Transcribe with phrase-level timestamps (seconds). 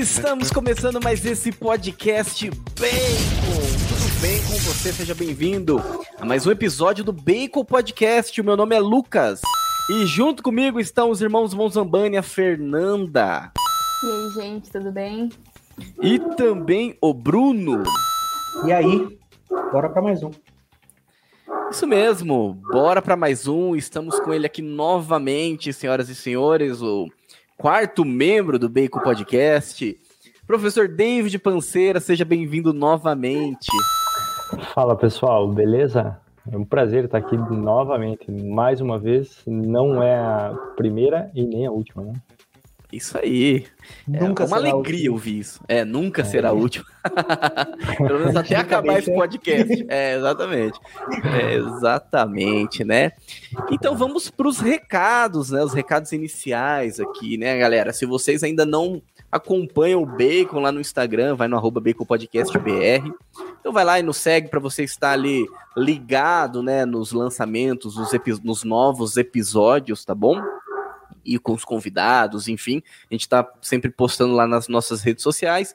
[0.00, 2.56] Estamos começando mais esse podcast Bacon.
[3.86, 4.94] Tudo bem com você?
[4.94, 5.78] Seja bem-vindo
[6.18, 8.40] a mais um episódio do Bacon Podcast.
[8.40, 9.42] O meu nome é Lucas
[9.90, 13.50] e junto comigo estão os irmãos Monzambani e a Fernanda.
[14.02, 15.30] E aí, gente, tudo bem?
[16.02, 17.82] E também o Bruno.
[18.66, 19.18] E aí,
[19.72, 20.30] bora para mais um.
[21.70, 23.74] Isso mesmo, bora para mais um.
[23.74, 27.08] Estamos com ele aqui novamente, senhoras e senhores, o
[27.56, 29.98] quarto membro do Bacon Podcast.
[30.46, 33.68] Professor David Panceira, seja bem-vindo novamente.
[34.74, 36.18] Fala pessoal, beleza?
[36.50, 39.42] É um prazer estar aqui novamente, mais uma vez.
[39.46, 42.12] Não é a primeira e nem a última, né?
[42.90, 43.66] Isso aí.
[44.06, 45.60] Nunca é uma alegria ouvir isso.
[45.68, 46.24] É, nunca é.
[46.24, 46.86] será a última.
[47.98, 49.86] Pelo menos até acabar esse podcast.
[49.88, 50.80] É, exatamente.
[51.38, 53.12] É, exatamente, né?
[53.70, 55.62] Então vamos para os recados, né?
[55.62, 57.92] Os recados iniciais aqui, né, galera?
[57.92, 63.12] Se vocês ainda não acompanham o Bacon lá no Instagram, vai no arroba BaconPodcastBR.
[63.68, 68.10] Então vai lá e nos segue para você estar ali ligado, né, nos lançamentos, nos,
[68.42, 70.42] nos novos episódios, tá bom?
[71.22, 72.82] E com os convidados, enfim.
[73.10, 75.74] A gente está sempre postando lá nas nossas redes sociais.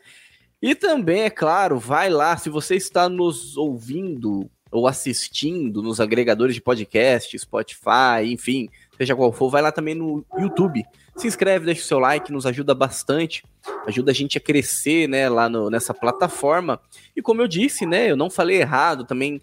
[0.60, 6.56] E também, é claro, vai lá, se você está nos ouvindo ou assistindo nos agregadores
[6.56, 10.84] de podcast, Spotify, enfim, seja qual for, vai lá também no YouTube
[11.16, 13.44] se inscreve, deixa o seu like, nos ajuda bastante,
[13.88, 16.80] ajuda a gente a crescer, né, lá no, nessa plataforma.
[17.16, 19.42] E como eu disse, né, eu não falei errado, também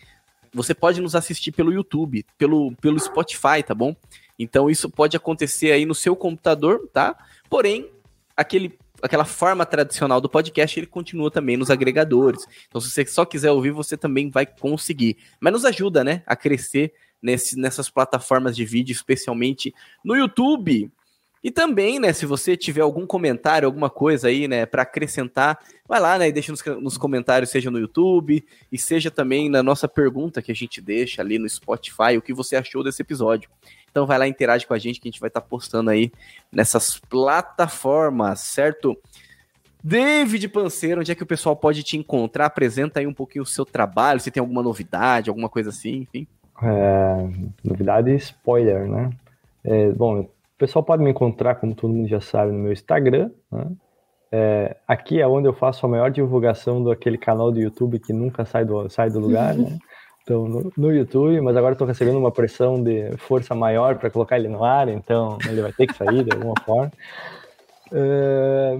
[0.52, 3.94] você pode nos assistir pelo YouTube, pelo, pelo Spotify, tá bom?
[4.38, 7.16] Então isso pode acontecer aí no seu computador, tá?
[7.48, 7.88] Porém,
[8.36, 12.46] aquele aquela forma tradicional do podcast, ele continua também nos agregadores.
[12.68, 15.16] Então, se você só quiser ouvir, você também vai conseguir.
[15.40, 16.92] Mas nos ajuda, né, a crescer
[17.22, 19.74] nesse, nessas plataformas de vídeo, especialmente
[20.04, 20.90] no YouTube.
[21.42, 25.58] E também, né, se você tiver algum comentário, alguma coisa aí, né, para acrescentar,
[25.88, 29.62] vai lá, né, e deixa nos, nos, comentários, seja no YouTube e seja também na
[29.62, 33.48] nossa pergunta que a gente deixa ali no Spotify, o que você achou desse episódio.
[33.90, 36.12] Então vai lá interage com a gente que a gente vai estar tá postando aí
[36.52, 38.96] nessas plataformas, certo?
[39.82, 42.46] David Panceiro, onde é que o pessoal pode te encontrar?
[42.46, 46.26] Apresenta aí um pouquinho o seu trabalho, se tem alguma novidade, alguma coisa assim, enfim.
[46.62, 47.28] É,
[47.64, 49.10] novidade spoiler, né?
[49.64, 50.28] É, bom,
[50.60, 53.30] pessoal pode me encontrar, como todo mundo já sabe, no meu Instagram.
[53.50, 53.66] Né?
[54.30, 58.44] É, aqui é onde eu faço a maior divulgação daquele canal do YouTube que nunca
[58.44, 59.54] sai do, sai do lugar.
[59.56, 59.78] Né?
[60.22, 64.38] Então, no, no, YouTube, mas agora estou recebendo uma pressão de força maior para colocar
[64.38, 66.92] ele no ar, então ele vai ter que sair de alguma forma.
[67.90, 68.78] É,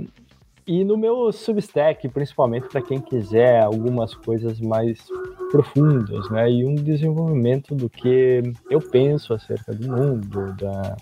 [0.64, 5.04] e no meu Substack, principalmente para quem quiser algumas coisas mais
[5.50, 6.48] profundas, né?
[6.48, 10.96] E um desenvolvimento do que eu penso acerca do mundo, da,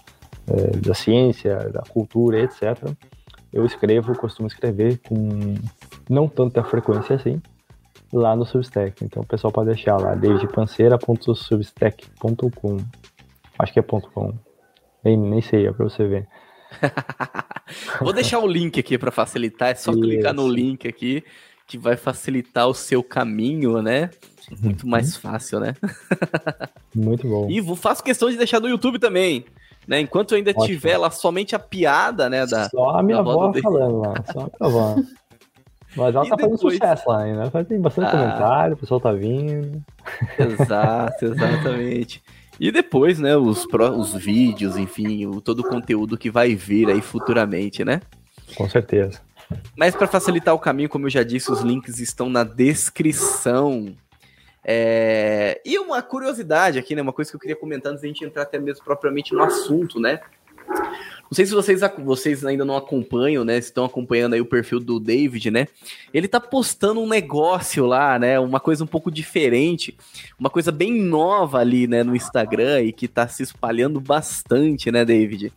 [0.85, 2.77] da ciência, da cultura, etc.
[3.53, 5.55] Eu escrevo, costumo escrever com
[6.09, 7.43] não tanta frequência assim,
[8.13, 9.05] lá no Substack.
[9.05, 12.77] Então o pessoal pode deixar lá, desdepanceira.substack.com.
[13.59, 14.35] Acho que é .com.
[15.05, 16.29] Nem, nem sei, é para você ver.
[18.01, 20.01] Vou deixar o link aqui para facilitar, é só Isso.
[20.01, 21.25] clicar no link aqui
[21.67, 24.11] que vai facilitar o seu caminho, né?
[24.63, 24.91] Muito uhum.
[24.91, 25.75] mais fácil, né?
[26.95, 27.49] Muito bom.
[27.51, 29.45] E faço questão de deixar no YouTube também.
[29.89, 30.01] Né?
[30.01, 30.67] Enquanto ainda Ótimo.
[30.67, 32.45] tiver lá somente a piada, né?
[32.45, 34.97] Da, só a minha avó falando lá, só a minha avó.
[35.97, 36.61] Mas ela e tá depois...
[36.61, 37.65] fazendo sucesso lá ainda.
[37.65, 39.83] Tem bastante ah, comentário, o pessoal tá vindo.
[40.39, 42.23] Exato, exatamente.
[42.61, 47.01] E depois, né, os, os vídeos, enfim, o, todo o conteúdo que vai vir aí
[47.01, 48.03] futuramente, né?
[48.57, 49.23] Com certeza.
[49.75, 53.95] Mas para facilitar o caminho, como eu já disse, os links estão na descrição
[54.65, 55.61] é...
[55.65, 57.03] E uma curiosidade aqui, né?
[57.03, 60.01] Uma coisa que eu queria comentar antes da gente entrar até mesmo propriamente no assunto,
[60.01, 60.21] né?
[61.31, 63.59] Não sei se vocês, vocês ainda não acompanham, né?
[63.59, 65.67] Estão acompanhando aí o perfil do David, né?
[66.13, 68.41] Ele tá postando um negócio lá, né?
[68.41, 69.95] Uma coisa um pouco diferente,
[70.39, 72.03] uma coisa bem nova ali, né?
[72.03, 75.53] No Instagram e que tá se espalhando bastante, né, David?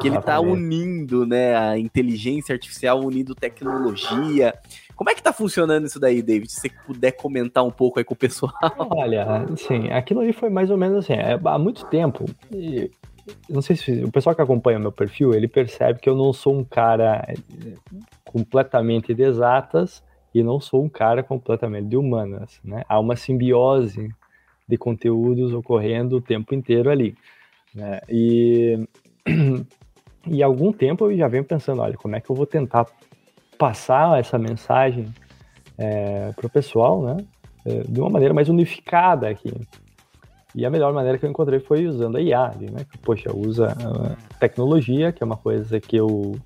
[0.00, 1.56] Que ele tá unindo, né?
[1.56, 4.54] A inteligência artificial unindo tecnologia.
[4.96, 6.50] Como é que tá funcionando isso daí, David?
[6.50, 8.52] Se você puder comentar um pouco aí com o pessoal.
[8.90, 12.24] Olha, sim, aquilo ali foi mais ou menos assim, é, há muito tempo.
[12.50, 12.90] E
[13.48, 16.58] não sei se o pessoal que acompanha meu perfil, ele percebe que eu não sou
[16.58, 17.74] um cara eh,
[18.24, 20.02] completamente de exatas
[20.34, 22.82] e não sou um cara completamente de humanas, né?
[22.88, 24.08] Há uma simbiose
[24.66, 27.14] de conteúdos ocorrendo o tempo inteiro ali,
[27.74, 28.00] né?
[28.08, 28.88] E
[30.28, 32.86] E algum tempo eu já venho pensando, olha, como é que eu vou tentar
[33.56, 35.06] passar essa mensagem
[35.78, 37.16] é, para o pessoal, né?
[37.64, 39.52] É, de uma maneira mais unificada aqui.
[40.54, 42.86] E a melhor maneira que eu encontrei foi usando a IA, né?
[42.90, 43.76] Que, poxa, usa
[44.38, 46.36] tecnologia, que é uma coisa que eu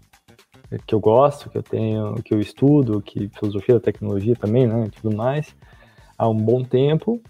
[0.86, 4.84] que eu gosto, que eu tenho, que eu estudo, que filosofia da tecnologia também, né,
[4.86, 5.54] e tudo mais,
[6.16, 7.20] há um bom tempo,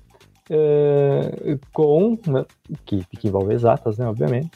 [0.51, 2.45] é, com, né,
[2.85, 4.51] que, que envolve exatas, né, obviamente,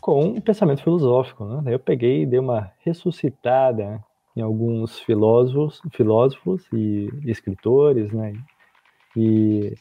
[0.00, 4.02] com um pensamento filosófico, né, eu peguei e dei uma ressuscitada
[4.36, 8.32] em alguns filósofos, filósofos e escritores, né,
[9.16, 9.74] e,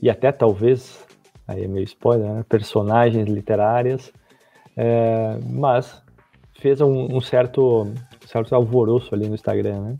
[0.00, 1.06] e até talvez,
[1.46, 4.12] aí é meio spoiler, né, personagens literárias,
[4.76, 6.02] é, mas
[6.58, 7.92] fez um, um certo,
[8.26, 9.96] certo alvoroço ali no Instagram, né?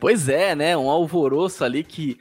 [0.00, 0.74] Pois é, né?
[0.76, 2.18] Um alvoroço ali que,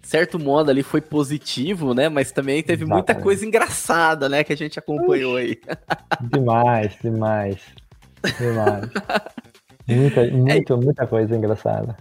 [0.00, 2.08] certo modo, ali foi positivo, né?
[2.08, 3.06] Mas também teve Exatamente.
[3.06, 4.42] muita coisa engraçada, né?
[4.42, 5.60] Que a gente acompanhou aí.
[6.32, 7.60] Demais, demais.
[8.38, 8.90] Demais.
[9.88, 10.76] Muita, muito, é...
[10.76, 11.96] muita coisa engraçada.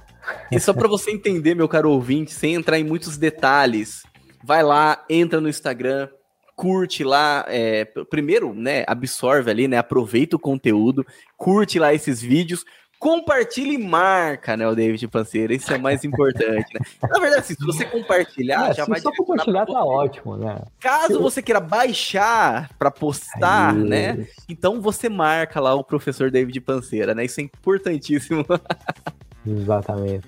[0.51, 4.03] E só para você entender, meu caro ouvinte, sem entrar em muitos detalhes,
[4.43, 6.09] vai lá, entra no Instagram,
[6.55, 11.05] curte lá, é, primeiro, né, absorve ali, né, aproveita o conteúdo,
[11.37, 12.65] curte lá esses vídeos,
[12.99, 16.79] compartilha e marca, né, o David Panceira, isso é mais importante, né?
[17.03, 20.61] Na verdade, assim, se você compartilhar, é, já vai só compartilhar tá ótimo, né?
[20.79, 23.83] Caso você queira baixar para postar, Aí.
[23.83, 24.27] né?
[24.49, 27.25] Então você marca lá o professor David Panceira, né?
[27.25, 28.45] Isso é importantíssimo.
[29.45, 30.27] Exatamente.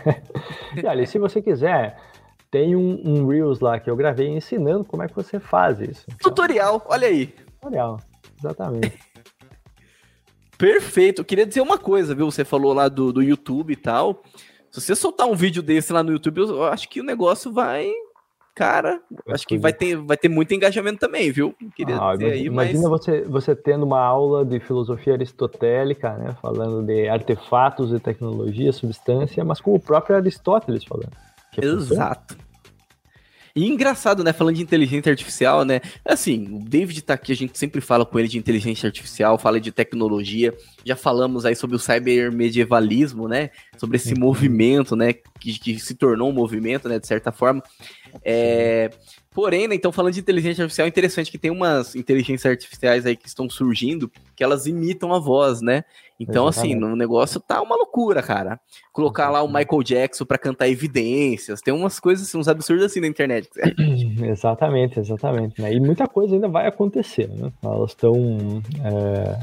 [0.82, 1.98] e olha, se você quiser
[2.50, 6.06] tem um, um, Reels lá que eu gravei ensinando como é que você faz isso.
[6.06, 7.26] Então, Tutorial, olha aí.
[7.26, 8.00] Tutorial,
[8.38, 8.98] exatamente.
[10.58, 11.20] Perfeito.
[11.20, 12.28] Eu queria dizer uma coisa, viu?
[12.30, 14.22] Você falou lá do, do YouTube e tal.
[14.70, 17.90] Se você soltar um vídeo desse lá no YouTube, eu acho que o negócio vai.
[18.54, 21.54] Cara, acho que vai ter, vai ter muito engajamento também, viu?
[21.76, 22.90] Queria ah, dizer aí, imagina mas...
[22.90, 26.36] você, você tendo uma aula de filosofia aristotélica, né?
[26.42, 31.12] Falando de artefatos e tecnologia, substância, mas com o próprio Aristóteles falando.
[31.56, 32.36] Exato.
[33.58, 34.32] E engraçado, né?
[34.32, 35.80] Falando de inteligência artificial, né?
[36.04, 39.60] Assim, o David tá aqui, a gente sempre fala com ele de inteligência artificial, fala
[39.60, 40.54] de tecnologia.
[40.84, 43.50] Já falamos aí sobre o cybermedievalismo, né?
[43.76, 44.20] Sobre esse uhum.
[44.20, 45.12] movimento, né?
[45.12, 47.00] Que, que, se tornou um movimento, né?
[47.00, 47.60] De certa forma.
[48.24, 48.90] É.
[49.38, 53.14] Porém, né, então falando de inteligência artificial, é interessante que tem umas inteligências artificiais aí
[53.14, 55.84] que estão surgindo que elas imitam a voz, né?
[56.18, 56.84] Então, assim, Exatamente.
[56.84, 58.58] assim, o negócio tá uma loucura, cara.
[58.92, 62.98] Colocar lá o Michael Jackson para cantar evidências, tem umas coisas, assim, uns absurdos assim
[62.98, 63.48] na internet.
[64.26, 65.62] exatamente, exatamente.
[65.62, 65.72] Né?
[65.72, 67.52] E muita coisa ainda vai acontecer, né?
[67.62, 68.60] Elas estão.
[68.82, 69.38] É,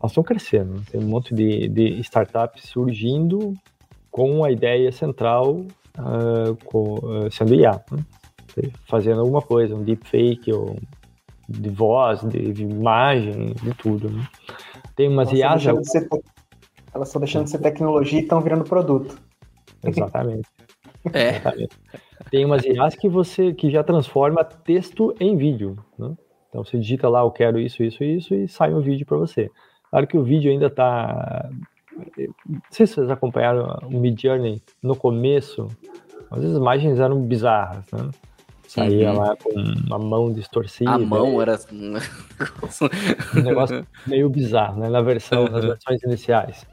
[0.00, 0.82] elas estão crescendo.
[0.90, 3.54] Tem um monte de, de startups surgindo
[4.10, 5.64] com a ideia central
[6.00, 7.80] uh, com, uh, sendo IA.
[7.92, 8.04] Né?
[8.86, 10.76] Fazendo alguma coisa, um deepfake, ou
[11.48, 14.10] de voz, de, de imagem, de tudo.
[14.10, 14.26] Né?
[14.94, 15.90] Tem umas elas IAs.
[15.90, 16.08] Ser,
[16.94, 19.18] elas estão deixando de ser tecnologia e estão virando produto.
[19.84, 20.48] Exatamente.
[21.12, 21.28] É.
[21.36, 21.76] Exatamente.
[22.30, 25.76] Tem umas IAs que você que já transforma texto em vídeo.
[25.98, 26.14] Né?
[26.48, 29.50] Então você digita lá, eu quero isso, isso, isso, e sai um vídeo para você.
[29.90, 31.48] Claro que o vídeo ainda está.
[32.48, 35.68] Não sei se vocês acompanharam o Mid Journey no começo,
[36.30, 38.10] às vezes as imagens eram bizarras, né?
[38.68, 39.18] Saía uhum.
[39.18, 40.90] lá com uma mão distorcida.
[40.90, 41.58] A mão era.
[41.70, 44.88] um negócio meio bizarro, né?
[44.88, 45.50] Na versão, uhum.
[45.50, 46.66] nas versões iniciais.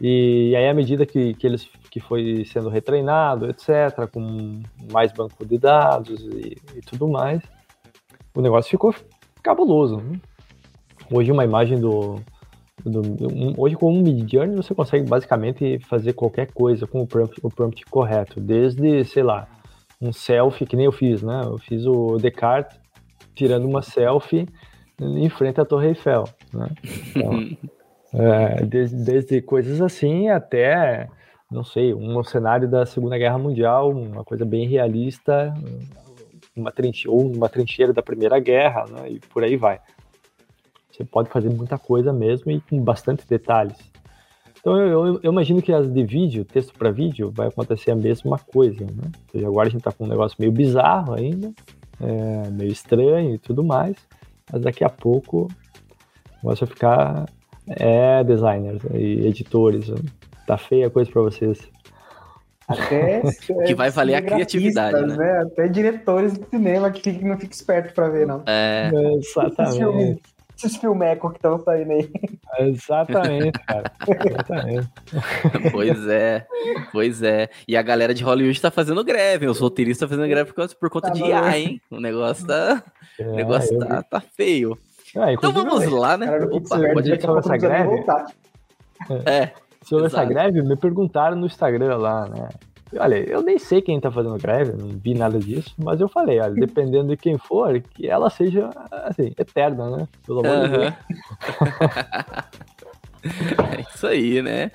[0.00, 5.46] E, aí, à medida que, que eles que foi sendo retreinado, etc., com mais banco
[5.46, 7.40] de dados e, e tudo mais,
[8.34, 8.92] o negócio ficou
[9.40, 9.98] cabuloso.
[9.98, 10.18] Né?
[11.12, 12.20] Hoje, uma imagem do,
[12.84, 17.06] do um, hoje com um Mid Journey você consegue basicamente fazer qualquer coisa com o
[17.06, 19.46] prompt, o prompt correto, desde, sei lá,
[20.00, 21.42] um selfie, que nem eu fiz, né?
[21.44, 22.78] Eu fiz o Descartes
[23.34, 24.48] tirando uma selfie
[25.00, 26.68] em frente à Torre Eiffel, né?
[27.10, 27.56] Então,
[28.14, 31.08] é, desde, desde, coisas assim até,
[31.50, 35.52] não sei, um cenário da Segunda Guerra Mundial, uma coisa bem realista,
[36.56, 39.10] uma trincheira, ou uma trincheira da Primeira Guerra, né?
[39.10, 39.80] E por aí vai.
[40.90, 43.76] Você pode fazer muita coisa mesmo e com bastante detalhes.
[44.64, 47.94] Então eu, eu, eu, imagino que as de vídeo, texto para vídeo, vai acontecer a
[47.94, 49.02] mesma coisa, né?
[49.04, 51.52] Ou seja, agora a gente está com um negócio meio bizarro ainda,
[52.00, 53.94] é, meio estranho e tudo mais,
[54.50, 55.48] mas daqui a pouco
[56.42, 57.26] vai ficar
[57.68, 59.92] é, designers e editores.
[60.46, 61.68] Tá feia a coisa para vocês.
[62.66, 63.20] Até
[63.66, 65.14] que vai valer a criatividade, né?
[65.14, 65.42] né?
[65.42, 68.42] Até diretores de cinema que não fica esperto para ver, não.
[68.46, 70.22] É, exatamente
[70.56, 72.10] esses filmecos que estão saindo aí.
[72.58, 73.92] Exatamente, cara.
[74.06, 74.88] Exatamente.
[75.72, 76.46] pois é,
[76.92, 77.48] pois é.
[77.66, 80.90] E a galera de Hollywood tá fazendo greve, os roteiristas estão fazendo greve por, por
[80.90, 81.80] conta tá de IA, hein?
[81.90, 82.82] O negócio tá,
[83.18, 84.78] é, o negócio tá, tá feio.
[85.16, 86.26] Ah, então vamos lá, né?
[86.26, 88.04] Cara, Opa, pode ir essa greve.
[89.26, 89.52] É.
[89.82, 92.48] Sobre essa greve, me perguntaram no Instagram lá, né?
[92.98, 96.40] Olha, eu nem sei quem tá fazendo greve, não vi nada disso, mas eu falei,
[96.40, 100.08] olha, dependendo de quem for, que ela seja, assim, eterna, né?
[100.26, 100.62] Pelo amor uhum.
[100.62, 100.94] de Deus.
[103.76, 104.70] é isso aí, né?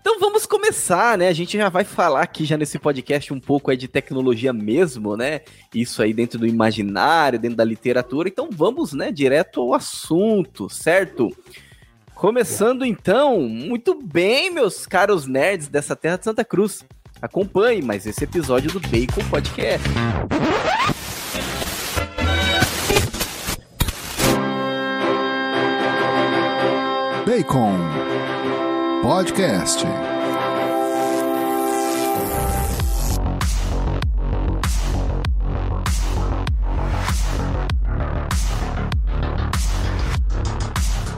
[0.00, 1.28] Então vamos começar, né?
[1.28, 5.16] A gente já vai falar aqui já nesse podcast um pouco aí de tecnologia mesmo,
[5.16, 5.40] né?
[5.74, 8.28] Isso aí dentro do imaginário, dentro da literatura.
[8.28, 11.34] Então vamos, né, direto ao assunto, certo?
[12.14, 16.84] Começando então, muito bem, meus caros nerds dessa terra de Santa Cruz.
[17.24, 19.88] Acompanhe mais esse episódio do Bacon Podcast.
[27.24, 27.78] Bacon
[29.00, 29.86] Podcast.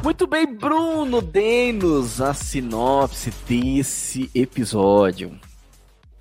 [0.04, 5.36] Muito bem, Bruno, dê-nos a sinopse desse episódio.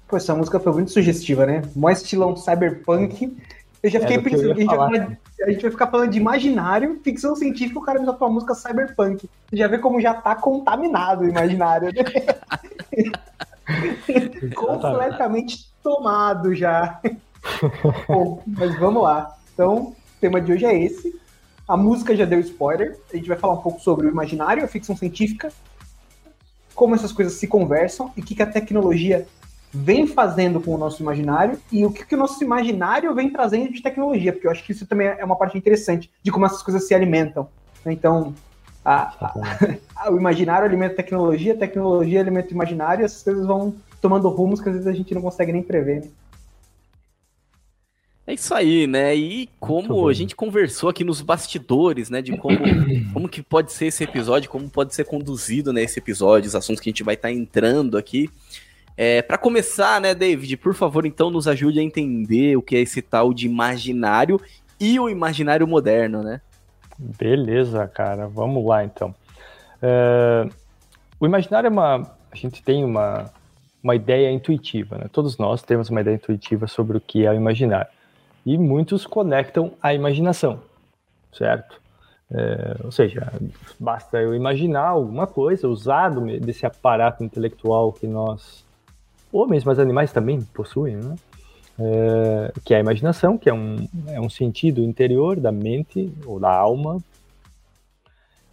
[0.08, 1.64] Pô, essa música foi muito sugestiva, né?
[1.76, 3.36] Mó estilão cyberpunk.
[3.82, 7.36] Eu já fiquei pensando, a gente, vai, a gente, vai, ficar falando de imaginário, ficção
[7.36, 9.30] científica, o cara me dá uma música cyberpunk.
[9.48, 12.04] Você já vê como já tá contaminado o imaginário, né?
[14.56, 17.00] Completamente tomado já.
[18.08, 19.36] Bom, mas vamos lá.
[19.54, 21.20] Então, o tema de hoje é esse.
[21.68, 22.98] A música já deu spoiler.
[23.14, 25.52] A gente vai falar um pouco sobre o imaginário, a ficção científica,
[26.74, 29.28] como essas coisas se conversam e o que, que a tecnologia
[29.76, 33.74] vem fazendo com o nosso imaginário e o que, que o nosso imaginário vem trazendo
[33.74, 36.64] de tecnologia, porque eu acho que isso também é uma parte interessante de como essas
[36.64, 37.50] coisas se alimentam.
[37.86, 38.34] Então,
[38.84, 39.34] a,
[39.96, 43.76] a, o imaginário alimenta a tecnologia, a tecnologia alimenta o imaginário e essas coisas vão
[44.02, 46.02] tomando rumos que às vezes a gente não consegue nem prever.
[46.02, 46.08] Né?
[48.28, 49.16] É isso aí, né?
[49.16, 52.22] E como a gente conversou aqui nos bastidores, né?
[52.22, 52.58] De como,
[53.14, 56.82] como que pode ser esse episódio, como pode ser conduzido né, esse episódio, os assuntos
[56.82, 58.30] que a gente vai estar tá entrando aqui.
[58.98, 62.80] É, para começar, né, David, por favor, então nos ajude a entender o que é
[62.80, 64.40] esse tal de imaginário
[64.80, 66.42] e o imaginário moderno, né?
[66.98, 68.28] Beleza, cara.
[68.28, 69.14] Vamos lá, então.
[69.82, 70.48] É,
[71.20, 72.16] o imaginário é uma...
[72.32, 73.32] A gente tem uma,
[73.84, 75.06] uma ideia intuitiva, né?
[75.12, 77.88] Todos nós temos uma ideia intuitiva sobre o que é o imaginário
[78.46, 80.62] e muitos conectam à imaginação,
[81.34, 81.82] certo?
[82.32, 83.32] É, ou seja,
[83.80, 86.10] basta eu imaginar alguma coisa, usar
[86.40, 88.64] desse aparato intelectual que nós,
[89.36, 91.16] homens, mas animais também possuem, né?
[91.78, 93.76] É, que é a imaginação, que é um,
[94.08, 97.02] é um sentido interior da mente ou da alma,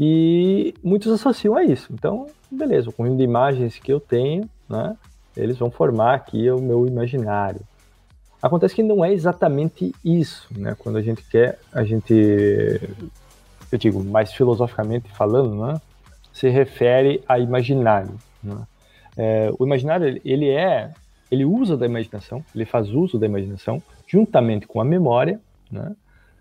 [0.05, 1.93] e muitos associam a isso.
[1.93, 4.97] Então, beleza, o conjunto de imagens que eu tenho, né,
[5.37, 7.61] eles vão formar aqui o meu imaginário.
[8.43, 10.75] Acontece que não é exatamente isso, né?
[10.77, 12.13] Quando a gente quer, a gente,
[13.71, 15.81] eu digo, mais filosoficamente falando, né?
[16.33, 18.17] Se refere a imaginário.
[18.43, 18.57] Né?
[19.17, 20.91] É, o imaginário, ele é,
[21.31, 25.41] ele usa da imaginação, ele faz uso da imaginação, juntamente com a memória,
[25.71, 25.95] né?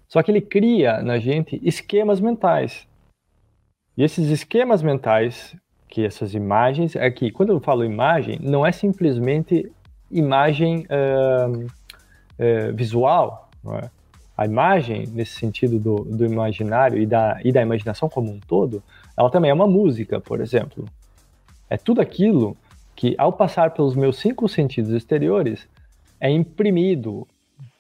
[0.08, 2.86] Só que ele cria na gente esquemas mentais.
[3.98, 5.56] E esses esquemas mentais,
[5.88, 9.72] que essas imagens, é que quando eu falo imagem, não é simplesmente
[10.10, 11.68] imagem uh,
[12.38, 13.90] é, visual, é?
[14.36, 18.84] a imagem, nesse sentido do, do imaginário e da, e da imaginação como um todo,
[19.16, 20.86] ela também é uma música, por exemplo.
[21.72, 22.58] É tudo aquilo
[22.94, 25.70] que, ao passar pelos meus cinco sentidos exteriores,
[26.20, 27.26] é imprimido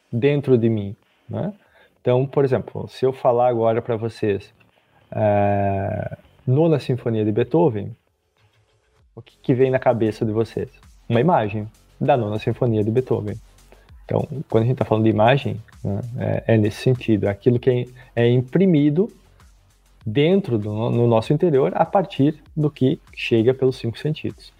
[0.09, 0.95] dentro de mim.
[1.29, 1.51] Né?
[1.99, 4.53] Então, por exemplo, se eu falar agora para vocês
[5.11, 6.17] é,
[6.47, 7.93] Nona Sinfonia de Beethoven,
[9.13, 10.69] o que, que vem na cabeça de vocês?
[11.09, 11.67] Uma imagem
[11.99, 13.35] da Nona Sinfonia de Beethoven.
[14.05, 17.59] Então, quando a gente está falando de imagem, né, é, é, nesse sentido, é aquilo
[17.59, 17.69] que
[18.15, 19.11] é, é imprimido
[20.05, 24.53] dentro do no nosso interior a partir do que chega pelos cinco sentidos.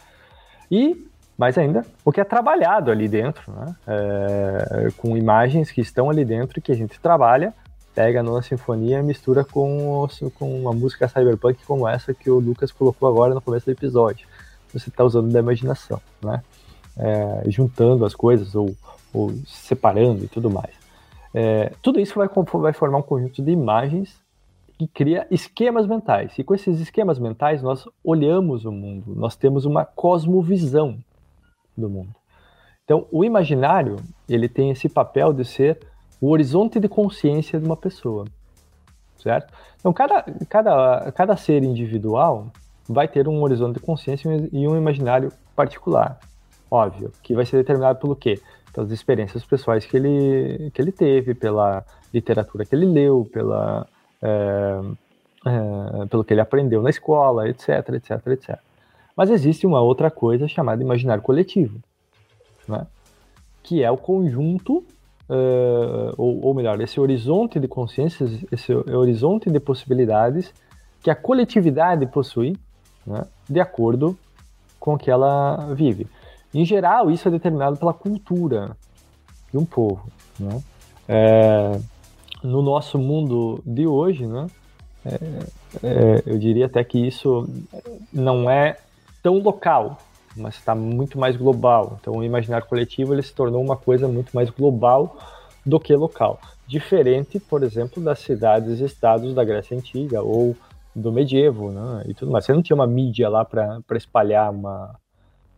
[0.70, 1.08] E,
[1.38, 6.24] mais ainda, o que é trabalhado ali dentro, né, é, com imagens que estão ali
[6.24, 7.54] dentro e que a gente trabalha,
[7.94, 12.72] pega a nona sinfonia mistura com, com uma música cyberpunk como essa que o Lucas
[12.72, 14.28] colocou agora no começo do episódio.
[14.74, 16.42] Você está usando da imaginação, né?
[16.98, 18.76] É, juntando as coisas ou
[19.14, 20.72] ou separando e tudo mais.
[21.34, 24.16] É, tudo isso vai, vai formar um conjunto de imagens
[24.82, 26.38] que cria esquemas mentais.
[26.40, 30.98] E com esses esquemas mentais, nós olhamos o mundo, nós temos uma cosmovisão
[31.78, 32.16] do mundo.
[32.84, 33.98] Então, o imaginário,
[34.28, 35.80] ele tem esse papel de ser
[36.20, 38.26] o horizonte de consciência de uma pessoa,
[39.18, 39.54] certo?
[39.80, 42.48] Então, cada, cada, cada ser individual
[42.90, 46.20] vai ter um horizonte de consciência e um imaginário particular,
[46.70, 48.42] óbvio, que vai ser determinado pelo quê?
[48.74, 53.86] pelas experiências pessoais que ele, que ele teve, pela literatura que ele leu, pela,
[54.22, 54.82] é,
[55.46, 58.60] é, pelo que ele aprendeu na escola, etc, etc, etc.
[59.16, 61.80] Mas existe uma outra coisa chamada imaginário coletivo,
[62.68, 62.86] né?
[63.64, 64.78] que é o conjunto,
[65.30, 70.54] uh, ou, ou, melhor, esse horizonte de consciências, esse horizonte de possibilidades
[71.04, 72.56] que a coletividade possui,
[73.06, 73.26] né?
[73.50, 74.18] de acordo
[74.80, 76.08] com o que ela vive.
[76.54, 78.76] Em geral, isso é determinado pela cultura
[79.52, 80.04] de um povo.
[80.40, 80.62] Né?
[81.08, 81.80] É,
[82.44, 84.48] no nosso mundo de hoje, né?
[85.06, 85.16] É,
[85.84, 87.48] é, eu diria até que isso
[88.14, 88.78] não é
[89.22, 89.98] tão local,
[90.36, 91.98] mas está muito mais global.
[92.00, 95.18] Então, o imaginário coletivo ele se tornou uma coisa muito mais global
[95.66, 96.40] do que local.
[96.68, 100.56] Diferente, por exemplo, das cidades e estados da Grécia Antiga ou
[100.96, 102.04] do medievo, né?
[102.08, 102.46] E tudo mais.
[102.46, 104.96] Você não tinha uma mídia lá para espalhar uma,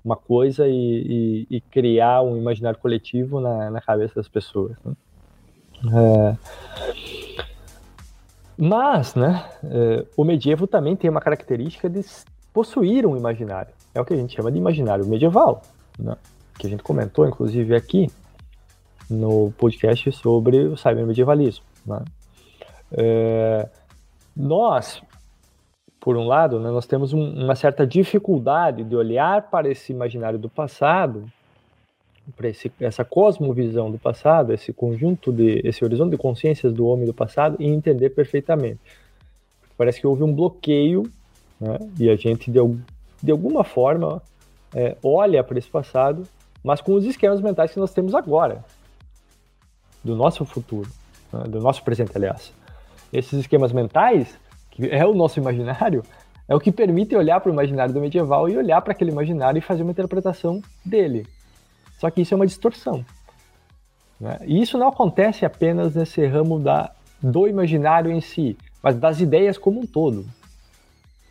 [0.04, 4.76] uma coisa e, e, e, criar um imaginário coletivo na, na cabeça das pessoas.
[4.84, 4.94] Né?
[5.92, 6.38] É...
[8.58, 12.02] Mas, né, é, o medievo também tem uma característica de
[12.54, 13.74] possuir um imaginário.
[13.94, 15.62] É o que a gente chama de imaginário medieval,
[15.98, 16.16] né,
[16.58, 18.10] que a gente comentou, inclusive, aqui
[19.10, 21.66] no podcast sobre o cybermedievalismo.
[21.86, 22.04] Né.
[22.92, 23.68] É,
[24.36, 25.02] nós,
[26.00, 30.38] por um lado, né, nós temos um, uma certa dificuldade de olhar para esse imaginário
[30.38, 31.26] do passado
[32.36, 32.50] para
[32.80, 37.58] essa cosmovisão do passado, esse conjunto de, esse horizonte de consciências do homem do passado
[37.60, 38.80] e entender perfeitamente.
[39.78, 41.04] Parece que houve um bloqueio
[41.60, 42.60] né, e a gente de,
[43.22, 44.22] de alguma forma
[44.74, 46.24] é, olha para esse passado,
[46.64, 48.64] mas com os esquemas mentais que nós temos agora,
[50.04, 50.90] do nosso futuro,
[51.32, 52.54] né, do nosso presente, aliás.
[53.12, 54.38] Esses esquemas mentais,
[54.72, 56.04] que é o nosso imaginário,
[56.48, 59.58] é o que permite olhar para o imaginário do medieval e olhar para aquele imaginário
[59.58, 61.26] e fazer uma interpretação dele.
[62.04, 63.06] Só que isso é uma distorção.
[64.20, 64.38] Né?
[64.46, 69.58] E isso não acontece apenas nesse ramo da, do imaginário em si, mas das ideias
[69.58, 70.26] como um todo.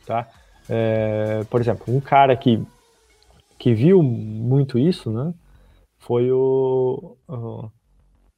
[0.07, 0.27] Tá?
[0.71, 2.65] É, por exemplo, um cara que,
[3.59, 5.35] que viu muito isso né,
[5.99, 7.71] foi o, o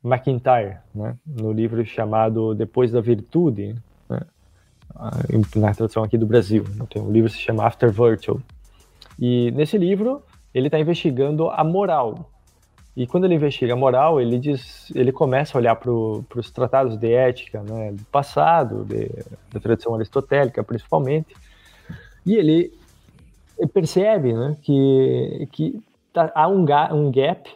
[0.03, 3.77] McIntyre, né, no livro chamado Depois da Virtude,
[4.09, 4.23] né,
[5.55, 6.65] na tradução aqui do Brasil.
[6.71, 8.41] Né, tem um livro que se chama After Virtue.
[9.21, 10.21] E nesse livro
[10.55, 12.31] ele está investigando a moral.
[12.97, 16.97] E quando ele investiga a moral, ele diz, ele começa a olhar para os tratados
[16.97, 19.11] de ética né, do passado, de,
[19.53, 21.35] da tradição aristotélica principalmente,
[22.25, 22.73] e ele
[23.73, 27.51] percebe né, que, que tá, há um, um gap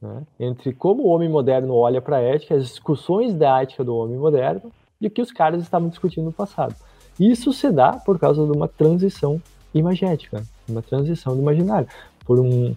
[0.00, 3.96] né, entre como o homem moderno olha para a ética, as discussões da ética do
[3.96, 6.74] homem moderno e o que os caras estavam discutindo no passado.
[7.20, 9.40] Isso se dá por causa de uma transição
[9.72, 11.88] imagética, uma transição do imaginário
[12.24, 12.74] por um,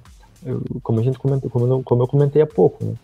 [0.83, 2.95] como a gente comentou, como como eu comentei há pouco, né?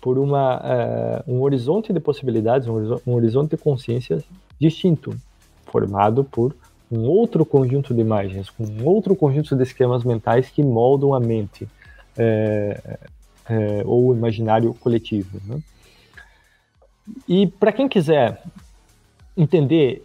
[0.00, 4.22] por uma, uh, um horizonte de possibilidades, um, um horizonte de consciências
[4.60, 5.16] distinto,
[5.64, 6.54] formado por
[6.90, 11.20] um outro conjunto de imagens, com um outro conjunto de esquemas mentais que moldam a
[11.20, 11.66] mente
[12.16, 12.98] é,
[13.48, 15.40] é, ou o imaginário coletivo.
[15.46, 15.60] Né?
[17.26, 18.42] E para quem quiser
[19.36, 20.04] entender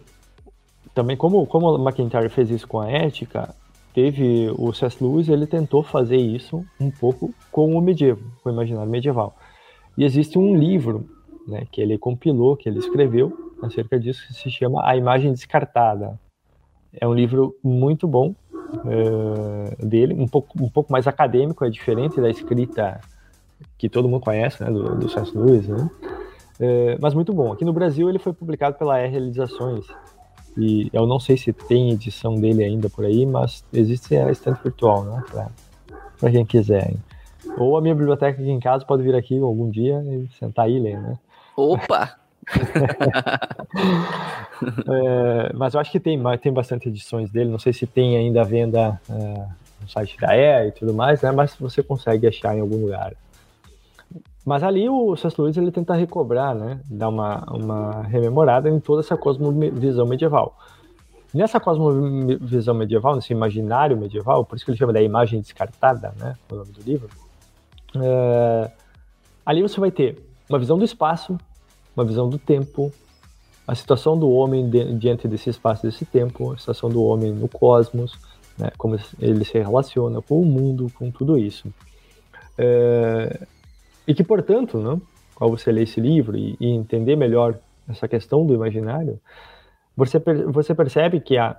[0.94, 3.54] também como, como McIntyre fez isso com a ética,
[3.94, 5.02] teve o C.S.
[5.02, 9.34] Lewis, ele tentou fazer isso um pouco com o medievo, com o imaginário medieval.
[9.96, 11.08] E existe um livro
[11.46, 16.18] né, que ele compilou, que ele escreveu acerca disso, que se chama A Imagem Descartada.
[16.92, 22.20] É um livro muito bom uh, dele, um pouco, um pouco mais acadêmico, é diferente
[22.20, 23.00] da escrita
[23.76, 25.36] que todo mundo conhece, né, do, do C.S.
[25.36, 25.90] Lewis, né?
[26.60, 27.52] Uh, mas muito bom.
[27.52, 29.86] Aqui no Brasil ele foi publicado pela R Realizações,
[30.56, 34.62] e eu não sei se tem edição dele ainda por aí, mas existe a estante
[34.62, 35.22] virtual, né?
[36.18, 36.94] Para quem quiser.
[37.56, 40.76] Ou a minha biblioteca aqui em casa pode vir aqui algum dia e sentar aí
[40.76, 41.18] e ler, né?
[41.56, 42.16] Opa!
[44.88, 47.50] é, mas eu acho que tem, tem bastante edições dele.
[47.50, 49.46] Não sei se tem ainda a venda é,
[49.80, 51.30] no site da EA e tudo mais, né?
[51.32, 53.14] Mas você consegue achar em algum lugar.
[54.50, 55.40] Mas ali o C.S.
[55.40, 60.58] Lewis ele tenta recobrar, né, dar uma, uma rememorada em toda essa cosmovisão medieval.
[61.32, 66.34] Nessa cosmovisão medieval, nesse imaginário medieval, por isso que ele chama da imagem descartada, né,
[66.50, 67.08] o nome do livro,
[67.94, 68.72] é,
[69.46, 71.38] ali você vai ter uma visão do espaço,
[71.96, 72.92] uma visão do tempo,
[73.68, 78.18] a situação do homem diante desse espaço, desse tempo, a situação do homem no cosmos,
[78.58, 81.72] né, como ele se relaciona com o mundo, com tudo isso.
[82.58, 83.46] É,
[84.10, 85.00] e que, portanto, né,
[85.38, 87.56] ao você ler esse livro e, e entender melhor
[87.88, 89.20] essa questão do imaginário,
[89.96, 90.18] você,
[90.48, 91.56] você percebe que a,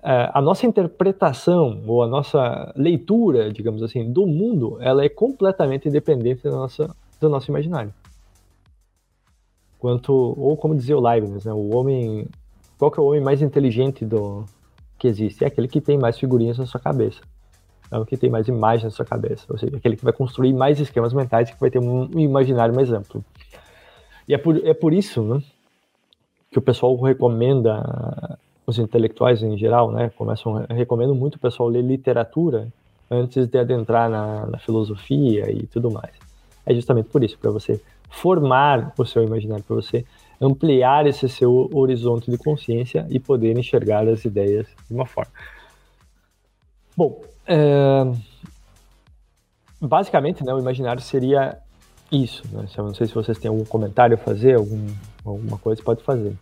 [0.00, 5.88] a, a, nossa interpretação ou a nossa leitura, digamos assim, do mundo, ela é completamente
[5.88, 7.92] independente da nossa, do nosso imaginário.
[9.80, 12.28] Quanto, ou como dizia o Leibniz, né, o homem
[12.78, 14.44] qual que é o homem mais inteligente do
[14.96, 15.42] que existe?
[15.42, 17.20] É aquele que tem mais figurinhas na sua cabeça.
[17.90, 19.44] É o que tem mais imagens na sua cabeça.
[19.48, 22.92] Ou seja, aquele que vai construir mais esquemas mentais, que vai ter um imaginário mais
[22.92, 23.24] amplo.
[24.26, 25.42] E é por, é por isso né,
[26.50, 31.82] que o pessoal recomenda, os intelectuais em geral, né, começam, recomendo muito o pessoal ler
[31.82, 32.68] literatura
[33.10, 36.12] antes de adentrar na, na filosofia e tudo mais.
[36.66, 40.04] É justamente por isso, para você formar o seu imaginário, para você
[40.40, 45.32] ampliar esse seu horizonte de consciência e poder enxergar as ideias de uma forma.
[46.96, 48.12] Bom, é...
[49.80, 51.58] basicamente, né, o imaginário seria
[52.10, 52.42] isso.
[52.52, 52.66] Né?
[52.76, 54.86] Eu não sei se vocês têm algum comentário a fazer, algum,
[55.24, 56.36] alguma coisa, pode fazer.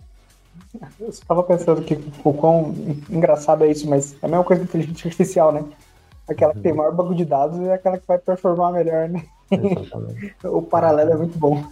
[0.98, 2.74] Eu estava pensando que o quão
[3.08, 5.64] engraçado é isso, mas é a mesma coisa que inteligência artificial, né?
[6.28, 9.24] Aquela que tem maior banco de dados é aquela que vai performar melhor, né?
[9.50, 10.34] Exatamente.
[10.44, 11.64] o paralelo é muito bom.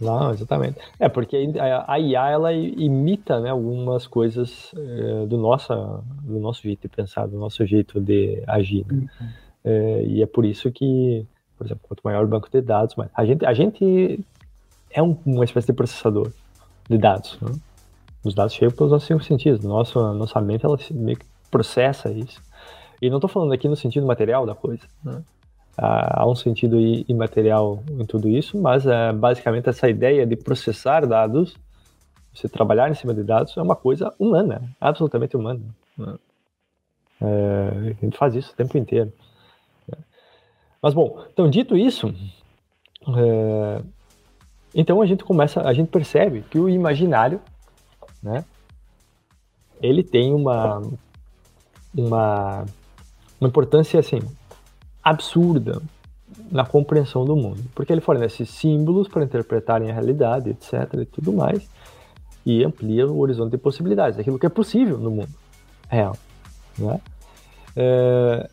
[0.00, 0.78] Não, exatamente.
[0.98, 1.36] É, porque
[1.86, 7.26] a IA, ela imita né, algumas coisas é, do, nossa, do nosso jeito de pensar,
[7.26, 8.84] do nosso jeito de agir.
[8.90, 9.06] Né?
[9.20, 9.28] Uhum.
[9.64, 11.26] É, e é por isso que,
[11.56, 13.10] por exemplo, quanto maior o banco de dados, mais...
[13.14, 14.20] a, gente, a gente
[14.90, 16.30] é um, uma espécie de processador
[16.88, 17.38] de dados.
[17.40, 17.52] Né?
[18.24, 19.64] Os dados chegam pelos nossos cinco sentidos.
[19.64, 22.42] Nossa, nossa mente, ela meio que processa isso.
[23.00, 24.82] E não estou falando aqui no sentido material da coisa.
[25.04, 25.22] Né?
[25.76, 31.56] Há um sentido imaterial em tudo isso, mas é, basicamente essa ideia de processar dados,
[32.32, 35.60] você trabalhar em cima de dados, é uma coisa humana, absolutamente humana.
[35.98, 36.14] Né?
[37.20, 39.12] É, a gente faz isso o tempo inteiro.
[40.80, 42.14] Mas bom, então dito isso,
[43.16, 43.82] é,
[44.74, 47.40] então a gente começa, a gente percebe que o imaginário,
[48.22, 48.44] né,
[49.80, 50.82] ele tem uma
[51.96, 52.64] uma
[53.40, 54.20] uma importância assim
[55.04, 55.82] absurda
[56.50, 60.94] na compreensão do mundo, porque ele fornece símbolos para interpretarem a realidade, etc.
[60.94, 61.68] e tudo mais,
[62.44, 65.34] e amplia o horizonte de possibilidades, aquilo que é possível no mundo
[65.88, 66.16] real.
[66.78, 67.00] Né?
[67.76, 68.50] É...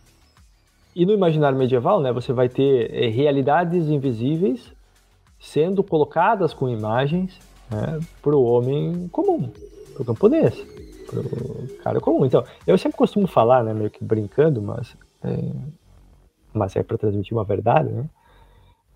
[0.96, 4.74] E no imaginário medieval, né, você vai ter é, realidades invisíveis
[5.40, 9.50] sendo colocadas com imagens né, para o homem comum,
[9.94, 10.54] para o camponês,
[11.08, 12.26] para o cara comum.
[12.26, 15.52] Então, eu sempre costumo falar, né, meio que brincando, mas é,
[16.54, 18.06] mas é para transmitir uma verdade, né?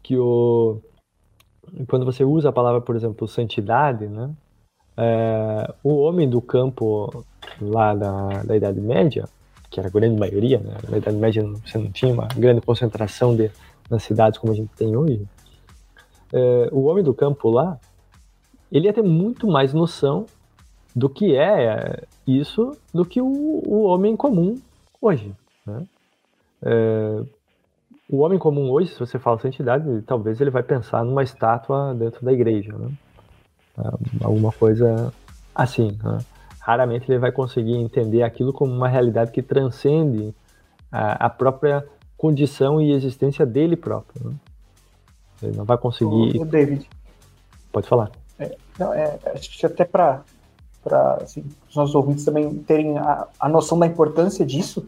[0.03, 0.81] Que o
[1.87, 4.31] quando você usa a palavra, por exemplo, santidade, né?
[4.97, 7.25] É, o homem do campo
[7.59, 9.27] lá da, da Idade Média,
[9.69, 10.77] que era a grande maioria, né?
[10.89, 13.51] na Idade Média você não tinha uma grande concentração de,
[13.89, 15.27] nas cidades como a gente tem hoje,
[16.31, 17.77] é, o homem do campo lá,
[18.71, 20.25] ele ia ter muito mais noção
[20.95, 24.59] do que é isso do que o, o homem comum
[25.01, 25.33] hoje.
[25.65, 25.85] Né?
[26.61, 27.23] É,
[28.09, 32.23] o homem comum hoje, se você fala santidade, talvez ele vai pensar numa estátua dentro
[32.23, 32.91] da igreja, né?
[33.77, 35.11] É, alguma coisa
[35.53, 35.97] assim.
[36.03, 36.19] Né?
[36.59, 40.33] Raramente ele vai conseguir entender aquilo como uma realidade que transcende
[40.91, 41.85] a, a própria
[42.17, 44.29] condição e existência dele próprio.
[44.29, 44.35] Né?
[45.43, 46.39] Ele não vai conseguir.
[46.39, 46.87] O David.
[47.71, 48.11] Pode falar.
[48.39, 50.23] É, não, é, acho que até para
[51.21, 54.85] assim, os nossos ouvintes também terem a, a noção da importância disso,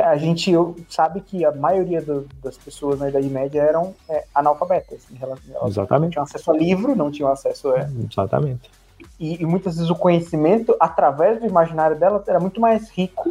[0.00, 0.52] a gente
[0.88, 5.06] sabe que a maioria do, das pessoas na Idade Média eram é, analfabetas.
[5.20, 6.04] Elas Exatamente.
[6.04, 7.80] Não tinham acesso a livro, não tinham acesso a.
[7.80, 8.70] Exatamente.
[9.18, 13.30] E, e, muitas vezes o conhecimento, através do imaginário delas, era muito mais rico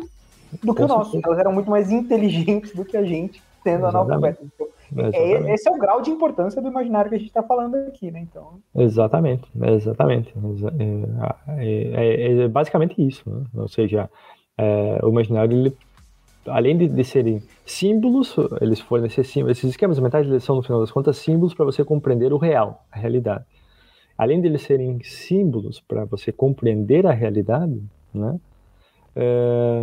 [0.63, 1.11] do que Com o nosso.
[1.11, 1.27] Certeza.
[1.27, 4.45] Elas eram muito mais inteligentes do que a gente, sendo analfabetas.
[4.45, 4.67] Então,
[5.13, 8.11] é, esse é o grau de importância do imaginário que a gente está falando aqui,
[8.11, 8.19] né?
[8.19, 8.59] Então...
[8.75, 10.33] Exatamente, exatamente.
[11.57, 13.23] É, é, é, é basicamente isso.
[13.29, 13.45] Né?
[13.55, 14.09] Ou seja,
[14.57, 15.77] é, o imaginário ele
[16.47, 20.91] além de, de, serem símbolos, eles fornecem esses esquemas mentais eles são, no final das
[20.91, 23.45] contas, símbolos para você compreender o real, a realidade.
[24.17, 27.81] Além de eles serem símbolos para você compreender a realidade,
[28.13, 28.39] né,
[29.15, 29.81] é,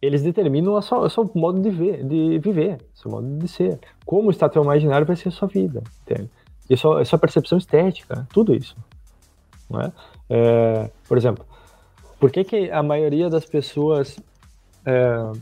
[0.00, 3.80] eles determinam o seu, modo de, ver, de viver, seu modo de ser.
[4.06, 6.30] Como está teu imaginário vai ser a sua vida, entende?
[6.70, 8.76] E a sua, a sua percepção estética, tudo isso.
[9.68, 9.92] Né?
[10.30, 11.44] É, por exemplo,
[12.20, 14.18] por que, que a maioria das pessoas
[14.88, 15.32] é,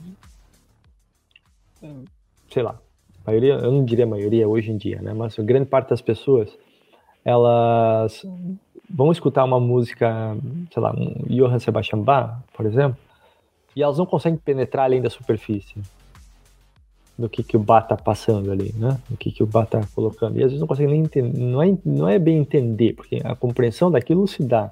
[2.51, 2.79] sei lá,
[3.25, 5.13] maioria, eu não diria maioria hoje em dia, né?
[5.15, 6.57] Mas grande parte das pessoas,
[7.25, 8.25] elas
[8.91, 10.37] vão escutar uma música,
[10.73, 12.99] sei lá, um Johann Sebastian Bach, por exemplo,
[13.75, 15.81] e elas não conseguem penetrar além da superfície
[17.17, 18.99] do que, que o Bach está passando ali, né?
[19.09, 20.39] Do que, que o Bach está colocando.
[20.39, 23.35] E às vezes não conseguem nem entender, não é, não é bem entender, porque a
[23.35, 24.71] compreensão daquilo se dá,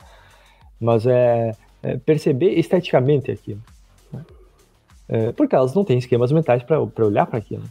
[0.81, 3.61] mas é, é perceber esteticamente aquilo.
[5.09, 7.65] É, porque elas não têm esquemas mentais para olhar para aquilo.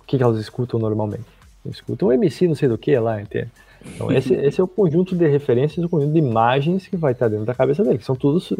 [0.00, 1.24] O que, que elas escutam normalmente?
[1.64, 3.50] Escutam o MC não sei do que lá, entende?
[3.84, 7.28] Então, esse, esse é o conjunto de referências, o conjunto de imagens que vai estar
[7.28, 8.52] dentro da cabeça dele, que são todos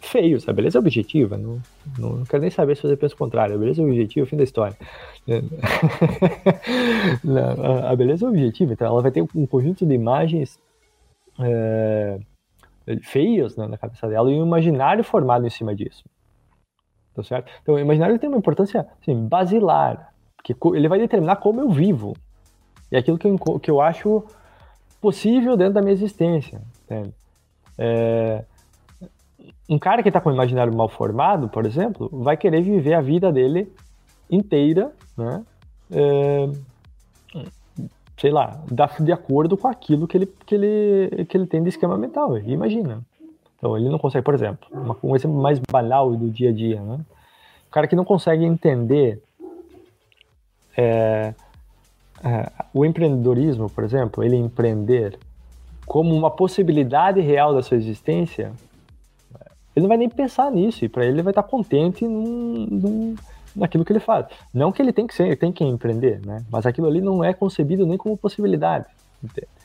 [0.00, 0.48] feios.
[0.48, 1.60] A beleza é objetiva, não,
[1.98, 3.54] não, não quero nem saber se você pensa o contrário.
[3.54, 4.76] A beleza é objetiva, fim da história.
[7.88, 10.58] a beleza é objetiva, então ela vai ter um conjunto de imagens
[11.38, 12.18] é,
[13.02, 16.04] feias né, na cabeça dela e um imaginário formado em cima disso.
[17.22, 17.50] Tá certo?
[17.62, 22.16] Então, o imaginário tem uma importância assim, basilar, porque ele vai determinar como eu vivo.
[22.90, 24.24] E aquilo que eu, que eu acho
[25.00, 26.60] possível dentro da minha existência.
[27.78, 28.44] É,
[29.68, 33.00] um cara que está com o imaginário mal formado, por exemplo, vai querer viver a
[33.00, 33.72] vida dele
[34.30, 35.44] inteira, né?
[35.92, 36.48] É,
[38.16, 38.62] sei lá,
[39.00, 42.36] de acordo com aquilo que ele, que ele, que ele tem de esquema mental.
[42.38, 43.00] Imagina.
[43.60, 46.80] Então, ele não consegue, por exemplo, uma, um exemplo mais banal do dia a dia,
[46.80, 46.98] né?
[47.68, 49.22] O cara que não consegue entender
[50.76, 51.34] é,
[52.24, 55.18] é, o empreendedorismo, por exemplo, ele empreender
[55.86, 58.52] como uma possibilidade real da sua existência,
[59.76, 63.14] ele não vai nem pensar nisso, e para ele ele vai estar contente num, num,
[63.54, 64.26] naquilo que ele faz.
[64.54, 66.44] Não que ele tem que ser, ele tem que empreender, né?
[66.50, 68.86] Mas aquilo ali não é concebido nem como possibilidade.
[69.22, 69.59] Entende?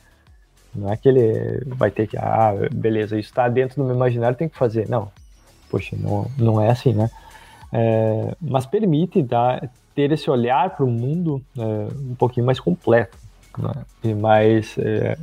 [0.76, 4.36] Não é que ele vai ter que, ah, beleza, isso está dentro do meu imaginário,
[4.36, 4.88] tem que fazer.
[4.88, 5.10] Não,
[5.70, 7.10] poxa, não, não é assim, né?
[7.72, 11.62] É, mas permite dar, ter esse olhar para o mundo é,
[12.10, 13.16] um pouquinho mais completo
[13.58, 13.72] né?
[14.04, 15.18] e mais, é,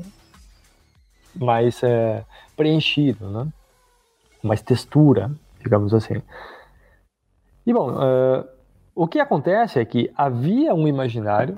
[1.36, 2.24] mais é,
[2.56, 3.48] preenchido, né?
[4.44, 6.22] mais textura, digamos assim.
[7.66, 8.46] E bom, uh,
[8.94, 11.58] o que acontece é que havia um imaginário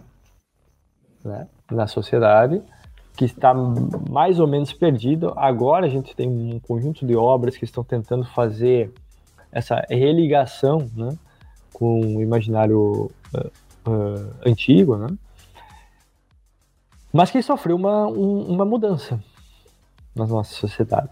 [1.23, 2.61] né, na sociedade
[3.15, 5.33] que está mais ou menos perdido.
[5.35, 8.91] Agora a gente tem um conjunto de obras que estão tentando fazer
[9.51, 11.17] essa religação né,
[11.73, 15.07] com o imaginário uh, uh, antigo, né,
[17.11, 19.23] mas que sofreu uma, um, uma mudança
[20.13, 21.11] na nossa sociedade.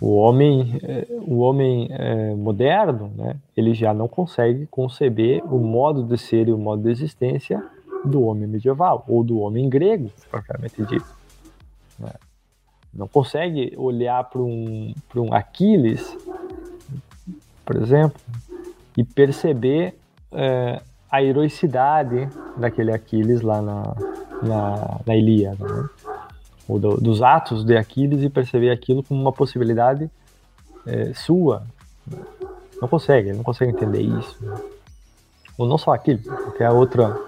[0.00, 6.02] O homem, eh, o homem é, moderno, né, ele já não consegue conceber o modo
[6.02, 7.62] de ser e o modo de existência
[8.04, 11.19] do homem medieval ou do homem grego, propriamente dito.
[12.00, 12.12] Né?
[12.92, 16.16] Não consegue olhar para um, um Aquiles,
[17.64, 18.20] por exemplo,
[18.96, 19.94] e perceber
[20.32, 23.82] é, a heroicidade daquele Aquiles lá na,
[24.42, 25.64] na, na Ilíada.
[25.64, 25.88] Né?
[26.70, 30.08] ou do, dos atos de Aquiles e perceber aquilo como uma possibilidade
[30.86, 31.64] é, sua.
[32.80, 34.38] Não consegue, não consegue entender isso.
[35.58, 37.18] Ou não só Aquiles, qualquer outra,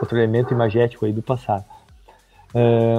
[0.00, 1.64] outro elemento imagético aí do passado.
[2.52, 2.96] É,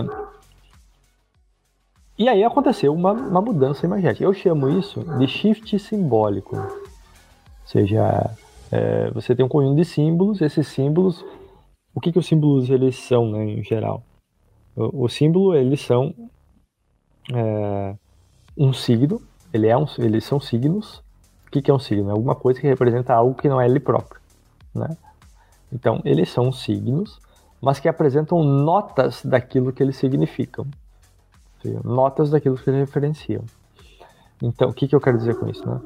[2.18, 4.24] e aí aconteceu uma, uma mudança imagética.
[4.24, 6.56] Eu chamo isso de shift simbólico.
[6.56, 8.30] Ou seja,
[8.72, 11.26] é, você tem um conjunto de símbolos, esses símbolos,
[11.94, 14.04] o que, que os símbolos eles são né, em geral?
[14.76, 16.14] O, o símbolo, eles são
[17.34, 17.96] é,
[18.58, 19.22] um signo,
[19.52, 21.04] ele é um, eles são signos.
[21.48, 22.10] O que, que é um signo?
[22.10, 24.20] É alguma coisa que representa algo que não é ele próprio.
[24.74, 24.98] Né?
[25.72, 27.20] Então, eles são signos,
[27.62, 30.68] mas que apresentam notas daquilo que eles significam.
[31.84, 33.44] Notas daquilo que eles referenciam.
[34.42, 35.68] Então, o que, que eu quero dizer com isso?
[35.68, 35.80] Né?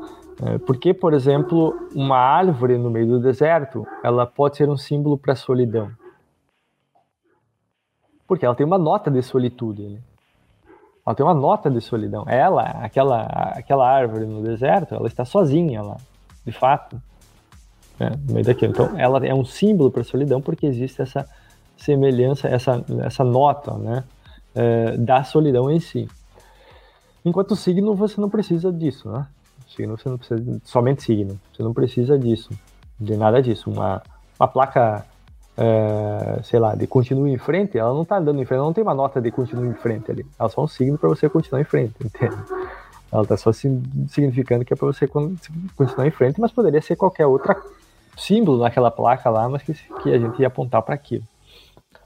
[0.43, 5.17] É, porque, por exemplo, uma árvore no meio do deserto, ela pode ser um símbolo
[5.17, 5.91] para solidão.
[8.27, 9.83] Porque ela tem uma nota de solitude.
[9.83, 9.99] Né?
[11.05, 12.25] Ela tem uma nota de solidão.
[12.27, 15.97] Ela, aquela, aquela árvore no deserto, ela está sozinha lá,
[16.45, 17.01] de fato,
[17.99, 18.11] né?
[18.27, 18.71] no meio daquilo.
[18.71, 21.27] Então, ela é um símbolo para solidão porque existe essa
[21.77, 24.03] semelhança, essa, essa nota, né,
[24.55, 26.07] é, da solidão em si.
[27.23, 29.27] Enquanto signo, você não precisa disso, né?
[29.67, 31.39] Signo, você não precisa somente signo.
[31.53, 32.49] Você não precisa disso,
[32.99, 33.69] de nada disso.
[33.69, 34.01] Uma,
[34.39, 35.05] uma placa
[35.57, 38.73] é, sei lá, de continue em frente, ela não está andando em frente, ela não
[38.73, 40.25] tem uma nota de continue em frente ali.
[40.39, 42.37] Ela só é um signo para você continuar em frente, entende?
[43.11, 47.25] Ela está só significando que é para você continuar em frente, mas poderia ser qualquer
[47.25, 47.59] outra
[48.15, 51.23] símbolo naquela placa lá, mas que, que a gente ia apontar para aquilo.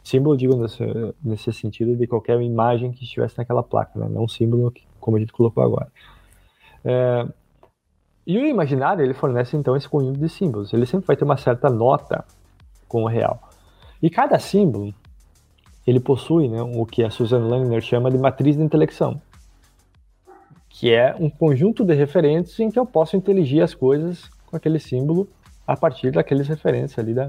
[0.03, 0.83] Símbolo, digo, nesse,
[1.23, 4.07] nesse sentido de qualquer imagem que estivesse naquela placa, né?
[4.09, 5.91] não um símbolo que, como a gente colocou agora.
[6.83, 7.27] É,
[8.25, 10.73] e o imaginário, ele fornece então esse conjunto de símbolos.
[10.73, 12.23] Ele sempre vai ter uma certa nota
[12.87, 13.49] com o real.
[14.01, 14.93] E cada símbolo,
[15.85, 19.21] ele possui né, o que a Susan Langner chama de matriz de intelecção,
[20.69, 24.79] que é um conjunto de referentes em que eu posso inteligir as coisas com aquele
[24.79, 25.27] símbolo
[25.65, 27.27] a partir daqueles referentes ali da,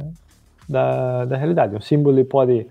[0.68, 1.76] da, da realidade.
[1.76, 2.66] Um símbolo ele pode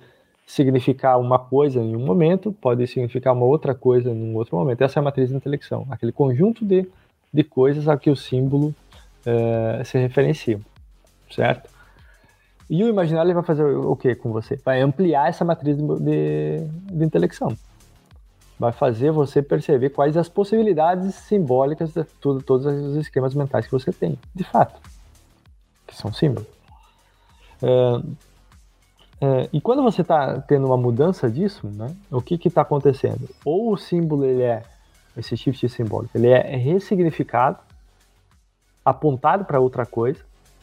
[0.46, 4.82] significar uma coisa em um momento, pode significar uma outra coisa em um outro momento.
[4.82, 6.88] Essa é a matriz de intelecção, aquele conjunto de,
[7.34, 8.76] de coisas a que o símbolo
[9.26, 10.60] é, se referencia,
[11.30, 11.70] certo?
[12.70, 14.58] E o imaginário vai fazer o que com você?
[14.64, 17.56] Vai ampliar essa matriz de, de, de intelecção.
[18.58, 23.72] Vai fazer você perceber quais as possibilidades simbólicas de tudo, todos os esquemas mentais que
[23.72, 24.80] você tem, de fato,
[25.88, 26.61] que são símbolos.
[27.62, 28.02] É,
[29.24, 33.30] é, e quando você está tendo uma mudança disso, né, o que está acontecendo?
[33.46, 34.64] Ou o símbolo ele é
[35.16, 37.60] esse shift simbólico, ele é ressignificado,
[38.84, 40.20] apontado para outra coisa,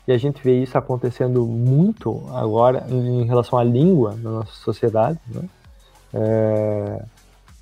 [0.08, 5.20] e a gente vê isso acontecendo muito agora em relação à língua na nossa sociedade,
[5.28, 5.48] né?
[6.14, 7.04] é,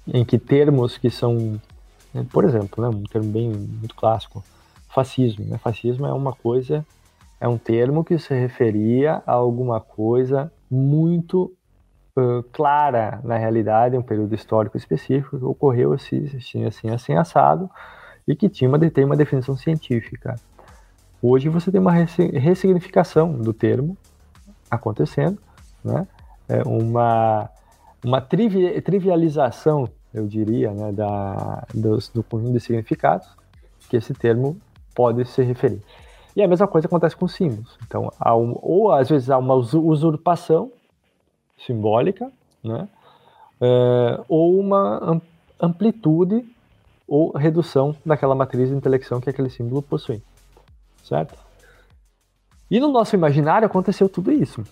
[0.07, 1.61] em que termos que são,
[2.15, 4.45] né, por exemplo, né, um termo bem muito clássico,
[4.89, 5.45] fascismo.
[5.45, 5.59] Né?
[5.59, 6.87] Fascismo é uma coisa,
[7.41, 11.53] é um termo que se referia a alguma coisa muito
[12.17, 17.71] uh, clara na realidade, um período histórico específico ocorreu assim, assim, assim, assim assado,
[18.27, 20.35] e que tinha uma, tem uma definição científica.
[21.23, 23.97] Hoje você tem uma ressignificação do termo
[24.71, 25.39] acontecendo,
[25.85, 26.07] né?
[26.49, 27.49] É uma,
[28.05, 33.29] uma trivi trivialização, eu diria, né, da, dos, do conjunto de significados
[33.89, 34.57] que esse termo
[34.95, 35.83] pode se referir.
[36.37, 37.77] E a mesma coisa acontece com símbolos.
[37.87, 40.71] Então, um, ou às vezes há uma usurpação
[41.67, 42.31] simbólica,
[42.63, 42.89] né?
[43.59, 45.21] É, ou uma
[45.59, 46.47] amplitude
[47.09, 50.23] ou redução daquela matriz de intelecção que aquele símbolo possui
[51.07, 51.39] certo?
[52.71, 54.65] E no nosso imaginário aconteceu tudo isso.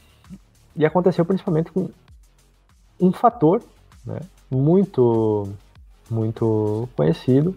[0.74, 1.88] E aconteceu principalmente com
[3.00, 3.62] um fator
[4.05, 4.18] né,
[4.50, 5.48] muito,
[6.11, 7.57] muito conhecido,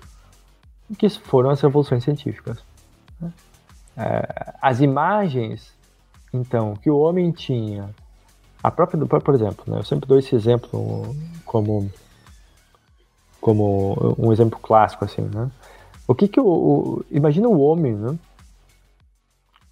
[0.97, 2.63] que foram as revoluções científicas.
[3.19, 3.31] Né?
[3.97, 5.73] É, as imagens,
[6.31, 7.89] então, que o homem tinha,
[8.61, 11.91] a própria, por exemplo, né, eu sempre dou esse exemplo como,
[13.41, 15.49] como um exemplo clássico, assim, né?
[16.07, 18.17] O que que o, o imagina o homem, né?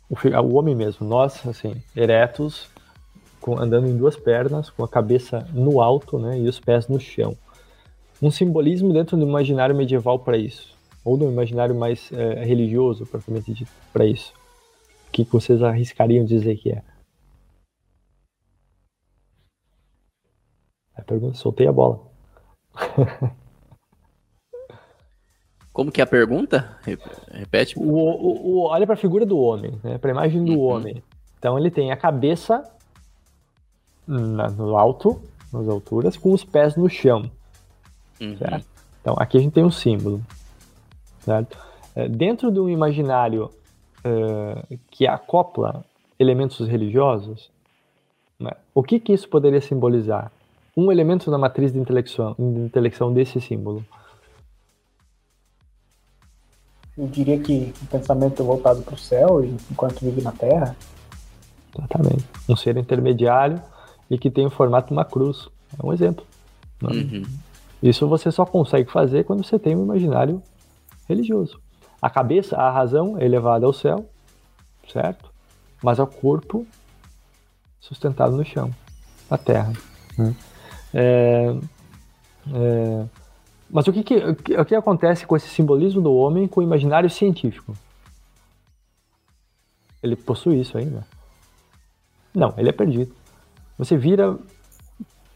[0.10, 2.70] o, o homem mesmo, nós, assim, eretos,
[3.40, 7.00] com, andando em duas pernas, com a cabeça no alto, né, e os pés no
[7.00, 7.38] chão.
[8.22, 10.75] Um simbolismo dentro do imaginário medieval para isso,
[11.06, 14.34] ou do imaginário mais é, religioso, propriamente dito, para isso.
[15.08, 16.84] O que, vocês arriscariam dizer que é?
[20.96, 22.02] A pergunta, soltei a bola.
[25.72, 26.80] Como que é a pergunta?
[27.32, 27.78] Repete.
[27.78, 29.98] O, o, o olha para a figura do homem, né?
[30.00, 30.62] para a imagem do uhum.
[30.62, 31.04] homem.
[31.38, 32.64] Então ele tem a cabeça
[34.08, 35.22] na, no alto,
[35.54, 37.30] nas alturas, com os pés no chão.
[38.20, 38.38] Uhum.
[38.38, 38.66] Certo?
[39.02, 40.24] Então aqui a gente tem um símbolo.
[41.26, 41.58] Certo?
[41.96, 43.50] É, dentro de um imaginário
[44.04, 45.84] é, que acopla
[46.18, 47.50] elementos religiosos,
[48.40, 48.52] né?
[48.74, 50.32] o que, que isso poderia simbolizar?
[50.78, 53.84] Um elemento na matriz de intelecção, de intelecção desse símbolo
[56.98, 60.76] eu diria que um pensamento voltado para o céu enquanto vive na Terra.
[61.78, 62.26] Exatamente.
[62.48, 63.62] Um ser intermediário
[64.10, 65.50] e que tem o formato de uma cruz.
[65.78, 66.26] É um exemplo.
[66.82, 66.90] Né?
[66.92, 67.24] Uhum.
[67.84, 70.42] Isso você só consegue fazer quando você tem um imaginário
[71.08, 71.60] religioso.
[72.02, 74.10] A cabeça, a razão é elevada ao céu,
[74.88, 75.32] certo?
[75.84, 76.66] Mas o corpo
[77.80, 78.72] sustentado no chão,
[79.30, 79.74] na terra.
[80.18, 80.36] Né?
[80.94, 81.56] É,
[82.54, 83.06] é,
[83.70, 87.10] mas o que, que, o que acontece com esse simbolismo do homem com o imaginário
[87.10, 87.76] científico?
[90.02, 91.06] Ele possui isso ainda?
[92.34, 93.14] Não, ele é perdido.
[93.78, 94.38] Você vira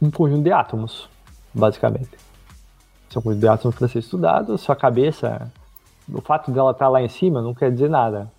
[0.02, 1.10] um conjunto de átomos,
[1.54, 2.12] basicamente.
[3.10, 5.52] São conjunto de átomos para ser estudado, sua cabeça,
[6.13, 8.32] o fato dela estar tá lá em cima não quer dizer nada.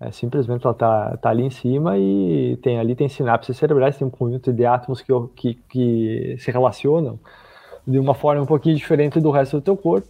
[0.00, 4.06] É simplesmente ela está tá ali em cima e tem ali tem sinapses cerebrais, tem
[4.06, 7.20] um conjunto de átomos que, que, que se relacionam
[7.86, 10.08] de uma forma um pouquinho diferente do resto do teu corpo,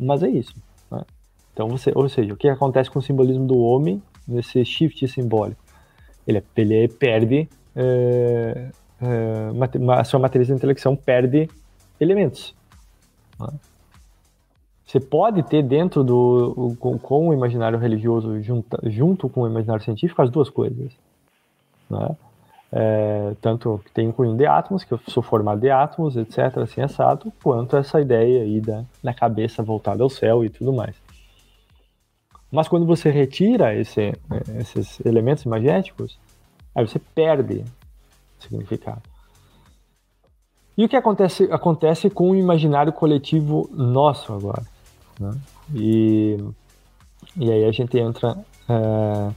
[0.00, 0.54] mas é isso.
[0.90, 1.04] Né?
[1.52, 5.62] Então você, ou seja, o que acontece com o simbolismo do homem nesse shift simbólico?
[6.26, 11.48] Ele, ele perde é, é, a sua matriz de intelecção perde
[12.00, 12.54] elementos.
[13.38, 13.48] Né?
[14.90, 19.84] Você pode ter dentro do com, com, o imaginário religioso junto, junto com o imaginário
[19.84, 20.92] científico as duas coisas.
[21.88, 22.16] Né?
[22.72, 26.58] É, tanto que tem um cunho de átomos, que eu sou formado de átomos, etc.,
[26.58, 30.96] assim assado, quanto essa ideia aí da, da cabeça voltada ao céu e tudo mais.
[32.50, 34.12] Mas quando você retira esse,
[34.58, 36.18] esses elementos imagéticos,
[36.74, 37.64] aí você perde
[38.40, 39.02] significado.
[40.76, 44.79] E o que acontece, acontece com o imaginário coletivo nosso agora?
[45.20, 45.34] Né?
[45.74, 46.38] E,
[47.36, 49.30] e aí a gente entra é,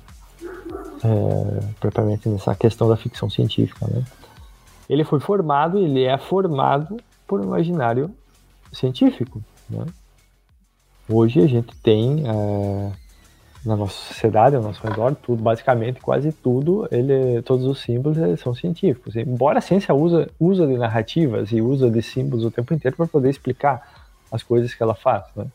[1.03, 3.85] é, propriamente nessa questão da ficção científica.
[3.87, 4.03] Né?
[4.89, 8.09] Ele foi formado, ele é formado por um imaginário
[8.71, 9.41] científico.
[9.69, 9.85] Né?
[11.09, 12.91] Hoje a gente tem é,
[13.65, 18.55] na nossa sociedade, ao nosso redor, tudo, basicamente, quase tudo, ele, todos os símbolos são
[18.55, 19.15] científicos.
[19.17, 23.07] Embora a ciência usa, usa de narrativas e usa de símbolos o tempo inteiro para
[23.07, 23.81] poder explicar
[24.31, 25.45] as coisas que ela faz, né?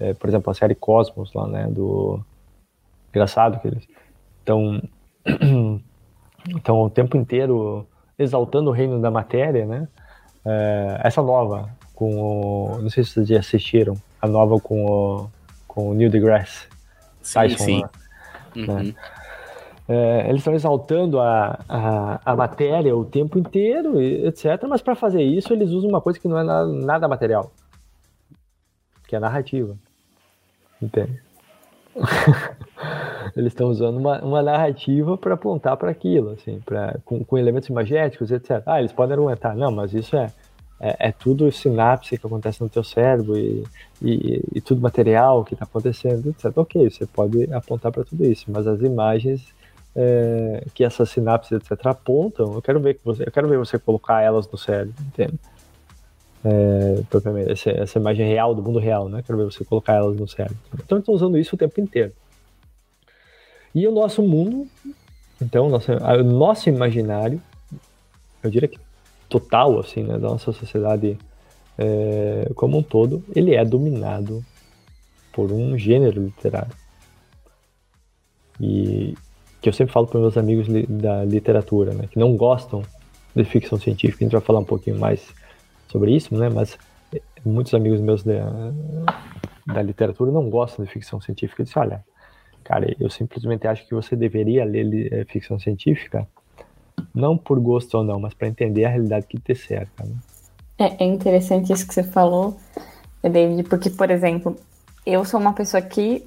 [0.00, 2.20] É, por exemplo, a série Cosmos lá, né, do
[3.10, 3.86] engraçado que eles
[4.38, 4.80] estão
[6.48, 7.86] então o tempo inteiro
[8.18, 9.86] exaltando o reino da matéria, né?
[10.44, 15.30] É, essa nova com o, não sei se vocês já assistiram, a nova com o,
[15.68, 16.66] com o Neil deGrasse
[17.22, 17.84] Tyson, sim,
[18.54, 18.66] sim.
[18.66, 18.82] Né?
[18.82, 18.94] Uhum.
[19.86, 24.64] É, eles estão exaltando a, a, a, matéria o tempo inteiro, etc.
[24.68, 27.50] Mas para fazer isso, eles usam uma coisa que não é nada, nada material,
[29.06, 29.76] que é a narrativa.
[30.80, 31.20] Entende?
[33.36, 37.68] eles estão usando uma, uma narrativa para apontar para aquilo, assim, pra, com, com elementos
[37.68, 38.62] imagéticos, etc.
[38.66, 40.32] Ah, eles podem argumentar, não, mas isso é,
[40.80, 43.64] é, é tudo sinapse que acontece no teu cérebro e,
[44.02, 46.56] e, e tudo material que está acontecendo, etc.
[46.56, 49.54] Ok, você pode apontar para tudo isso, mas as imagens
[49.94, 53.78] é, que essas sinapses, etc., apontam, eu quero ver que você, eu quero ver você
[53.78, 55.38] colocar elas no cérebro, entende?
[56.42, 57.02] É,
[57.50, 59.22] essa, essa, imagem real do mundo real, né?
[59.26, 60.56] Quero ver você colocar elas no cérebro.
[60.74, 62.12] Então, estão usando isso o tempo inteiro.
[63.74, 64.66] E o nosso mundo,
[65.40, 67.40] então, nosso, o nosso imaginário,
[68.42, 68.78] eu diria que
[69.28, 71.18] total, assim, né, da nossa sociedade
[71.78, 74.44] é, como um todo, ele é dominado
[75.32, 76.72] por um gênero literário.
[78.60, 79.14] E
[79.60, 82.82] que eu sempre falo para meus amigos li, da literatura, né, que não gostam
[83.34, 85.32] de ficção científica, a gente vai falar um pouquinho mais
[85.90, 86.78] sobre isso, né, mas
[87.14, 88.72] é, muitos amigos meus da,
[89.66, 91.62] da literatura não gostam de ficção científica.
[91.62, 92.04] Eu disse, olha,
[92.64, 96.26] cara, eu simplesmente acho que você deveria ler é, ficção científica
[97.14, 100.04] não por gosto ou não, mas para entender a realidade que te cerca.
[100.04, 100.14] Né?
[100.78, 102.56] É, é interessante isso que você falou,
[103.22, 104.56] David, porque, por exemplo,
[105.04, 106.26] eu sou uma pessoa que,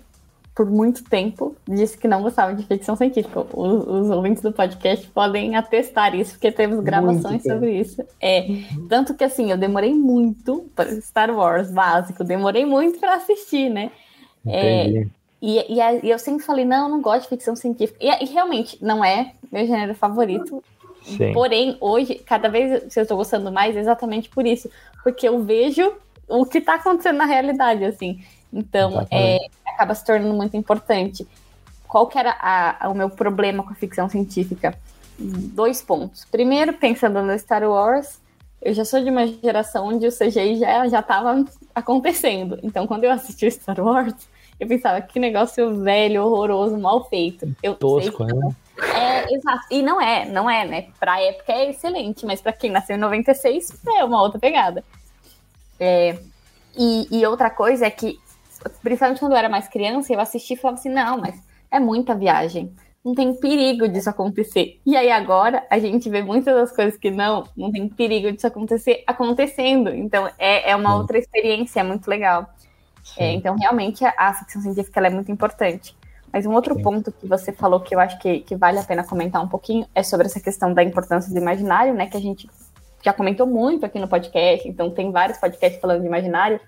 [0.56, 3.46] por muito tempo, disse que não gostava de ficção científica.
[3.54, 8.04] Os, os ouvintes do podcast podem atestar isso, porque temos gravações sobre isso.
[8.22, 8.46] É,
[8.88, 13.92] tanto que, assim, eu demorei muito para Star Wars básico, demorei muito para assistir, né?
[14.46, 15.08] É,
[15.42, 17.98] e, e, e, eu sempre falei, não, eu não gosto de ficção científica.
[18.00, 20.64] E, e realmente, não é meu gênero favorito.
[21.04, 21.34] Sim.
[21.34, 24.70] Porém, hoje, cada vez eu estou gostando mais exatamente por isso.
[25.04, 25.94] Porque eu vejo
[26.28, 28.22] o que está acontecendo na realidade, assim.
[28.54, 31.28] Então, é, acaba se tornando muito importante.
[31.88, 34.78] Qual que era a, a, o meu problema com a ficção científica?
[35.18, 36.26] Dois pontos.
[36.26, 38.20] Primeiro, pensando no Star Wars,
[38.62, 41.44] eu já sou de uma geração onde o CGI já estava
[41.74, 42.60] acontecendo.
[42.64, 44.16] Então, quando eu assisti Star Wars,
[44.60, 47.54] eu pensava, que negócio velho, horroroso, mal feito.
[47.62, 48.56] Eu Tosco, sei, né?
[48.96, 49.66] É, exato.
[49.70, 50.88] E não é, não é, né?
[51.00, 54.84] Pra época é excelente, mas para quem nasceu em 96 é uma outra pegada.
[55.80, 56.18] É,
[56.76, 58.20] e, e, outra coisa é que,
[58.82, 61.36] principalmente quando eu era mais criança, eu assisti e falava assim: não, mas
[61.72, 62.74] é muita viagem.
[63.04, 64.80] Não tem perigo disso acontecer.
[64.86, 68.48] E aí agora a gente vê muitas das coisas que não, não tem perigo disso
[68.48, 69.90] acontecer acontecendo.
[69.90, 70.98] Então é, é uma Sim.
[70.98, 72.50] outra experiência, é muito legal.
[73.18, 75.96] É, então, realmente, a, a ficção científica é muito importante.
[76.32, 76.82] Mas um outro Sim.
[76.82, 79.86] ponto que você falou que eu acho que, que vale a pena comentar um pouquinho
[79.94, 82.08] é sobre essa questão da importância do imaginário, né?
[82.08, 82.50] Que a gente
[83.04, 86.60] já comentou muito aqui no podcast, então tem vários podcasts falando de imaginário,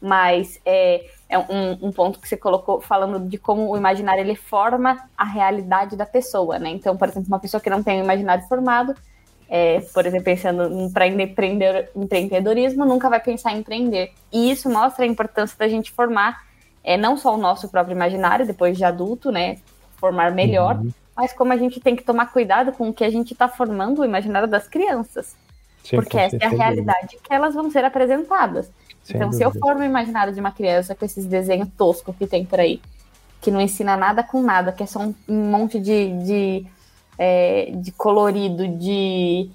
[0.00, 4.36] mas é, é um, um, ponto que você colocou falando de como o imaginário ele
[4.36, 6.70] forma a realidade da pessoa, né?
[6.70, 8.94] Então, por exemplo, uma pessoa que não tem um imaginário formado,
[9.48, 14.12] é, por exemplo, pensando para empreendedorismo, nunca vai pensar em empreender.
[14.32, 16.44] E isso mostra a importância da gente formar
[16.82, 19.58] é, não só o nosso próprio imaginário, depois de adulto, né?
[19.96, 20.90] Formar melhor, uhum.
[21.16, 24.02] mas como a gente tem que tomar cuidado com o que a gente está formando
[24.02, 25.34] o imaginário das crianças.
[25.82, 28.70] Sim, porque essa é a realidade que elas vão ser apresentadas.
[29.06, 29.50] Sem então, dúvida.
[29.50, 32.58] se eu formo o imaginário de uma criança com esses desenhos toscos que tem por
[32.58, 32.80] aí,
[33.40, 36.66] que não ensina nada com nada, que é só um, um monte de, de
[37.16, 39.48] é, de colorido, de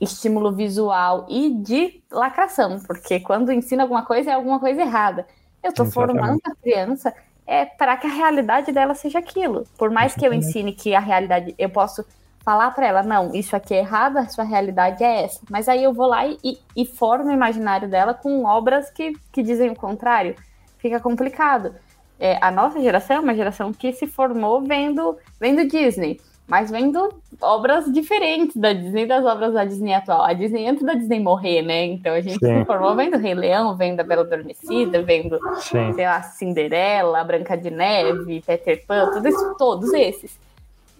[0.00, 5.26] estímulo visual e de lacração, porque quando ensina alguma coisa é alguma coisa errada.
[5.62, 7.14] Eu estou formando a criança
[7.46, 9.66] é para que a realidade dela seja aquilo.
[9.76, 12.04] Por mais que eu ensine que a realidade, eu posso
[12.44, 15.40] falar para ela, não, isso aqui é errado, a sua realidade é essa.
[15.50, 19.42] Mas aí eu vou lá e, e formo o imaginário dela com obras que, que
[19.42, 20.36] dizem o contrário.
[20.78, 21.74] Fica complicado.
[22.20, 27.08] É, a nossa geração é uma geração que se formou vendo, vendo Disney mas vendo
[27.40, 30.22] obras diferentes da Disney das obras da Disney atual.
[30.22, 31.86] A Disney antes da Disney morrer, né?
[31.86, 32.58] Então a gente Sim.
[32.58, 35.92] se formou vendo Rei Leão, vendo a Bela Adormecida, vendo, Sim.
[35.94, 40.38] sei lá, Cinderela, Branca de Neve, Peter Pan, tudo isso, todos esses.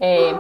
[0.01, 0.35] É,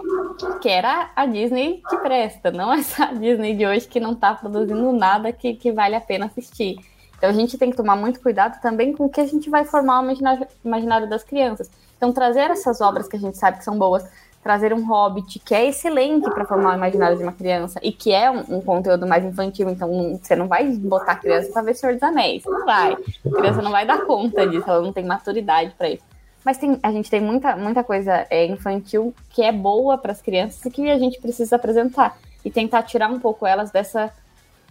[0.61, 4.92] que era a Disney que presta, não essa Disney de hoje que não tá produzindo
[4.92, 6.76] nada que, que vale a pena assistir.
[7.16, 9.64] Então a gente tem que tomar muito cuidado também com o que a gente vai
[9.64, 11.70] formar o imaginário das crianças.
[11.96, 14.05] Então trazer essas obras que a gente sabe que são boas,
[14.42, 18.12] trazer um Hobbit que é excelente para formar o imaginário de uma criança e que
[18.12, 21.74] é um, um conteúdo mais infantil, então você não vai botar a criança para ver
[21.74, 22.92] Senhor dos Anéis, não vai.
[22.92, 26.05] A criança não vai dar conta disso, ela não tem maturidade para isso.
[26.45, 30.20] Mas tem, a gente tem muita, muita coisa é, infantil que é boa para as
[30.20, 34.12] crianças e que a gente precisa apresentar e tentar tirar um pouco elas dessa,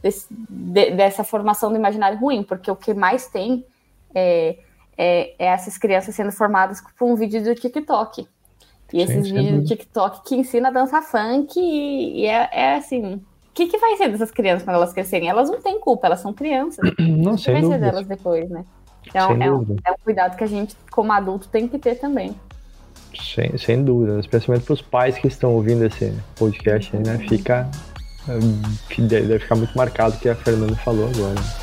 [0.01, 3.65] desse, de, dessa formação do imaginário ruim, porque o que mais tem
[4.13, 4.57] é,
[4.95, 8.28] é, é essas crianças sendo formadas por um vídeo do TikTok.
[8.93, 12.76] E esses Gente, vídeos do TikTok que ensina a dançar funk e, e é, é,
[12.76, 13.15] assim.
[13.15, 15.30] O que, que vai ser dessas crianças quando elas crescerem?
[15.30, 16.89] Elas não têm culpa, elas são crianças.
[16.99, 18.65] Não, o que vai ser delas depois, né?
[19.08, 22.36] Então é um, é um, cuidado que a gente, como adulto, tem que ter também.
[23.14, 27.18] Sem, sem dúvida, especialmente para os pais que estão ouvindo esse podcast, né?
[27.30, 27.70] Fica.
[28.97, 31.62] Deve ficar muito marcado o que a Fernanda falou agora.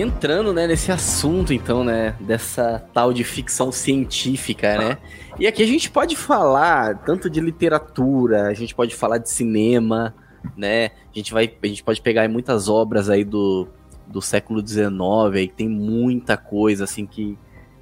[0.00, 4.98] Entrando, né, nesse assunto, então, né, dessa tal de ficção científica, né?
[5.38, 10.14] E aqui a gente pode falar tanto de literatura, a gente pode falar de cinema,
[10.56, 10.90] né?
[11.14, 13.68] A gente vai, a gente pode pegar muitas obras aí do,
[14.06, 14.90] do século XIX,
[15.34, 17.38] aí tem muita coisa assim que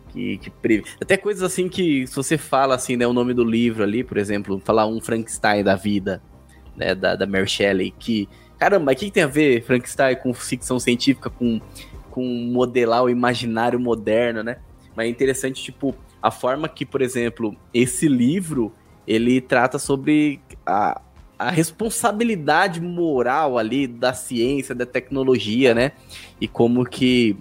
[0.08, 3.82] que, que até coisas assim que se você fala assim, né, o nome do livro
[3.82, 6.22] ali, por exemplo, falar um Frankenstein da vida,
[6.74, 10.32] né, da, da Mary Shelley, que caramba, o que, que tem a ver Frankenstein com
[10.34, 11.60] ficção científica, com
[12.10, 14.58] com modelar o imaginário moderno, né?
[14.96, 18.72] Mas é interessante, tipo, a forma que, por exemplo, esse livro,
[19.06, 21.00] ele trata sobre a,
[21.38, 25.92] a responsabilidade moral ali da ciência, da tecnologia, né?
[26.40, 27.36] E como que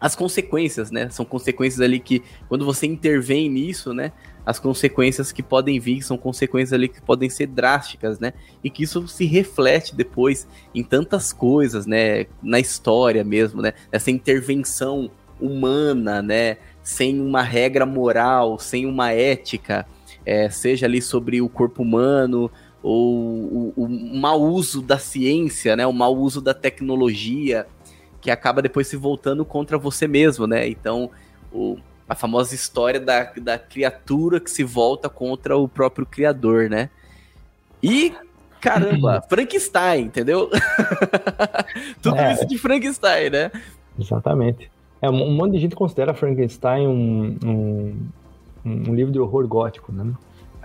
[0.00, 1.08] as consequências, né?
[1.10, 4.12] São consequências ali que, quando você intervém nisso, né?
[4.44, 8.32] As consequências que podem vir são consequências ali que podem ser drásticas, né?
[8.64, 12.26] E que isso se reflete depois em tantas coisas, né?
[12.42, 13.72] Na história mesmo, né?
[13.92, 15.10] Essa intervenção
[15.40, 16.56] humana, né?
[16.82, 19.86] Sem uma regra moral, sem uma ética,
[20.24, 22.50] é, seja ali sobre o corpo humano
[22.82, 25.86] ou o, o mau uso da ciência, né?
[25.86, 27.66] O mau uso da tecnologia,
[28.20, 30.66] que acaba depois se voltando contra você mesmo, né?
[30.68, 31.10] Então,
[31.52, 31.76] o,
[32.10, 36.90] a famosa história da, da criatura que se volta contra o próprio criador, né?
[37.80, 38.12] E,
[38.60, 40.50] caramba, Frankenstein, entendeu?
[42.02, 42.32] Tudo é.
[42.32, 43.52] isso de Frankenstein, né?
[43.96, 44.68] Exatamente.
[45.00, 48.08] É, um monte de gente considera Frankenstein um, um,
[48.64, 50.12] um livro de horror gótico, né?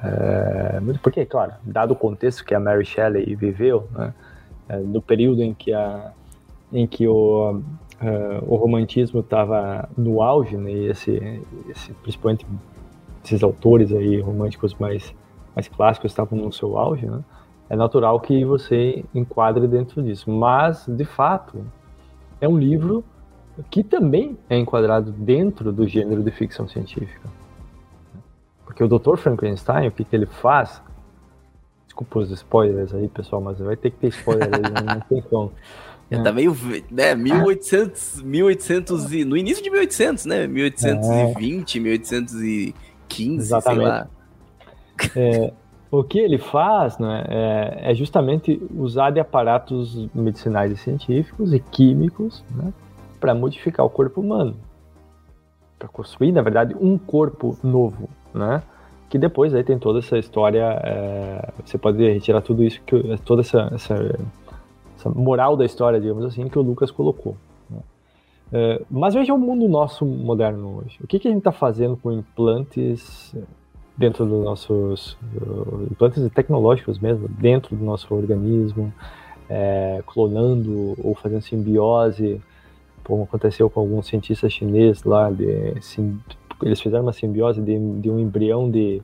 [0.03, 4.15] É, porque, claro, dado o contexto que a Mary Shelley viveu, né,
[4.67, 6.11] é, no período em que, a,
[6.73, 7.61] em que o,
[8.01, 10.71] uh, o romantismo estava no auge, né?
[10.71, 12.45] E esse, esse, principalmente
[13.23, 15.13] esses autores aí românticos mais
[15.55, 17.23] mais clássicos estavam no seu auge, né?
[17.69, 20.29] É natural que você enquadre dentro disso.
[20.29, 21.65] Mas, de fato,
[22.39, 23.03] é um livro
[23.71, 27.27] que também é enquadrado dentro do gênero de ficção científica.
[28.65, 29.15] Porque o Dr.
[29.15, 30.81] Frankenstein, o que, que ele faz?
[31.85, 35.21] Desculpa os spoilers aí, pessoal, mas vai ter que ter spoiler aí, não, não tem
[35.21, 35.51] como.
[36.11, 36.55] Já tá meio,
[36.91, 41.81] né, 1800, 1800 e, no início de 1800, né, 1820, é.
[41.81, 42.75] 1815,
[43.37, 43.79] Exatamente.
[43.79, 44.07] sei lá.
[45.15, 45.53] É,
[45.89, 51.59] o que ele faz né, é, é, justamente usar de aparatos medicinais e científicos e
[51.59, 52.71] químicos né,
[53.19, 54.55] para modificar o corpo humano.
[55.79, 58.63] Para construir, na verdade, um corpo novo, né?
[59.09, 63.41] Que depois aí tem toda essa história, é, você pode retirar tudo isso, que, toda
[63.41, 64.17] essa, essa
[65.05, 67.37] essa moral da história, digamos assim, que o Lucas colocou.
[67.69, 67.79] Né?
[68.51, 70.97] É, mas veja o mundo nosso moderno hoje.
[71.03, 73.35] O que, que a gente está fazendo com implantes
[73.95, 78.91] dentro dos nossos uh, implantes tecnológicos mesmo, dentro do nosso organismo,
[79.49, 82.41] é, clonando ou fazendo simbiose,
[83.05, 86.19] como aconteceu com alguns cientistas chineses lá, de, sim,
[86.61, 88.97] eles fizeram uma simbiose de, de um embrião de,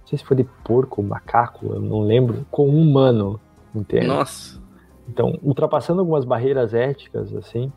[0.00, 3.38] não sei se foi de porco macaco, eu não lembro, com um humano,
[3.74, 4.06] entende?
[4.06, 4.61] Nossa!
[5.08, 7.72] Então, ultrapassando algumas barreiras éticas, assim,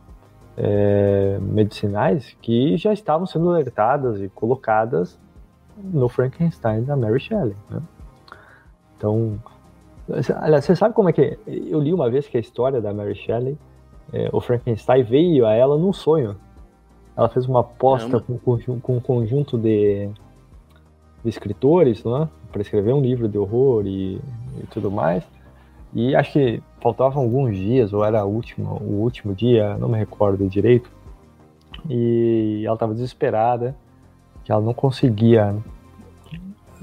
[0.57, 5.19] é, medicinais, que já estavam sendo alertadas e colocadas
[5.77, 7.55] no Frankenstein da Mary Shelley.
[7.69, 7.81] Né?
[8.97, 9.39] Então,
[10.35, 11.37] aliás, você sabe como é que é?
[11.47, 13.57] Eu li uma vez que a história da Mary Shelley,
[14.13, 16.37] é, o Frankenstein veio a ela num sonho.
[17.17, 20.09] Ela fez uma aposta com, com, um conjunto de,
[21.23, 24.15] de escritores, né, para escrever um livro de horror e,
[24.61, 25.23] e tudo mais.
[25.93, 29.97] E acho que faltavam alguns dias, ou era o último, o último dia, não me
[29.97, 30.87] recordo direito.
[31.89, 33.75] e ela estava desesperada,
[34.43, 35.55] que ela não conseguia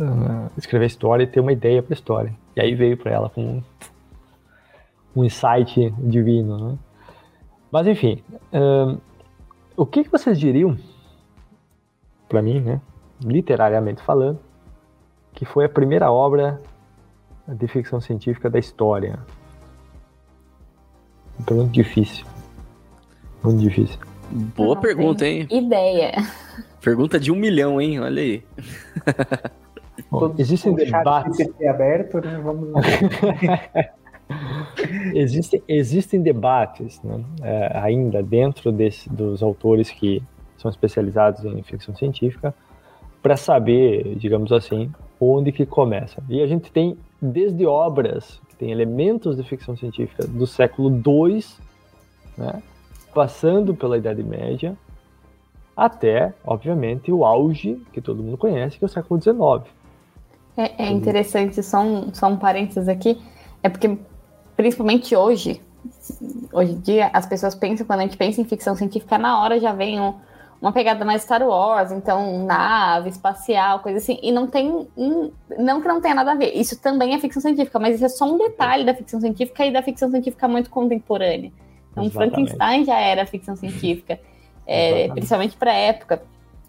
[0.01, 2.35] uh, escrever a história e ter uma ideia para a história.
[2.57, 3.63] E aí veio para ela com um,
[5.15, 6.79] um insight divino, né?
[7.71, 9.01] Mas enfim, uh,
[9.77, 10.77] o que, que vocês diriam,
[12.29, 12.81] para mim, né,
[13.23, 14.41] literariamente falando,
[15.33, 16.61] que foi a primeira obra
[17.47, 19.21] de ficção científica da história?
[21.51, 22.25] Muito difícil.
[23.43, 23.99] Muito difícil.
[24.57, 25.47] Boa pergunta, hein?
[25.51, 26.13] Ideia.
[26.81, 28.01] Pergunta de um milhão, hein?
[28.01, 28.43] Olha aí.
[30.11, 31.47] Bom, existem debates.
[31.69, 32.41] aberto, né?
[32.43, 32.71] Vamos
[35.15, 37.23] existem, existem debates né?
[37.43, 40.23] é, ainda dentro desse, dos autores que
[40.57, 42.55] são especializados em ficção científica
[43.23, 44.91] para saber, digamos assim,
[45.21, 46.23] onde que começa.
[46.29, 51.45] E a gente tem desde obras que têm elementos de ficção científica do século II,
[52.37, 52.61] né?
[53.15, 54.77] passando pela Idade Média,
[55.77, 59.71] até, obviamente, o auge que todo mundo conhece, que é o século XIX.
[60.57, 63.23] É, é interessante, só um, só um parênteses aqui,
[63.63, 63.97] é porque,
[64.57, 65.63] principalmente hoje,
[66.53, 69.61] hoje em dia, as pessoas pensam, quando a gente pensa em ficção científica, na hora
[69.61, 70.15] já vem um,
[70.63, 74.87] uma pegada mais Star Wars, então nave, espacial, coisa assim, e não tem,
[75.59, 78.09] não que não tenha nada a ver, isso também é ficção científica, mas isso é
[78.09, 81.51] só um detalhe da ficção científica e da ficção científica muito contemporânea.
[81.91, 82.13] Então, Exatamente.
[82.13, 84.21] Frankenstein já era ficção científica,
[84.65, 86.23] é, principalmente para a época.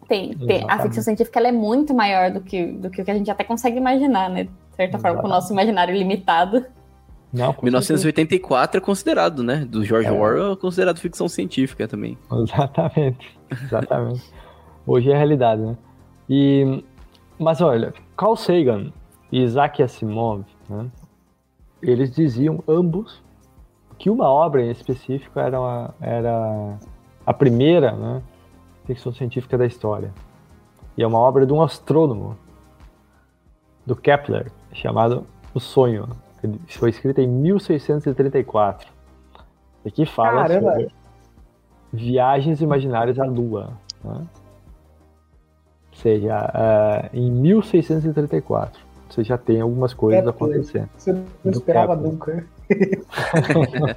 [0.08, 3.12] Tem, tem, a ficção científica ela é muito maior do que, do que o que
[3.12, 4.46] a gente até consegue imaginar, né?
[4.46, 5.02] De certa Exatamente.
[5.02, 6.66] forma, com o nosso imaginário limitado.
[7.34, 8.78] Não, 1984 certeza.
[8.78, 9.66] é considerado, né?
[9.66, 10.12] Do George é.
[10.12, 12.18] Orwell é considerado ficção científica também.
[12.32, 13.40] Exatamente.
[13.50, 14.32] Exatamente.
[14.86, 15.78] Hoje é realidade, né?
[16.30, 16.84] E,
[17.40, 18.92] mas olha, Carl Sagan
[19.32, 20.86] e Isaac Asimov, né?
[21.82, 23.22] Eles diziam ambos
[23.98, 26.78] que uma obra em específico era, uma, era
[27.26, 28.22] a primeira né,
[28.86, 30.14] ficção científica da história.
[30.98, 32.38] E é uma obra de um astrônomo,
[33.86, 36.08] do Kepler, chamado O Sonho.
[36.68, 38.92] Foi escrita em 1634.
[39.86, 40.72] E que fala Caramba.
[40.72, 40.88] sobre
[41.92, 43.72] viagens imaginárias à Lua.
[44.04, 44.26] Né?
[45.92, 48.82] Ou seja, uh, em 1634.
[49.10, 50.36] Você já tem algumas coisas Kepler.
[50.36, 50.90] acontecendo.
[50.98, 52.48] Você não esperava nunca.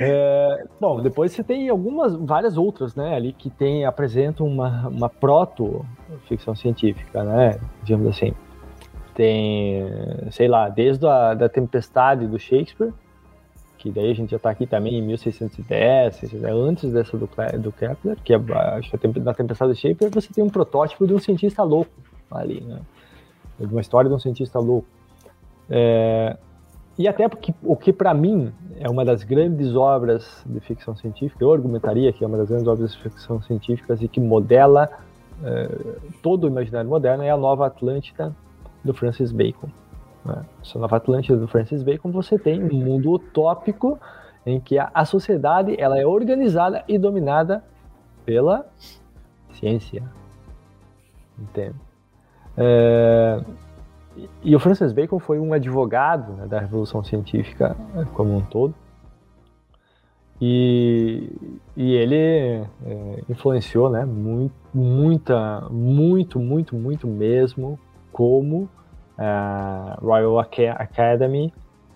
[0.00, 5.08] é, bom, depois você tem algumas, várias outras, né, ali que tem, apresentam uma, uma
[5.08, 8.34] proto-ficção científica, né, digamos assim.
[9.14, 9.84] Tem,
[10.30, 12.92] sei lá, desde a da Tempestade do Shakespeare,
[13.76, 18.16] que daí a gente já está aqui também em 1610, antes dessa do, do Kepler,
[18.24, 18.90] que é, acho
[19.20, 21.90] na Tempestade do Shakespeare você tem um protótipo de um cientista louco
[22.30, 22.80] ali, né,
[23.58, 24.86] de uma história de um cientista louco.
[25.68, 26.36] É,
[26.98, 31.42] e até porque o que para mim é uma das grandes obras de ficção científica,
[31.42, 34.88] eu argumentaria que é uma das grandes obras de ficção científica e que modela
[35.40, 38.34] uh, todo o imaginário moderno é a Nova Atlântida
[38.84, 39.68] do Francis Bacon.
[40.24, 40.44] Né?
[40.60, 43.98] Essa Nova Atlântida do Francis Bacon você tem um mundo utópico
[44.44, 47.64] em que a, a sociedade ela é organizada e dominada
[48.24, 48.66] pela
[49.52, 50.02] ciência.
[51.38, 51.76] Entende?
[52.56, 53.42] É,
[54.42, 57.76] e o Francis Bacon foi um advogado né, da Revolução Científica
[58.14, 58.74] como um todo.
[60.40, 61.32] E,
[61.76, 62.66] e ele é,
[63.28, 67.78] influenciou né, muito, muita, muito, muito, muito mesmo
[68.12, 68.68] como
[69.18, 71.52] a Royal Academy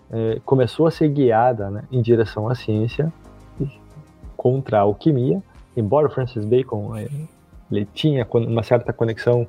[0.09, 3.11] é, começou a ser guiada né, em direção à ciência
[4.35, 5.41] contra a alquimia.
[5.75, 7.07] Embora Francis Bacon é,
[7.71, 9.47] ele tinha uma certa conexão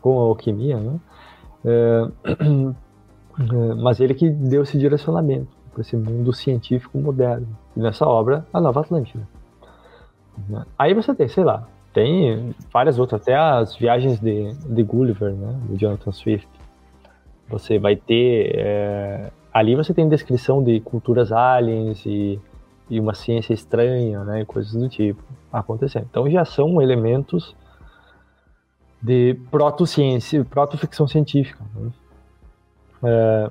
[0.00, 1.00] com a alquimia, né?
[1.64, 2.08] É,
[3.80, 7.48] mas ele que deu esse direcionamento para esse mundo científico moderno.
[7.76, 9.26] E nessa obra, a Nova Atlântida.
[10.78, 15.58] Aí você tem, sei lá, tem várias outras, até as viagens de, de Gulliver, né,
[15.68, 16.48] do Jonathan Swift.
[17.48, 18.52] Você vai ter.
[18.54, 22.40] É, ali você tem descrição de culturas aliens e,
[22.88, 25.22] e uma ciência estranha, né, coisas do tipo
[25.52, 26.06] acontecendo.
[26.10, 27.54] Então já são elementos
[29.02, 31.62] de proto-ciência, proto-ficção científica.
[31.74, 31.90] Né?
[33.02, 33.50] É,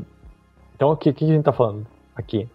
[0.76, 1.86] então, o que, que a gente está falando
[2.16, 2.50] aqui?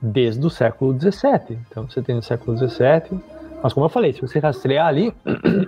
[0.00, 1.58] Desde o século XVII.
[1.68, 3.20] Então, você tem no século XVII,
[3.62, 5.14] mas como eu falei, se você rastrear ali,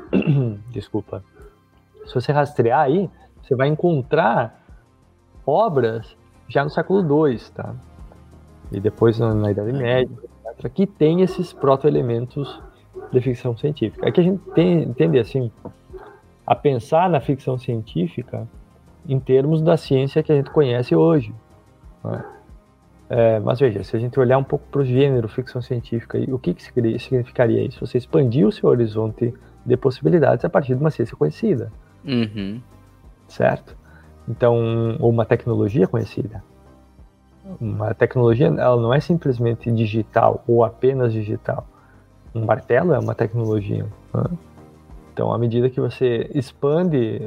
[0.70, 1.24] desculpa,
[2.06, 3.10] se você rastrear aí,
[3.42, 4.62] você vai encontrar
[5.46, 6.16] obras
[6.48, 7.74] já no século II, tá?
[8.70, 10.10] E depois na, Idade Média,
[10.50, 12.60] etc., que tem esses proto-elementos
[13.10, 14.06] de ficção científica.
[14.06, 15.50] É que a gente tem, entende assim,
[16.46, 18.46] a pensar na ficção científica
[19.06, 21.34] em termos da ciência que a gente conhece hoje.
[22.04, 22.24] Né?
[23.10, 26.38] É, mas veja, se a gente olhar um pouco para o gênero ficção científica, o
[26.38, 27.84] que, que significaria isso?
[27.86, 29.32] Você expandir o seu horizonte
[29.64, 31.72] de possibilidades a partir de uma ciência conhecida.
[32.04, 32.60] Uhum.
[33.26, 33.76] Certo?
[34.28, 36.42] Então, ou uma tecnologia conhecida.
[37.58, 41.66] Uma tecnologia, ela não é simplesmente digital ou apenas digital.
[42.34, 43.86] Um martelo é uma tecnologia.
[44.12, 44.24] Né?
[45.12, 47.20] Então, à medida que você expande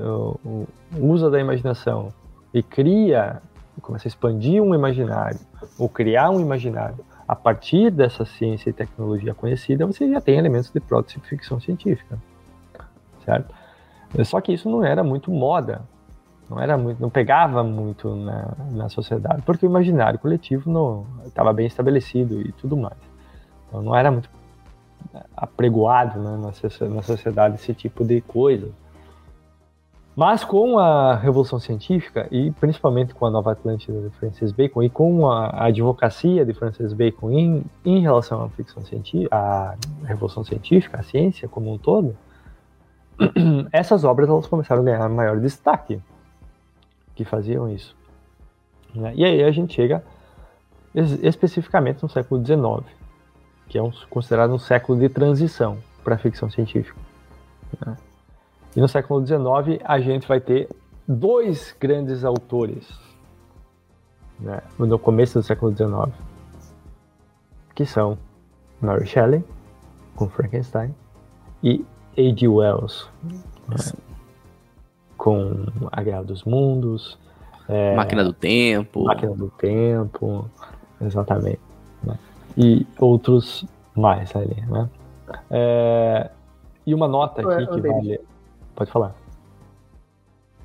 [0.98, 2.14] uso da imaginação
[2.54, 3.42] e cria,
[3.82, 5.40] começa a expandir um imaginário,
[5.78, 10.70] ou criar um imaginário a partir dessa ciência e tecnologia conhecida, você já tem elementos
[10.70, 12.20] de prótese e ficção científica,
[13.24, 13.54] certo?
[14.26, 15.82] Só que isso não era muito moda,
[16.50, 21.66] não era muito, não pegava muito na, na sociedade, porque o imaginário coletivo estava bem
[21.66, 22.98] estabelecido e tudo mais.
[23.70, 24.30] Então não era muito
[25.36, 28.70] apregoado né, na, na sociedade esse tipo de coisa.
[30.16, 34.90] Mas com a Revolução Científica, e principalmente com a Nova Atlântida de Francis Bacon, e
[34.90, 41.00] com a, advocacia de Francis Bacon em, em relação à ficção científica, à Revolução Científica,
[41.00, 42.16] à ciência como um todo,
[43.72, 46.02] essas obras elas começaram a ganhar maior destaque
[47.16, 47.96] que faziam isso.
[48.94, 49.14] Né?
[49.16, 50.04] E aí a gente chega
[50.94, 52.86] especificamente no século XIX,
[53.70, 57.00] que é um, considerado um século de transição para a ficção científica.
[57.86, 57.96] Né?
[58.76, 60.70] E no século XIX a gente vai ter
[61.08, 62.88] dois grandes autores
[64.40, 66.14] né, no começo do século XIX,
[67.76, 68.18] que são
[68.82, 69.44] Mary Shelley,
[70.16, 70.94] com Frankenstein,
[71.64, 71.86] e
[72.18, 72.48] A.G.
[72.48, 73.76] Wells, né,
[75.18, 77.20] com A Guerra dos Mundos,
[77.70, 79.04] é, Máquina do Tempo.
[79.04, 80.50] Máquina do Tempo,
[81.00, 81.62] exatamente.
[82.04, 82.18] Né,
[82.58, 83.66] e outros
[83.96, 84.90] mais ali, né?
[85.50, 86.32] É,
[86.86, 88.20] e uma nota aqui que vale
[88.82, 89.16] Pode falar.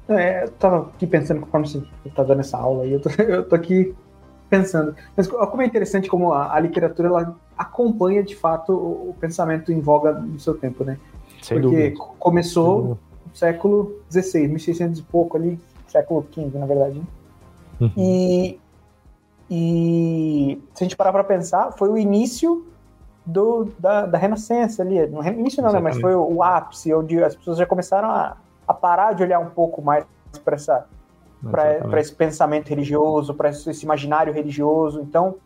[0.09, 1.83] É, eu tava aqui pensando conforme você
[2.15, 3.95] tá dando essa aula aí, eu tô, eu tô aqui
[4.49, 4.97] pensando.
[5.15, 9.71] Mas como é interessante como a, a, literatura ela acompanha de fato o, o, pensamento
[9.71, 10.99] em voga do seu tempo, né?
[11.43, 12.15] Sem Porque dúvida.
[12.19, 12.99] começou no
[13.35, 16.99] século XVI, 1600 e pouco ali, século XV, na verdade.
[16.99, 17.05] Né?
[17.83, 17.93] Uhum.
[17.99, 18.61] E,
[19.51, 22.65] e se a gente parar para pensar, foi o início
[23.27, 25.05] do, da, da Renascença ali.
[25.07, 28.37] No início não, né, mas foi o, o, ápice, onde as pessoas já começaram a,
[28.67, 30.07] a parar de olhar um pouco mais
[30.45, 30.87] para essa
[31.51, 35.01] para esse pensamento religioso, para esse imaginário religioso.
[35.01, 35.37] Então,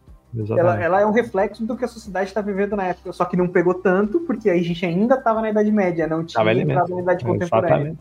[0.57, 3.37] ela, ela, é um reflexo do que a sociedade está vivendo na época, só que
[3.37, 6.95] não pegou tanto, porque aí a gente ainda estava na Idade Média, não tinha entrado
[6.95, 7.75] na Idade Contemporânea.
[7.75, 7.99] Exatamente.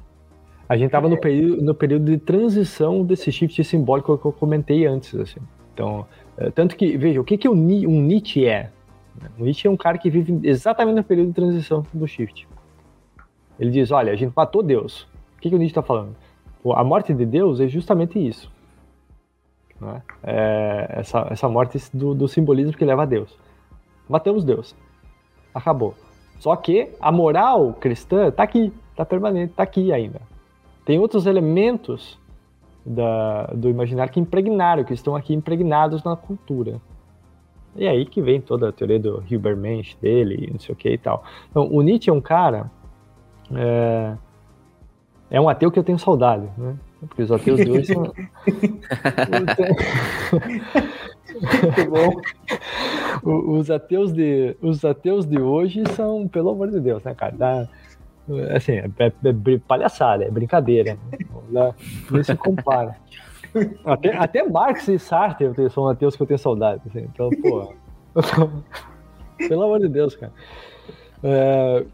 [0.69, 1.19] A gente estava no, é.
[1.19, 5.19] período, no período de transição desse shift simbólico que eu comentei antes.
[5.19, 5.39] Assim.
[5.73, 6.05] Então,
[6.37, 8.69] é, tanto que, veja, o que, que um Nietzsche é?
[9.37, 12.47] O Nietzsche é um cara que vive exatamente no período de transição do Shift.
[13.59, 15.03] Ele diz: olha, a gente matou Deus.
[15.37, 16.15] O que, que o Nietzsche está falando?
[16.73, 18.51] A morte de Deus é justamente isso.
[19.79, 20.01] Né?
[20.23, 23.37] É essa, essa morte do, do simbolismo que leva a Deus.
[24.07, 24.75] Matamos Deus.
[25.53, 25.95] Acabou.
[26.39, 30.21] Só que a moral cristã está aqui, está permanente, está aqui ainda.
[30.85, 32.17] Tem outros elementos
[32.85, 36.81] da, do imaginário que impregnaram, que estão aqui impregnados na cultura.
[37.79, 40.97] E aí que vem toda a teoria do Hilbermensch dele, não sei o que e
[40.97, 41.23] tal.
[41.49, 42.69] Então, o Nietzsche é um cara.
[43.55, 44.17] É,
[45.31, 46.75] é um ateu que eu tenho saudade, né?
[46.99, 48.03] Porque os ateus de hoje são.
[51.39, 52.21] Muito bom.
[53.57, 57.33] Os ateus, de, os ateus de hoje são, pelo amor de Deus, né, cara?
[57.33, 57.65] Dá,
[58.53, 60.97] assim, é, é, é palhaçada, é brincadeira.
[61.49, 61.73] Né?
[62.11, 62.97] Não se compara.
[63.85, 66.81] Até, até Marx e Sartre são ateus que eu tenho saudade.
[66.87, 67.73] Assim, então, pô.
[69.37, 70.31] Pelo amor de Deus, cara.
[71.23, 71.85] É,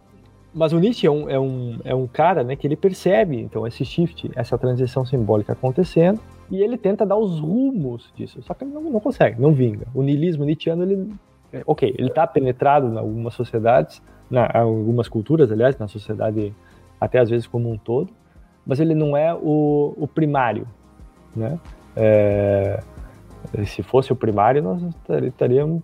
[0.53, 3.67] mas o Nietzsche é um, é, um, é um cara né, que ele percebe então
[3.67, 8.41] esse shift, essa transição simbólica acontecendo, e ele tenta dar os rumos disso.
[8.41, 9.85] Só que ele não, não consegue, não vinga.
[9.93, 11.11] O niilismo nietzscheano, ele.
[11.51, 16.53] É, ok, ele está penetrado em algumas sociedades, na, algumas culturas, aliás, na sociedade
[16.99, 18.09] até às vezes como um todo,
[18.65, 20.67] mas ele não é o, o primário,
[21.35, 21.59] né?
[21.95, 22.79] É,
[23.65, 24.81] se fosse o primário, nós
[25.23, 25.81] estaríamos,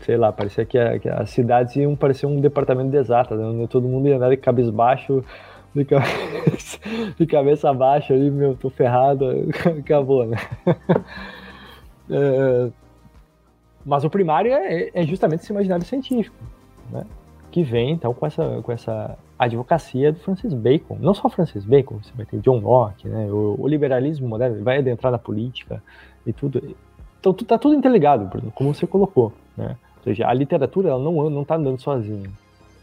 [0.00, 2.98] sei lá, parecia que, a, que as cidades iam parecer um departamento de
[3.36, 3.66] né?
[3.68, 5.24] todo mundo ia andar de cabisbaixo,
[5.74, 6.78] de cabeça,
[7.18, 9.26] de cabeça baixa, ali, meu, tô ferrado,
[9.78, 10.36] acabou, né?
[12.10, 12.70] É,
[13.84, 16.36] mas o primário é, é justamente esse imaginário científico,
[16.90, 17.04] né?
[17.50, 20.96] Que vem então com essa, com essa advocacia do Francis Bacon.
[21.00, 23.26] Não só Francis Bacon, você vai ter John Locke, né?
[23.30, 25.82] o, o liberalismo moderno vai adentrar na política
[26.26, 26.76] e tudo.
[27.20, 29.32] Então tá tudo interligado, Bruno, como você colocou.
[29.56, 29.76] Né?
[29.98, 32.30] Ou seja, a literatura ela não está andando sozinha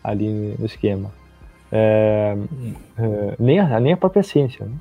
[0.04, 1.12] ali no esquema.
[1.72, 2.38] É,
[2.98, 4.66] é, nem, a, nem a própria ciência.
[4.66, 4.76] Né?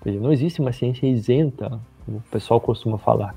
[0.00, 3.34] Ou seja, não existe uma ciência isenta, como o pessoal costuma falar.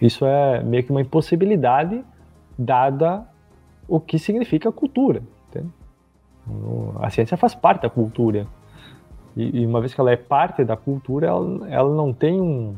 [0.00, 2.02] Isso é meio que uma impossibilidade
[2.58, 3.26] dada
[3.90, 5.20] o que significa cultura.
[5.48, 5.68] Entende?
[7.00, 8.46] A ciência faz parte da cultura.
[9.36, 12.76] E, e, uma vez que ela é parte da cultura, ela, ela não tem um,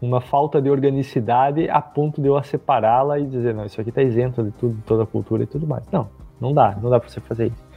[0.00, 4.02] uma falta de organicidade a ponto de eu separá-la e dizer, não, isso aqui está
[4.02, 5.84] isento de tudo, toda a cultura e tudo mais.
[5.90, 6.08] Não,
[6.40, 7.68] não dá, não dá para você fazer isso.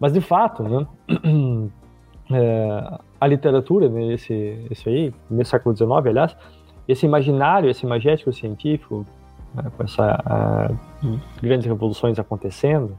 [0.00, 0.86] Mas de fato, né,
[2.32, 6.36] é, a literatura, né, esse, esse aí, no século XIX, aliás,
[6.88, 9.06] esse imaginário, esse imagético científico,
[9.54, 10.16] né, com essas
[11.42, 12.98] grandes revoluções acontecendo,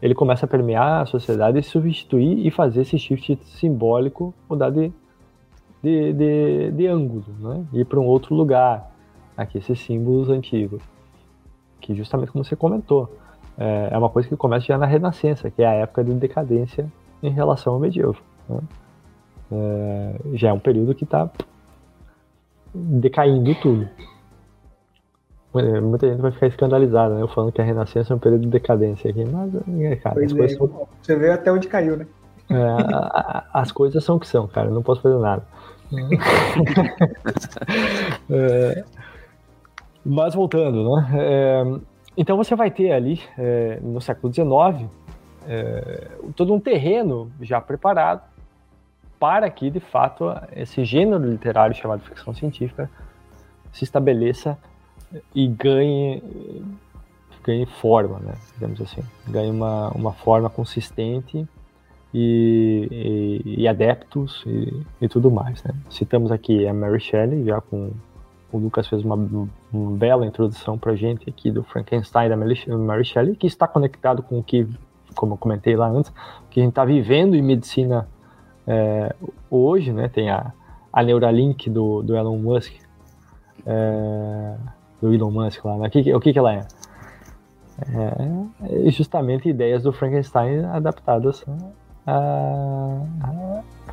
[0.00, 4.92] ele começa a permear a sociedade e substituir e fazer esse shift simbólico mudar de
[5.86, 7.64] de, de, de ângulo, né?
[7.72, 8.90] ir para um outro lugar.
[9.36, 10.82] Aqui, esses símbolos antigos.
[11.80, 13.14] Que, justamente como você comentou,
[13.56, 16.90] é, é uma coisa que começa já na Renascença, que é a época de decadência
[17.22, 18.20] em relação ao medievo.
[18.48, 18.58] Né?
[19.52, 21.30] É, já é um período que está
[22.74, 23.88] decaindo tudo.
[25.62, 27.22] Muita gente vai ficar escandalizada, né?
[27.22, 30.32] Eu falando que a Renascença é um período de decadência aqui, mas, é, cara, as
[30.32, 30.88] coisas é, são...
[31.02, 32.06] Você vê até onde caiu, né?
[32.50, 35.42] É, as coisas são o que são, cara, não posso fazer nada.
[38.30, 38.84] é,
[40.04, 41.08] mas voltando, né?
[41.14, 41.64] É,
[42.16, 44.88] então você vai ter ali, é, no século XIX,
[45.48, 48.22] é, todo um terreno já preparado
[49.18, 52.90] para que, de fato, esse gênero literário chamado ficção científica
[53.72, 54.58] se estabeleça
[55.34, 56.22] e ganhe,
[57.44, 58.34] ganhe forma, né?
[58.54, 61.46] digamos assim, ganhe uma, uma forma consistente
[62.12, 65.62] e, e, e adeptos e, e, tudo mais.
[65.62, 65.74] Né?
[65.90, 67.92] Citamos aqui a Mary Shelley, já com
[68.52, 69.16] o Lucas fez uma,
[69.72, 74.22] uma bela introdução para a gente aqui do Frankenstein da Mary Shelley, que está conectado
[74.22, 74.66] com o que,
[75.14, 76.12] como eu comentei lá antes,
[76.50, 78.08] que a gente está vivendo em medicina
[78.66, 79.14] é,
[79.50, 80.08] hoje, né?
[80.08, 80.52] Tem a,
[80.92, 82.72] a Neuralink do, do Elon Musk,
[83.66, 84.56] é,
[85.00, 85.88] do Elon Musk lá, né?
[85.88, 86.66] o, que, o que, que ela é?
[87.82, 88.90] é?
[88.90, 91.44] justamente ideias do Frankenstein adaptadas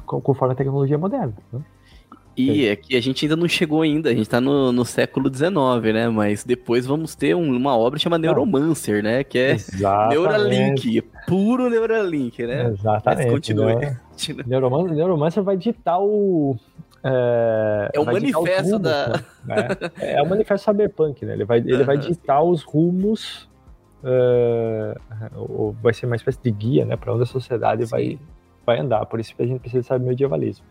[0.06, 1.34] conforme a tecnologia moderna.
[1.51, 1.62] Né?
[2.36, 5.32] E é que a gente ainda não chegou ainda, a gente está no, no século
[5.34, 6.10] XIX, né?
[6.10, 9.24] Mas depois vamos ter um, uma obra chamada Neuromancer, né?
[9.24, 10.16] Que é Exatamente.
[10.16, 12.70] Neuralink, puro Neuralink, né?
[12.70, 13.24] Exatamente.
[13.24, 13.76] Mas continue.
[13.76, 13.99] Né?
[14.47, 16.58] Neuromancer, Neuromancer vai digitar o...
[17.04, 19.08] É, é o manifesto rumos, da...
[19.43, 19.68] Né?
[19.99, 21.34] É, é o manifesto cyberpunk, né?
[21.34, 23.49] Ele vai, ele vai digitar os rumos
[24.04, 28.20] uh, vai ser uma espécie de guia, né, para onde a sociedade vai,
[28.66, 29.06] vai andar.
[29.06, 30.66] Por isso que a gente precisa saber medievalismo.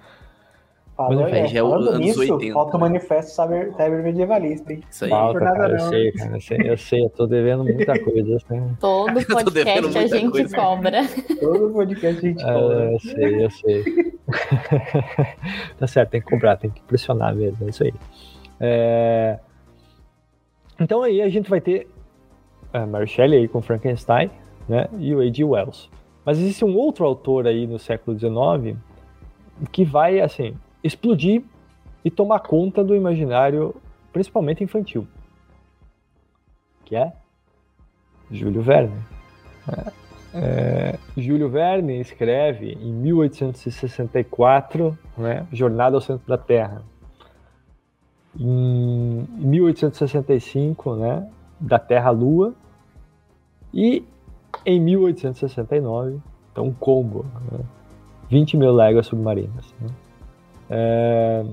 [0.95, 2.53] Falando, Mas, é, já é anos nisso, 80.
[2.53, 4.83] falta o manifesto saber, saber medievalista, hein?
[4.91, 5.11] Isso aí.
[5.11, 8.37] Falta, cara, eu sei, cara, eu sei, eu sei, eu tô devendo muita coisa.
[8.37, 8.77] Assim.
[8.79, 10.55] Todo podcast a gente coisa.
[10.55, 10.99] cobra.
[11.41, 12.93] Todo podcast a gente cobra.
[12.93, 14.13] eu sei, eu sei.
[15.79, 17.95] tá certo, tem que cobrar, tem que pressionar mesmo, é isso aí.
[18.61, 19.39] É...
[20.81, 21.89] Então aí a gente vai ter
[22.73, 24.31] a Mary Shelley aí com Frankenstein,
[24.69, 25.45] né, e o A.G.
[25.45, 25.91] Wells.
[26.25, 28.79] Mas existe um outro autor aí no século XIX
[29.71, 31.43] que vai, assim, explodir
[32.05, 33.75] e tomar conta do imaginário,
[34.13, 35.07] principalmente infantil,
[36.85, 37.13] que é
[38.31, 38.97] Júlio Verne.
[40.35, 46.83] É, Júlio Verne escreve em 1864, né, Jornada ao Centro da Terra.
[48.39, 51.29] Em 1865, né,
[51.61, 52.55] da Terra à Lua,
[53.75, 54.05] e
[54.65, 56.19] em 1869,
[56.51, 57.61] então um combo, né?
[58.29, 59.75] 20 mil léguas submarinas.
[59.79, 59.89] Né?
[60.71, 61.45] É...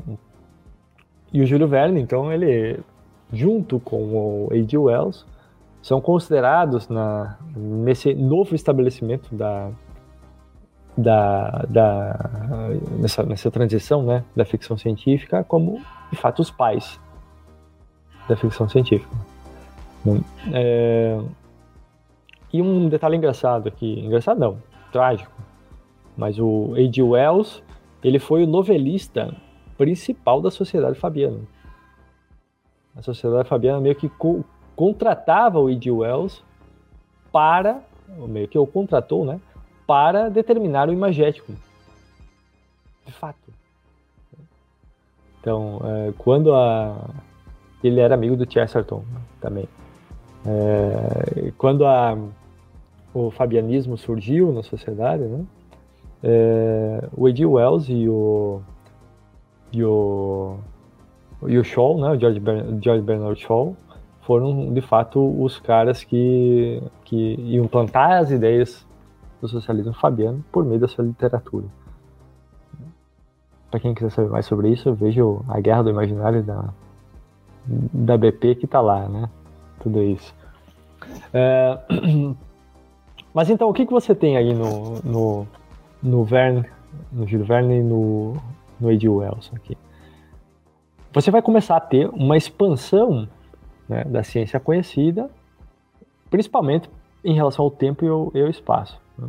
[1.33, 2.79] E o Júlio Verne, então, ele,
[3.31, 4.77] junto com o A.G.
[4.77, 5.25] Wells,
[5.81, 9.71] são considerados na, nesse novo estabelecimento da,
[10.97, 12.29] da, da
[12.99, 16.99] nessa, nessa transição né, da ficção científica como, de fato, os pais
[18.27, 19.09] da ficção científica.
[20.53, 21.19] É,
[22.51, 24.57] e um detalhe engraçado aqui, engraçado não,
[24.91, 25.31] trágico,
[26.15, 27.01] mas o A.G.
[27.01, 27.63] Wells,
[28.03, 29.35] ele foi o novelista
[29.77, 31.39] principal da Sociedade Fabiana.
[32.95, 34.09] A Sociedade Fabiana meio que
[34.79, 35.91] contratava o A.G.
[35.91, 36.41] Wells
[37.33, 39.37] para, meio que o contratou, né,
[39.85, 41.51] para determinar o imagético.
[43.05, 43.37] De fato.
[45.41, 46.95] Então, é, quando a...
[47.83, 49.03] Ele era amigo do Chesterton
[49.41, 49.67] também.
[50.45, 52.17] É, quando a
[53.13, 55.45] o fabianismo surgiu na sociedade, né?
[56.23, 58.61] É, o Ed Wells e o
[59.73, 60.57] e o
[61.47, 63.75] e o Shaw, né, o George, Bern, George Bernard Shaw,
[64.29, 68.85] foram de fato os caras que que iam plantar as ideias
[69.41, 71.65] do socialismo fabiano por meio da sua literatura.
[73.71, 76.69] Para quem quiser saber mais sobre isso, veja a Guerra do Imaginário da
[77.65, 79.27] da BP que está lá, né?
[79.79, 80.31] Tudo isso.
[81.33, 81.79] É,
[83.33, 85.47] mas então, o que, que você tem aí no, no,
[86.03, 86.65] no Verne,
[87.11, 88.33] no Gil Verne e no,
[88.79, 89.75] no Ed Wells aqui?
[91.13, 93.27] Você vai começar a ter uma expansão
[93.89, 95.29] né, da ciência conhecida,
[96.29, 96.89] principalmente
[97.23, 98.99] em relação ao tempo e ao, e ao espaço.
[99.17, 99.27] Né?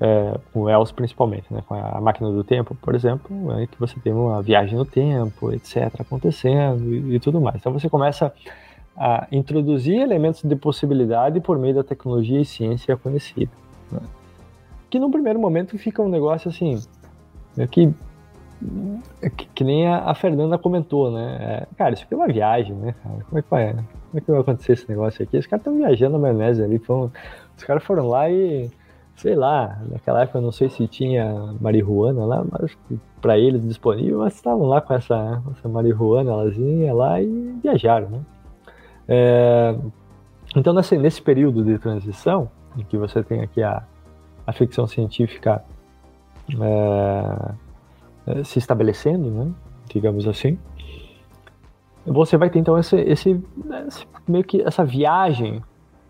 [0.00, 1.62] É, com o Wells principalmente, né?
[1.66, 5.52] com a máquina do tempo, por exemplo, é que você tem uma viagem no tempo,
[5.52, 7.56] etc., acontecendo e, e tudo mais.
[7.56, 8.32] Então você começa
[8.96, 13.52] a introduzir elementos de possibilidade por meio da tecnologia e ciência conhecida.
[13.90, 14.00] Né?
[14.90, 16.80] Que no primeiro momento fica um negócio assim,
[17.56, 17.92] né, que,
[19.36, 21.38] que, que, nem a, a, Fernanda comentou, né?
[21.40, 22.94] É, cara, isso aqui é uma viagem, né?
[23.28, 23.72] Como é que vai?
[23.72, 25.38] Como é que vai acontecer esse negócio aqui?
[25.38, 27.12] Os caras estão viajando na maionese ali, foram,
[27.56, 28.70] os caras foram lá e,
[29.16, 32.76] sei lá, naquela época eu não sei se tinha marihuana lá, mas
[33.20, 38.20] para eles disponível, mas estavam lá com essa, essa marihuana lazinha lá e viajaram, né?
[39.08, 39.76] É,
[40.56, 43.82] então, nesse, nesse período de transição, em que você tem aqui a,
[44.46, 45.62] a ficção científica
[46.60, 47.54] é,
[48.28, 49.50] é, se estabelecendo, né,
[49.88, 50.58] digamos assim,
[52.04, 53.42] você vai ter então esse, esse,
[53.86, 55.62] esse meio que essa viagem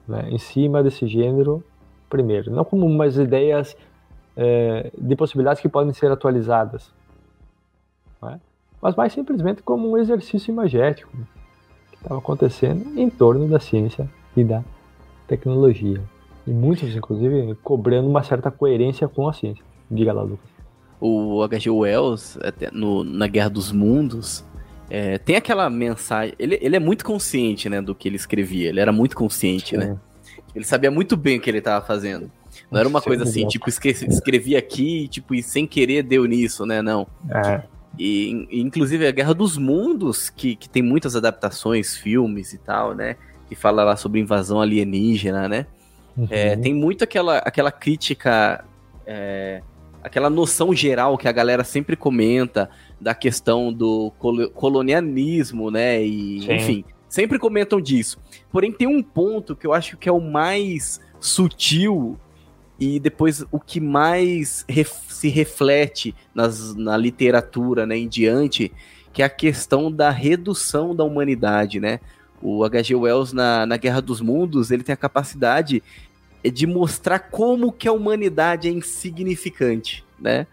[0.06, 1.62] né, em cima desse gênero
[2.10, 3.76] primeiro, não como umas ideias
[4.36, 6.92] é, de possibilidades que podem ser atualizadas,
[8.20, 8.40] né,
[8.82, 11.16] mas mais simplesmente como um exercício imagético,
[11.94, 14.62] estava acontecendo em torno da ciência e da
[15.26, 16.00] tecnologia.
[16.46, 19.62] E muitos, inclusive, cobrando uma certa coerência com a ciência.
[19.90, 20.57] Diga lá, Lucas.
[21.00, 21.70] O H.G.
[21.70, 22.38] Wells,
[22.72, 24.44] no, na Guerra dos Mundos,
[24.90, 26.34] é, tem aquela mensagem.
[26.38, 28.68] Ele, ele é muito consciente né, do que ele escrevia.
[28.68, 29.86] Ele era muito consciente, né?
[29.86, 29.98] Né?
[30.54, 32.30] Ele sabia muito bem o que ele estava fazendo.
[32.70, 36.82] Não era uma coisa assim, tipo, escrevi aqui tipo, e sem querer deu nisso, né?
[36.82, 37.06] Não.
[37.30, 37.62] É.
[37.98, 43.16] E, inclusive, a Guerra dos Mundos, que, que tem muitas adaptações, filmes e tal, né?
[43.48, 45.66] Que fala lá sobre invasão alienígena, né?
[46.16, 46.26] Uhum.
[46.30, 48.64] É, tem muito aquela, aquela crítica,
[49.06, 49.62] é,
[50.02, 52.70] aquela noção geral que a galera sempre comenta
[53.00, 54.12] da questão do
[54.54, 56.02] colonialismo, né?
[56.02, 56.52] E, Sim.
[56.54, 58.18] enfim, sempre comentam disso.
[58.50, 62.18] Porém, tem um ponto que eu acho que é o mais sutil
[62.78, 68.72] e depois o que mais ref, se reflete nas, na literatura né, em diante,
[69.12, 71.98] que é a questão da redução da humanidade, né?
[72.40, 72.94] O H.G.
[72.94, 75.82] Wells, na, na Guerra dos Mundos, ele tem a capacidade
[76.44, 80.46] de mostrar como que a humanidade é insignificante, né?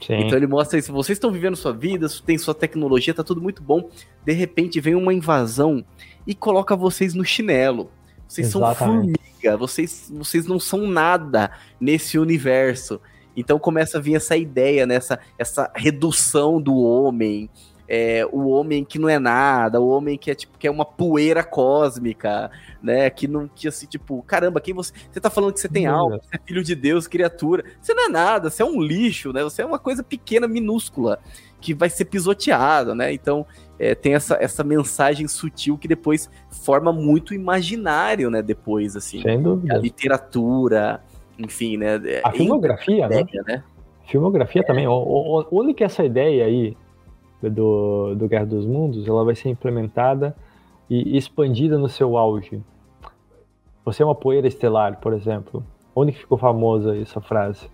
[0.00, 0.14] Sim.
[0.14, 3.62] Então ele mostra isso, vocês estão vivendo sua vida, tem sua tecnologia, tá tudo muito
[3.62, 3.88] bom.
[4.24, 5.84] De repente vem uma invasão
[6.26, 7.90] e coloca vocês no chinelo.
[8.26, 8.78] Vocês Exatamente.
[8.78, 13.00] são formiga, vocês, vocês não são nada nesse universo.
[13.36, 14.94] Então começa a vir essa ideia, né?
[14.94, 17.50] essa, essa redução do homem,
[17.92, 20.84] é, o homem que não é nada, o homem que é tipo que é uma
[20.84, 22.48] poeira cósmica,
[22.80, 23.10] né?
[23.10, 24.92] Que não que assim, tipo, caramba, quem você.
[25.10, 27.64] Você tá falando que você tem alma, você é filho de Deus, criatura.
[27.82, 29.42] Você não é nada, você é um lixo, né?
[29.42, 31.18] Você é uma coisa pequena, minúscula,
[31.60, 33.12] que vai ser pisoteada, né?
[33.12, 33.44] Então,
[33.76, 38.40] é, tem essa, essa mensagem sutil que depois forma muito imaginário, né?
[38.40, 39.20] Depois, assim.
[39.20, 39.74] Sem dúvida.
[39.74, 41.02] A literatura,
[41.36, 42.00] enfim, né?
[42.22, 43.24] A é filmografia, né?
[43.48, 43.64] né?
[44.06, 44.64] Filmografia é.
[44.64, 44.86] também.
[44.86, 46.76] Onde que essa ideia aí
[47.48, 50.36] do, do Guerra dos Mundos, ela vai ser implementada
[50.88, 52.60] e expandida no seu auge.
[53.84, 55.64] Você é uma poeira estelar, por exemplo.
[55.94, 57.70] Onde que ficou famosa essa frase?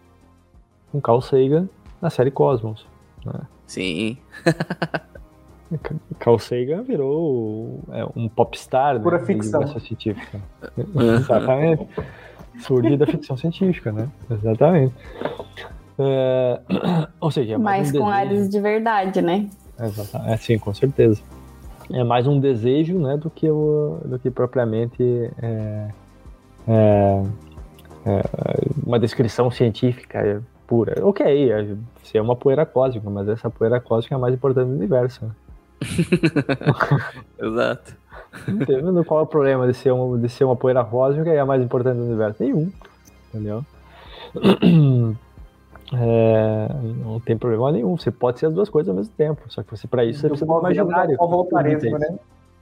[0.93, 1.69] Com Carl Sagan
[2.01, 2.87] na série Cosmos.
[3.25, 3.41] Né?
[3.67, 4.19] Sim.
[6.21, 9.67] Carl Sagan virou é, um popstar né, Pura ficção.
[9.81, 10.41] científica.
[10.95, 11.89] Exatamente.
[12.61, 14.09] Surge da ficção científica, né?
[14.31, 14.95] Exatamente.
[15.99, 16.61] É,
[17.21, 19.49] ou seja, é mais Mas um com áreas de verdade, né?
[19.81, 20.33] Exatamente.
[20.33, 21.21] É, sim, com certeza.
[21.93, 25.89] É mais um desejo, né, do que, o, do que propriamente é,
[26.67, 27.23] é,
[28.05, 28.23] é
[28.85, 30.95] uma descrição científica pura.
[31.07, 31.49] Ok,
[32.03, 35.31] se é uma poeira cósmica, mas essa poeira cósmica é a mais importante do universo.
[37.39, 37.95] Exato.
[38.49, 39.05] Entendeu?
[39.05, 41.47] Qual é o problema de ser, uma, de ser uma poeira cósmica e é a
[41.47, 42.43] mais importante do universo?
[42.43, 42.73] Nenhum.
[43.29, 43.65] Entendeu?
[45.93, 46.69] É,
[47.05, 47.97] não tem problema nenhum.
[47.97, 49.43] Você pode ser as duas coisas ao mesmo tempo.
[49.49, 51.13] Só que você, para isso, você precisa do imaginário.
[51.13, 52.19] Do pó voltaremos, né?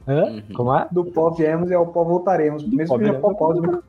[0.07, 0.25] Hã?
[0.25, 0.43] Uhum.
[0.55, 0.87] Como é?
[0.91, 2.62] Do pó viemos e ao pó voltaremos.
[2.62, 3.83] Do mesmo que pó cósmico.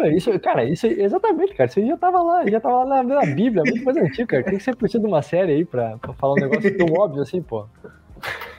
[0.00, 1.68] É isso, cara, isso exatamente, cara.
[1.68, 4.44] Você já tava lá, já tava lá na, Bíblia, muito mais antigo, cara.
[4.44, 7.22] Tem que você precisa de uma série aí pra, pra falar um negócio tão óbvio
[7.22, 7.66] assim, pô.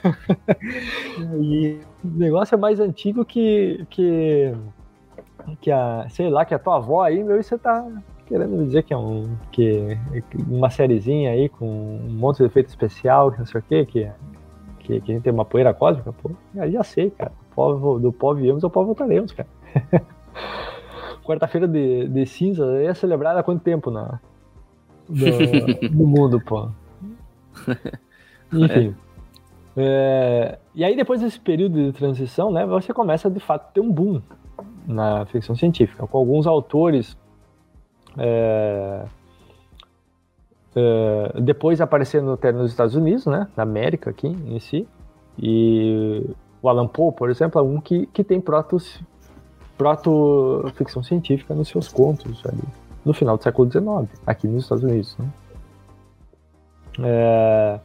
[1.40, 4.52] e o negócio é mais antigo que, que,
[5.60, 7.86] que a, sei lá, que a tua avó aí, meu, e você tá,
[8.32, 9.98] querendo me dizer que é um que
[10.48, 14.10] uma sériezinha aí com um monte de efeito especial, que não sei o quê, que
[14.78, 17.30] que, que a gente tem uma poeira cósmica, pô, aí já sei, cara.
[17.54, 19.48] Povo, do pó viemos ao pó voltaremos, cara.
[21.22, 24.18] Quarta-feira de, de cinza é celebrada há quanto tempo na,
[25.06, 25.26] do,
[25.92, 26.70] do mundo, pô?
[28.50, 28.96] Enfim.
[28.96, 29.02] É.
[29.76, 33.80] É, e aí, depois desse período de transição, né, você começa de fato a ter
[33.80, 34.20] um boom
[34.86, 37.16] na ficção científica, com alguns autores
[38.18, 39.04] é,
[40.74, 44.86] é, depois aparecendo até nos Estados Unidos, né, na América aqui em si,
[45.38, 46.24] e
[46.62, 49.00] o Alan Poe, por exemplo, é um que, que tem protos,
[49.76, 52.62] proto ficção científica nos seus contos ali,
[53.04, 55.16] no final do século XIX, aqui nos Estados Unidos.
[55.18, 55.28] Né?
[57.00, 57.80] É,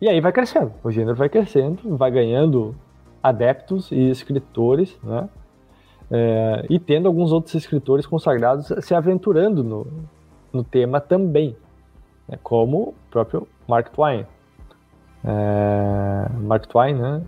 [0.00, 2.74] e aí vai crescendo, o gênero vai crescendo, vai ganhando
[3.22, 5.28] adeptos e escritores, né?
[6.10, 9.86] É, e tendo alguns outros escritores consagrados se aventurando no,
[10.52, 11.56] no tema também,
[12.28, 12.38] né?
[12.42, 14.24] como o próprio Mark Twain.
[15.24, 17.22] É, Mark Twain, né?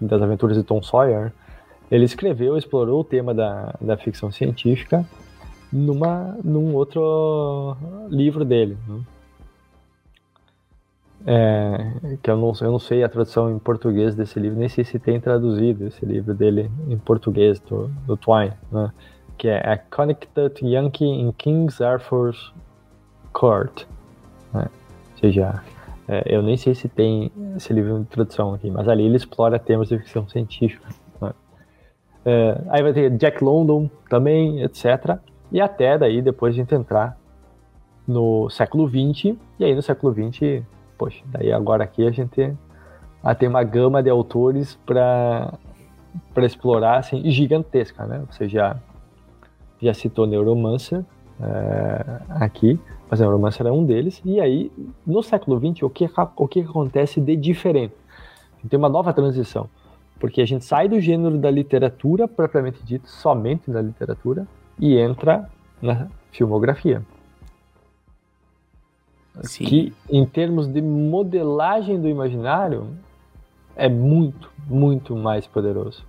[0.00, 1.32] das aventuras de Tom Sawyer,
[1.90, 5.04] ele escreveu, explorou o tema da, da ficção científica
[5.72, 7.76] numa, num outro
[8.08, 8.76] livro dele.
[8.86, 9.00] Né?
[11.26, 11.92] É,
[12.22, 14.98] que eu não, eu não sei a tradução em português desse livro, nem sei se
[14.98, 18.92] tem traduzido esse livro dele em português, do, do Twine, né?
[19.36, 22.52] que é A Connected Yankee in King's Force
[23.32, 23.84] Court.
[24.52, 24.68] Né?
[25.12, 25.62] Ou seja,
[26.06, 29.58] é, eu nem sei se tem esse livro em tradução aqui, mas ali ele explora
[29.58, 30.88] temas de ficção científica.
[31.20, 31.32] Né?
[32.24, 35.18] É, aí vai ter Jack London também, etc.
[35.50, 37.18] E até daí depois a gente entrar
[38.06, 40.62] no século XX, e aí no século XX
[40.98, 42.54] poxa, daí agora aqui a gente
[43.38, 45.54] tem uma gama de autores para
[46.34, 48.24] para explorar assim, gigantesca, né?
[48.30, 48.76] Você já
[49.80, 51.04] já citou Neuromancer
[51.40, 52.78] é, aqui,
[53.08, 54.20] mas Neuromancer é um deles.
[54.24, 54.72] E aí,
[55.06, 57.94] no século XX, o que o que acontece de diferente?
[58.68, 59.68] Tem uma nova transição,
[60.18, 64.48] porque a gente sai do gênero da literatura propriamente dito, somente da literatura,
[64.80, 65.48] e entra
[65.80, 67.02] na filmografia.
[69.42, 69.64] Sim.
[69.64, 72.88] que em termos de modelagem do imaginário
[73.76, 76.04] é muito, muito mais poderoso.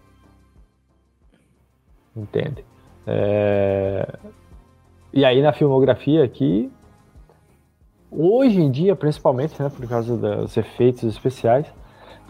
[2.16, 2.66] Entende?
[3.06, 4.18] É...
[5.14, 6.72] E aí na filmografia aqui,
[8.12, 11.66] hoje em dia, principalmente, né, por causa dos efeitos especiais,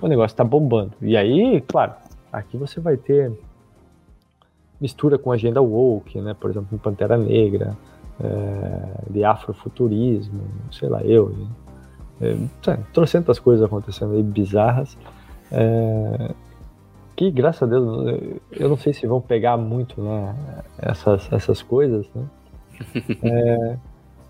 [0.01, 0.93] o negócio está bombando.
[1.01, 1.93] E aí, claro,
[2.31, 3.31] aqui você vai ter
[4.79, 7.75] mistura com agenda woke, né, por exemplo, em Pantera Negra,
[8.23, 10.41] é, de afrofuturismo,
[10.71, 11.33] sei lá, eu.
[12.21, 12.35] É,
[12.93, 14.97] trocentas coisas acontecendo aí bizarras.
[15.51, 16.33] É,
[17.15, 20.35] que, graças a Deus, eu não sei se vão pegar muito né,
[20.77, 22.23] essas, essas coisas, né?
[23.23, 23.77] É,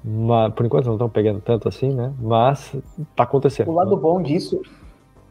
[0.03, 2.13] mas, por enquanto não estão pegando tanto assim, né?
[2.19, 2.75] Mas
[3.15, 3.69] tá acontecendo.
[3.69, 4.01] O lado né?
[4.01, 4.59] bom disso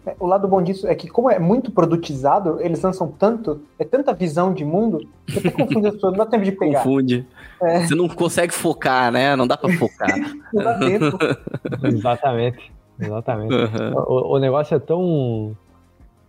[0.09, 3.85] é, o lado bom disso é que, como é muito produtizado, eles lançam tanto, é
[3.85, 6.83] tanta visão de mundo, que até confunde as pessoas, não dá tempo de pegar.
[6.83, 7.27] Confunde.
[7.63, 7.87] É.
[7.87, 9.35] Você não consegue focar, né?
[9.37, 10.09] Não dá pra focar.
[10.53, 11.19] não dá tempo.
[11.85, 12.73] Exatamente.
[13.01, 13.55] Exatamente.
[13.55, 13.95] Uhum.
[14.07, 15.57] O, o, negócio é tão.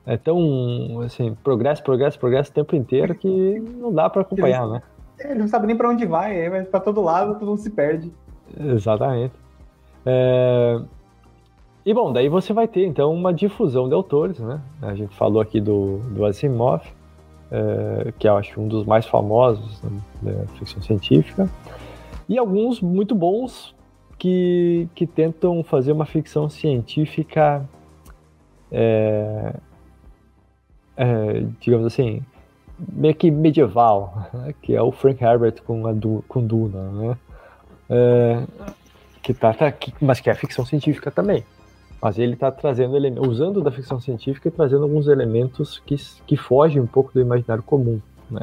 [0.06, 1.02] É tão.
[1.02, 4.82] Assim, progresso, progresso, progresso o tempo inteiro que não dá pra acompanhar, ele, né?
[5.20, 8.12] Ele não sabe nem pra onde vai, vai pra todo lado, todo mundo se perde.
[8.58, 9.34] Exatamente.
[10.06, 10.80] É,
[11.86, 14.62] e bom, daí você vai ter então uma difusão de autores, né?
[14.82, 16.84] A gente falou aqui do, do Asimov,
[17.52, 21.50] é, que acho um dos mais famosos né, da ficção científica,
[22.28, 23.76] e alguns muito bons
[24.18, 27.68] que, que tentam fazer uma ficção científica,
[28.72, 29.54] é,
[30.96, 32.22] é, digamos assim,
[32.78, 34.54] meio que medieval, né?
[34.62, 37.18] que é o Frank Herbert com, a du, com Duna, né?
[39.24, 41.44] Que tá, tá, mas que é ficção científica também.
[42.02, 42.96] Mas ele está trazendo,
[43.28, 45.96] usando da ficção científica e trazendo alguns elementos que,
[46.26, 48.00] que fogem um pouco do imaginário comum,
[48.32, 48.42] né?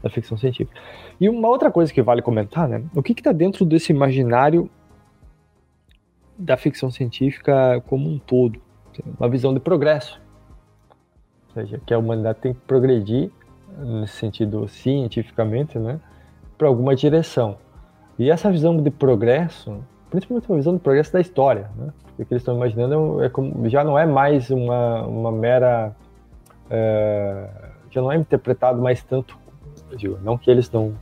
[0.00, 0.80] Da ficção científica.
[1.20, 2.84] E uma outra coisa que vale comentar, né?
[2.94, 4.70] O que está dentro desse imaginário
[6.38, 8.60] da ficção científica como um todo?
[9.18, 10.20] Uma visão de progresso.
[11.48, 13.30] Ou seja, que a humanidade tem que progredir,
[13.76, 16.00] nesse sentido cientificamente, né?
[16.56, 17.56] Para alguma direção.
[18.16, 19.78] E essa visão de progresso,
[20.10, 21.92] principalmente uma visão de progresso da história, né?
[22.18, 25.94] O que eles estão imaginando é como, já não é mais uma, uma mera.
[26.68, 27.48] É,
[27.90, 29.38] já não é interpretado mais tanto.
[29.96, 30.94] Digo, não que eles não.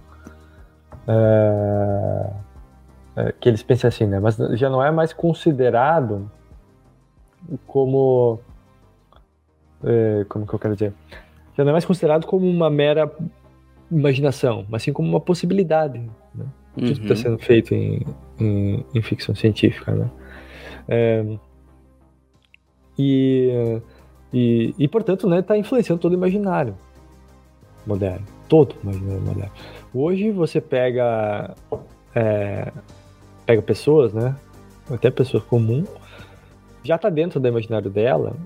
[1.08, 2.30] É,
[3.16, 4.20] é, que eles pensem assim, né?
[4.20, 6.30] Mas já não é mais considerado
[7.66, 8.38] como.
[9.82, 10.92] É, como que eu quero dizer?
[11.56, 13.10] Já não é mais considerado como uma mera
[13.90, 15.98] imaginação, mas sim como uma possibilidade.
[16.34, 16.44] Né?
[16.74, 17.16] Tudo está uhum.
[17.16, 18.04] sendo feito em,
[18.38, 20.10] em, em ficção científica, né?
[20.88, 21.24] É,
[22.98, 23.80] E,
[24.32, 26.74] e, e portanto, né, está influenciando todo o imaginário
[27.86, 28.26] moderno.
[28.48, 29.52] Todo o imaginário moderno.
[29.92, 31.54] Hoje você pega,
[32.14, 32.72] é,
[33.44, 34.34] pega pessoas, né?
[34.90, 35.88] Até pessoas comuns,
[36.84, 38.36] já está dentro do imaginário dela,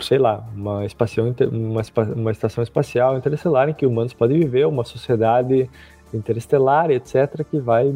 [0.00, 1.82] sei lá, uma, espacial, uma,
[2.14, 5.70] uma estação espacial interestelar em que humanos podem viver, uma sociedade
[6.12, 7.94] interestelar, etc., que vai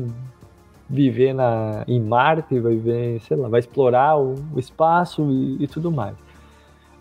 [0.88, 5.66] viver na, em Marte, vai viver, sei lá, vai explorar o, o espaço e, e,
[5.66, 6.14] tudo mais.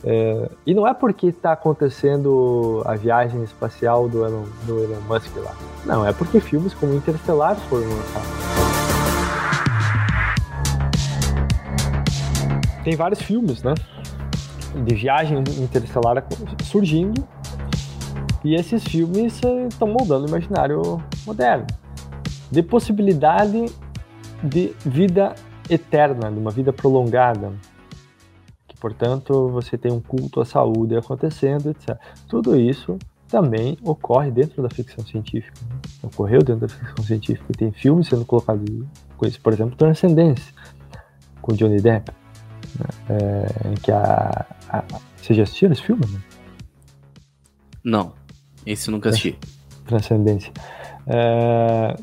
[0.04, 5.36] É, e não é porque está acontecendo a viagem espacial do Elon, do Elon Musk
[5.38, 5.56] lá.
[5.86, 8.46] Não, é porque filmes como Interestelar foram lançados.
[12.84, 13.74] Tem vários filmes, né?
[14.84, 16.24] De viagem interestelar
[16.64, 17.28] surgindo.
[18.44, 21.66] E esses filmes estão moldando o imaginário moderno
[22.52, 23.66] de possibilidade
[24.44, 25.36] de vida
[25.70, 27.54] eterna, de uma vida prolongada.
[28.68, 31.98] Que, portanto, você tem um culto à saúde acontecendo, etc.
[32.28, 32.98] Tudo isso
[33.28, 35.60] também ocorre dentro da ficção científica.
[35.70, 35.80] Né?
[36.04, 37.54] Ocorreu dentro da ficção científica.
[37.58, 38.66] Tem filmes sendo colocados
[39.18, 40.54] com isso, por exemplo, Transcendência,
[41.42, 42.12] com Johnny Depp,
[42.80, 42.88] né?
[43.10, 44.84] é, que a, a,
[45.18, 46.06] Você já assistiu esse filme?
[46.06, 46.20] Né?
[47.84, 48.14] Não,
[48.66, 49.38] esse nunca assisti.
[49.86, 50.52] Transcendência.
[51.08, 51.96] É,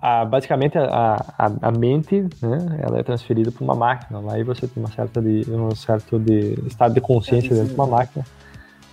[0.00, 4.20] a, basicamente a, a, a, mente, né, ela é transferida para uma máquina.
[4.20, 7.74] Lá e você tem uma certa de, um certo de estado de consciência dentro de
[7.74, 8.24] uma máquina.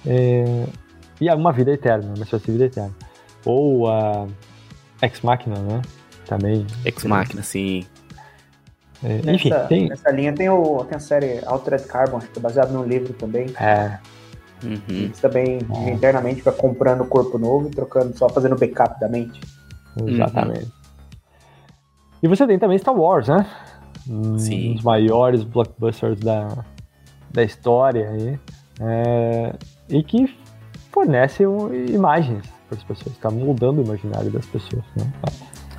[0.06, 0.66] É,
[1.20, 2.94] e é uma vida eterna, uma espécie de vida eterna.
[3.46, 4.28] Ou a
[5.02, 5.82] Ex Machina, né?
[6.26, 6.66] Também.
[6.84, 7.86] Ex Machina, sim.
[9.04, 9.90] É, nessa, enfim, tem...
[9.90, 13.48] nessa linha tem, o, tem a série Altered Carbon, que é baseado num livro também.
[13.60, 14.00] É.
[14.64, 15.12] Uhum.
[15.14, 15.92] Você também é.
[15.92, 19.40] internamente vai comprando corpo novo e trocando, só fazendo backup da mente.
[20.08, 20.66] Exatamente.
[20.66, 20.75] Uhum.
[22.26, 23.46] E você tem também Star Wars, né?
[24.40, 24.72] Sim.
[24.72, 26.66] Um dos maiores blockbusters da,
[27.32, 28.40] da história aí.
[28.80, 29.56] É,
[29.88, 30.36] e que
[30.92, 31.44] fornece
[31.88, 35.14] imagens para as pessoas, está mudando o imaginário das pessoas, né?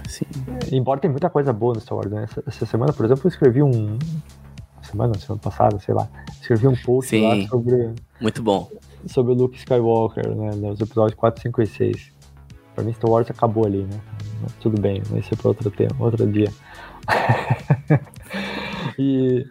[0.06, 0.24] Sim.
[0.70, 2.22] Embora tem muita coisa boa no Star Wars, né?
[2.22, 3.98] Essa, essa semana, por exemplo, eu escrevi um.
[4.82, 6.08] Semana, semana passada, sei lá.
[6.40, 7.26] Escrevi um post Sim.
[7.26, 7.92] lá sobre.
[8.20, 8.70] Muito bom.
[9.08, 10.52] Sobre o Luke Skywalker, né?
[10.54, 12.15] Nos episódios 4, 5 e 6.
[12.76, 13.98] Pra mim, Star Wars acabou ali, né?
[14.60, 16.52] tudo bem, vai ser para outro tema, outro dia.
[18.98, 19.46] e,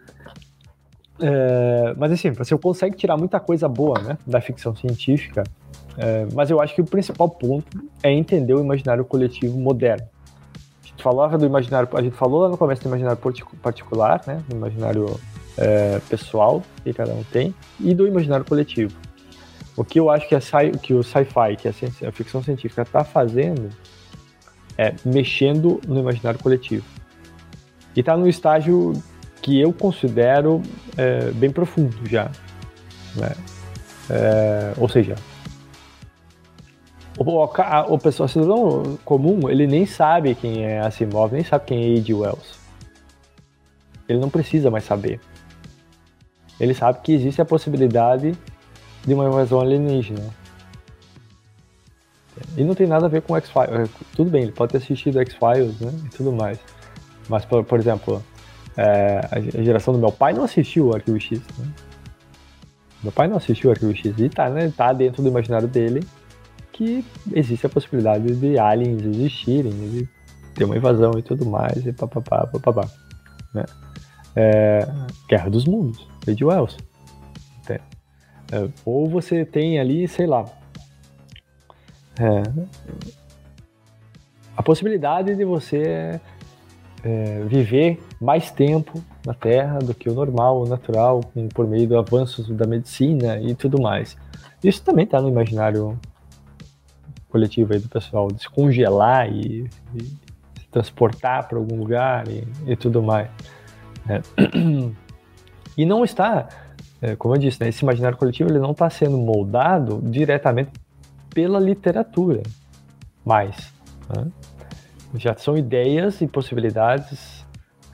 [1.18, 5.42] é, mas assim, você consegue tirar muita coisa boa né, da ficção científica,
[5.98, 10.06] é, mas eu acho que o principal ponto é entender o imaginário coletivo moderno.
[10.84, 13.18] A gente falava do imaginário, a gente falou lá no começo do imaginário
[13.60, 15.18] particular, né, do imaginário
[15.58, 18.94] é, pessoal que cada um tem, e do imaginário coletivo.
[19.76, 22.82] O que eu acho que, a sci, que o sci-fi, que a, a ficção científica
[22.82, 23.70] está fazendo
[24.78, 26.84] é, mexendo no imaginário coletivo.
[27.94, 28.92] E está no estágio
[29.42, 30.62] que eu considero
[30.96, 32.30] é, bem profundo já.
[33.14, 33.32] Né?
[34.10, 35.14] É, ou seja,
[37.18, 37.44] o, o,
[37.94, 42.14] o pessoal cidadão comum, ele nem sabe quem é Asimov, nem sabe quem é A.G.
[42.14, 42.58] Wells.
[44.08, 45.20] Ele não precisa mais saber.
[46.60, 48.36] Ele sabe que existe a possibilidade
[49.06, 50.22] de uma invasão alienígena.
[52.56, 53.70] E não tem nada a ver com X-Files.
[53.70, 56.58] É, tudo bem, ele pode ter assistido X-Files né, e tudo mais.
[57.28, 58.22] Mas, por, por exemplo,
[58.76, 61.40] é, a geração do meu pai não assistiu o Arquivo X.
[61.58, 61.66] Né?
[63.02, 64.14] Meu pai não assistiu o Arquivo X.
[64.18, 66.06] E tá, né, tá dentro do imaginário dele
[66.72, 70.08] que existe a possibilidade de aliens existirem, de
[70.54, 72.86] ter uma invasão e tudo mais, e papapá, papapá.
[73.54, 73.64] Né?
[74.34, 74.86] É,
[75.26, 76.76] Guerra dos Mundos, Lady Wells.
[78.52, 80.44] É, ou você tem ali, sei lá,
[82.18, 82.42] é.
[84.56, 86.18] A possibilidade de você
[87.04, 91.20] é, viver mais tempo na Terra do que o normal, o natural,
[91.54, 94.16] por meio dos avanços da medicina e tudo mais.
[94.64, 95.98] Isso também está no imaginário
[97.28, 103.02] coletivo aí do pessoal, descongelar e, e se transportar para algum lugar e, e tudo
[103.02, 103.28] mais.
[104.08, 104.20] É.
[105.78, 106.48] E não está,
[107.06, 110.72] é, como eu disse, né, esse imaginário coletivo ele não está sendo moldado diretamente
[111.32, 112.42] pela literatura
[113.24, 113.72] mais.
[114.08, 114.26] Né?
[115.14, 117.46] Já são ideias e possibilidades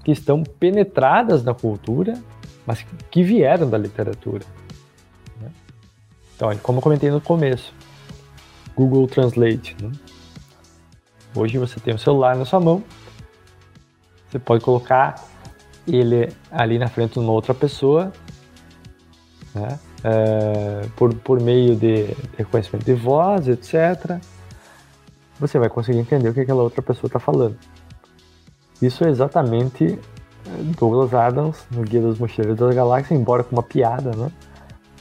[0.02, 2.14] que estão penetradas na cultura,
[2.66, 4.47] mas que vieram da literatura.
[5.39, 5.51] Né?
[6.34, 7.74] Então, como eu comentei no começo,
[8.74, 9.76] Google Translate.
[9.82, 9.93] Né?
[11.36, 12.82] Hoje você tem o celular na sua mão,
[14.30, 15.22] você pode colocar
[15.86, 18.10] ele ali na frente de uma outra pessoa,
[19.54, 19.78] né?
[20.04, 24.18] é, por, por meio de reconhecimento de voz, etc.,
[25.38, 27.56] você vai conseguir entender o que aquela outra pessoa está falando.
[28.80, 29.98] Isso é exatamente
[30.78, 34.30] Douglas Adams, no Guia dos Mochileiros da Galáxia, embora com uma piada, né?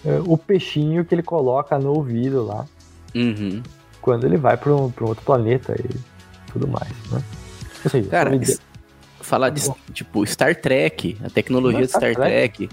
[0.05, 2.65] É, o peixinho que ele coloca no ouvido lá.
[3.13, 3.61] Uhum.
[4.01, 5.89] Quando ele vai para um, outro planeta e
[6.51, 7.21] tudo mais, né?
[8.09, 8.31] Cara,
[9.19, 9.61] falar de
[9.93, 12.69] tipo Star Trek, a tecnologia de Star, Trek, Trek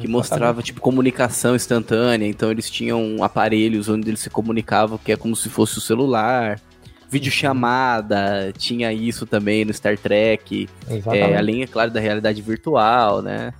[0.00, 5.16] que mostrava tipo comunicação instantânea, então eles tinham aparelhos onde eles se comunicavam que é
[5.16, 6.60] como se fosse o celular.
[7.08, 10.68] Videochamada, tinha isso também no Star Trek.
[11.12, 13.52] É, além, é claro, da realidade virtual, né?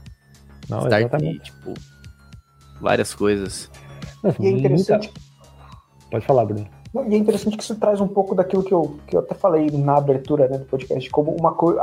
[0.68, 1.74] Não, Star Trek, tipo,
[2.80, 3.68] várias coisas.
[4.38, 5.12] E é interessante.
[6.10, 6.66] Pode falar, Bruno.
[6.92, 9.70] E é interessante que isso traz um pouco daquilo que eu, que eu até falei
[9.70, 11.80] na abertura né, do podcast, como uma coisa.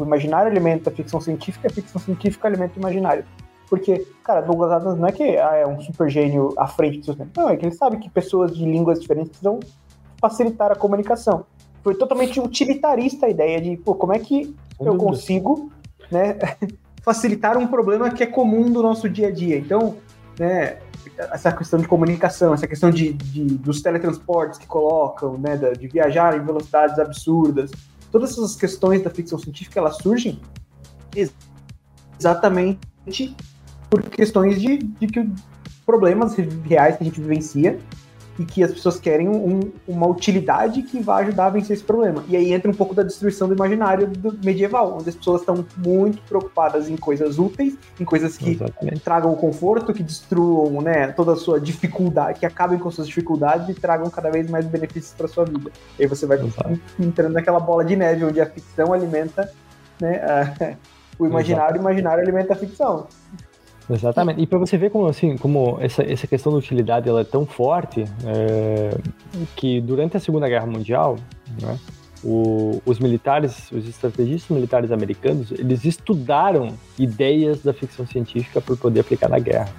[0.00, 3.24] O imaginário alimenta a ficção científica, a ficção científica alimenta o imaginário.
[3.68, 7.04] Porque, cara, Douglas Adams não é que ah, é um super gênio à frente do
[7.04, 7.30] seu tempo.
[7.36, 9.60] Não, é que ele sabe que pessoas de línguas diferentes precisam
[10.20, 11.44] facilitar a comunicação.
[11.82, 15.70] Foi totalmente utilitarista a ideia de, pô, como é que eu consigo,
[16.10, 16.38] né,
[17.02, 19.58] facilitar um problema que é comum do nosso dia a dia.
[19.58, 19.96] Então,
[20.38, 20.78] né,
[21.16, 26.36] essa questão de comunicação, essa questão de, de dos teletransportes que colocam, né, de viajar
[26.36, 27.70] em velocidades absurdas,
[28.10, 30.40] todas essas questões da ficção científica elas surgem
[32.18, 32.78] exatamente
[33.88, 35.30] por questões de, de que
[35.84, 37.78] problemas reais que a gente vivencia
[38.38, 42.22] e que as pessoas querem um, uma utilidade que vai ajudar a vencer esse problema.
[42.28, 45.66] E aí entra um pouco da destruição do imaginário do medieval, onde as pessoas estão
[45.76, 49.00] muito preocupadas em coisas úteis, em coisas que Exatamente.
[49.00, 53.74] tragam conforto, que destruam né, toda a sua dificuldade, que acabem com suas dificuldades e
[53.74, 55.72] tragam cada vez mais benefícios para sua vida.
[55.98, 56.80] E aí você vai Exato.
[57.00, 59.50] entrando naquela bola de neve onde a ficção alimenta
[60.00, 60.76] né, a,
[61.18, 61.78] o imaginário, Exato.
[61.78, 63.08] o imaginário alimenta a ficção.
[63.90, 64.40] Exatamente.
[64.40, 67.46] E para você ver como assim, como essa, essa questão da utilidade ela é tão
[67.46, 68.96] forte é,
[69.56, 71.16] que durante a Segunda Guerra Mundial,
[71.62, 71.78] né,
[72.22, 79.00] o, os militares, os estrategistas militares americanos, eles estudaram ideias da ficção científica para poder
[79.00, 79.72] aplicar na guerra.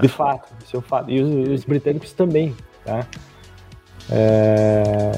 [0.00, 1.10] De fato, isso é um fato.
[1.10, 3.06] E os, os britânicos também, tá?
[4.10, 5.12] É...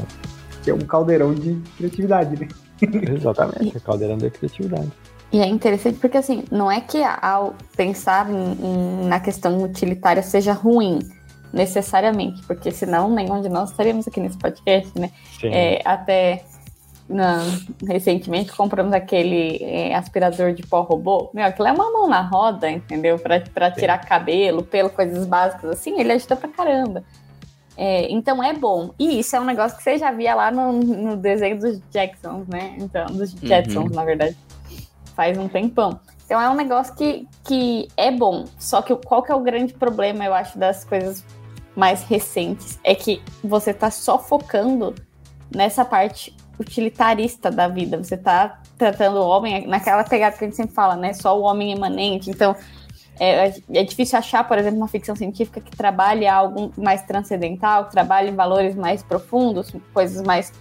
[0.63, 2.49] Que é um caldeirão de criatividade, né?
[3.15, 4.91] Exatamente, é caldeirão de criatividade.
[5.33, 10.23] E é interessante porque, assim, não é que ao pensar em, em, na questão utilitária
[10.23, 10.99] seja ruim,
[11.53, 15.11] necessariamente, porque senão nenhum de nós estaríamos aqui nesse podcast, né?
[15.45, 16.45] É, até
[17.87, 21.31] recentemente compramos aquele é, aspirador de pó robô.
[21.35, 23.19] Meu, aquilo é uma mão na roda, entendeu?
[23.19, 27.05] Para tirar cabelo, pelo, coisas básicas assim, ele ajuda pra caramba.
[27.77, 28.93] É, então é bom.
[28.99, 32.47] E isso é um negócio que você já via lá no, no desenho dos Jacksons,
[32.47, 32.77] né?
[32.79, 33.49] Então, dos uhum.
[33.49, 33.97] Jetsons, uhum.
[33.97, 34.37] na verdade
[35.15, 36.01] faz um tempão.
[36.25, 38.45] Então é um negócio que, que é bom.
[38.59, 41.25] Só que qual que é o grande problema, eu acho, das coisas
[41.77, 42.79] mais recentes?
[42.83, 44.95] É que você tá só focando
[45.55, 48.03] nessa parte utilitarista da vida.
[48.03, 51.13] Você tá tratando o homem naquela pegada que a gente sempre fala, né?
[51.13, 52.31] Só o homem imanente.
[52.31, 52.57] Então,
[53.19, 57.93] é, é, difícil achar, por exemplo, uma ficção científica que trabalhe algo mais transcendental, que
[57.93, 60.53] trabalhe valores mais profundos, coisas mais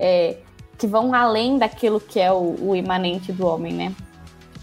[0.00, 0.38] é,
[0.78, 3.94] que vão além daquilo que é o, o imanente do homem, né?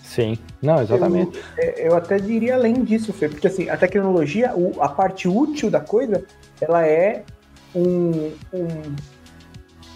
[0.03, 1.37] Sim, não, exatamente.
[1.37, 5.71] Eu, é, eu, até diria além disso, Fê, porque assim, a tecnologia, a parte útil
[5.71, 6.23] da coisa,
[6.61, 7.23] ela é
[7.73, 8.95] um, um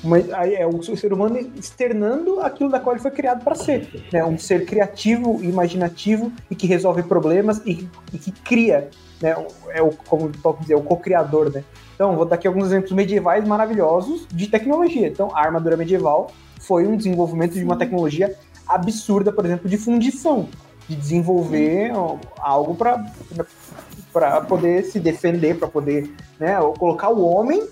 [0.04, 4.24] uma, é o ser humano externando aquilo da qual ele foi criado para ser, né?
[4.24, 8.90] Um ser criativo, imaginativo e que resolve problemas e, e que cria,
[9.22, 9.36] né?
[9.70, 11.64] É o como posso dizer, o co-criador, né?
[11.96, 15.08] Então, vou dar aqui alguns exemplos medievais maravilhosos de tecnologia.
[15.08, 18.36] Então, a armadura medieval foi um desenvolvimento de uma tecnologia
[18.68, 20.48] absurda, por exemplo, de fundição,
[20.88, 21.92] de desenvolver
[22.38, 27.68] algo para poder se defender, para poder né, colocar o homem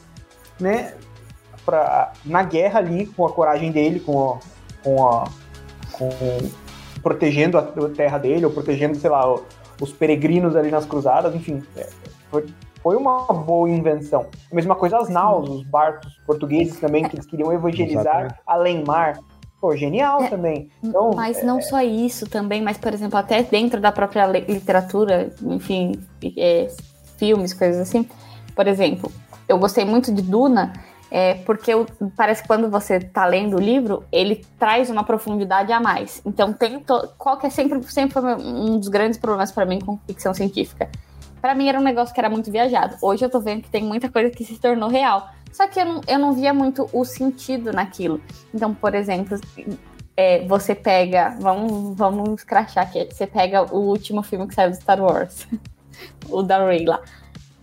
[0.59, 0.93] né,
[1.65, 4.39] pra, na guerra ali com a coragem dele, com a,
[4.83, 5.25] com a
[5.97, 6.09] com,
[7.01, 7.63] protegendo a
[7.95, 9.33] terra dele, ou protegendo, sei lá,
[9.79, 11.87] os peregrinos ali nas cruzadas, enfim, é,
[12.29, 12.45] foi,
[12.81, 14.27] foi uma boa invenção.
[14.51, 19.19] A mesma coisa as naus, os barcos portugueses também, que eles queriam evangelizar além mar.
[19.59, 20.69] Pô, genial é, também.
[20.83, 21.61] Então, mas não é...
[21.61, 25.99] só isso também, mas, por exemplo, até dentro da própria literatura, enfim,
[26.37, 26.67] é,
[27.17, 28.07] filmes, coisas assim.
[28.55, 29.11] Por exemplo,
[29.47, 30.73] eu gostei muito de Duna,
[31.17, 35.71] é, porque eu, parece que quando você está lendo o livro, ele traz uma profundidade
[35.71, 36.21] a mais.
[36.25, 39.97] Então, tem to, qual que é sempre, sempre um dos grandes problemas para mim com
[40.05, 40.89] ficção científica
[41.39, 42.97] para mim era um negócio que era muito viajado.
[42.99, 45.29] Hoje eu tô vendo que tem muita coisa que se tornou real.
[45.53, 48.19] Só que eu não, eu não via muito o sentido naquilo.
[48.51, 49.39] Então, por exemplo,
[50.17, 51.37] é, você pega.
[51.39, 53.07] Vamos, vamos escrachar aqui.
[53.11, 55.47] Você pega o último filme que saiu do Star Wars.
[56.27, 56.99] o da Rey lá.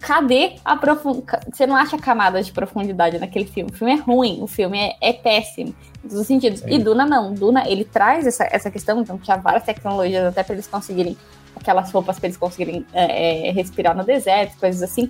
[0.02, 1.46] Cadê a profundidade?
[1.52, 3.70] Você não acha camadas de profundidade naquele filme?
[3.70, 6.62] O filme é ruim, o filme é, é péssimo, em todos os sentidos.
[6.66, 7.32] E Duna não.
[7.32, 11.16] Duna, ele traz essa, essa questão, então tinha várias tecnologias até para eles conseguirem,
[11.54, 15.08] aquelas roupas para eles conseguirem é, é, respirar no deserto, coisas assim.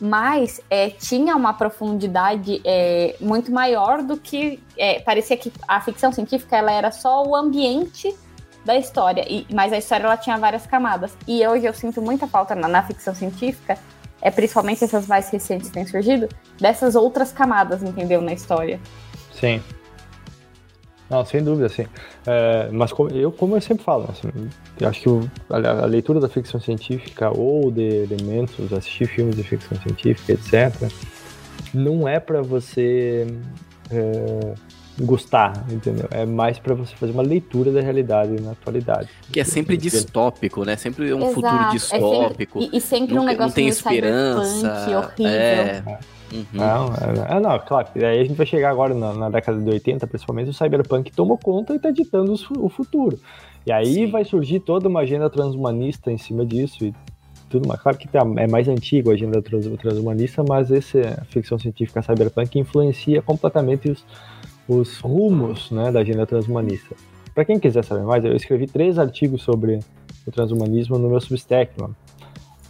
[0.00, 4.60] Mas é, tinha uma profundidade é, muito maior do que.
[4.76, 8.12] É, parecia que a ficção científica ela era só o ambiente
[8.64, 11.16] da história, e, mas a história ela tinha várias camadas.
[11.28, 13.78] E hoje eu sinto muita falta na, na ficção científica
[14.24, 16.28] é principalmente essas mais recentes que têm surgido,
[16.58, 18.80] dessas outras camadas, entendeu, na história.
[19.30, 19.62] Sim.
[21.10, 21.86] Não, sem dúvida, sim.
[22.26, 24.30] É, mas como, eu, como eu sempre falo, assim,
[24.80, 29.36] eu acho que o, a, a, leitura da ficção científica ou de elementos, assistir filmes
[29.36, 30.90] de ficção científica, etc.,
[31.74, 33.26] não é para você
[33.90, 34.54] é,
[35.00, 36.06] gostar, entendeu?
[36.10, 39.08] É mais para você fazer uma leitura da realidade na atualidade.
[39.32, 40.76] Que é sempre distópico, né?
[40.76, 41.34] Sempre um Exato.
[41.34, 42.58] futuro distópico.
[42.58, 44.88] É sempre, e, e, sempre um negócio não tem esperança.
[44.98, 45.26] horrível.
[45.26, 45.98] É.
[46.32, 46.44] Uhum.
[46.52, 47.88] Não, é, é, não, claro.
[47.94, 51.38] Aí a gente vai chegar agora na, na, década de 80, principalmente, o cyberpunk tomou
[51.38, 53.18] conta e está ditando o, o futuro.
[53.66, 54.10] E aí Sim.
[54.10, 56.94] vai surgir toda uma agenda transhumanista em cima disso e
[57.48, 57.80] tudo mais.
[57.80, 62.58] Claro que tá, é mais antigo a agenda trans, transhumanista, mas essa ficção científica cyberpunk
[62.58, 64.04] influencia completamente os,
[64.68, 66.94] os rumos né, da agenda transhumanista.
[67.34, 69.80] Para quem quiser saber mais, eu escrevi três artigos sobre
[70.26, 71.96] o transhumanismo no meu Substack, mano.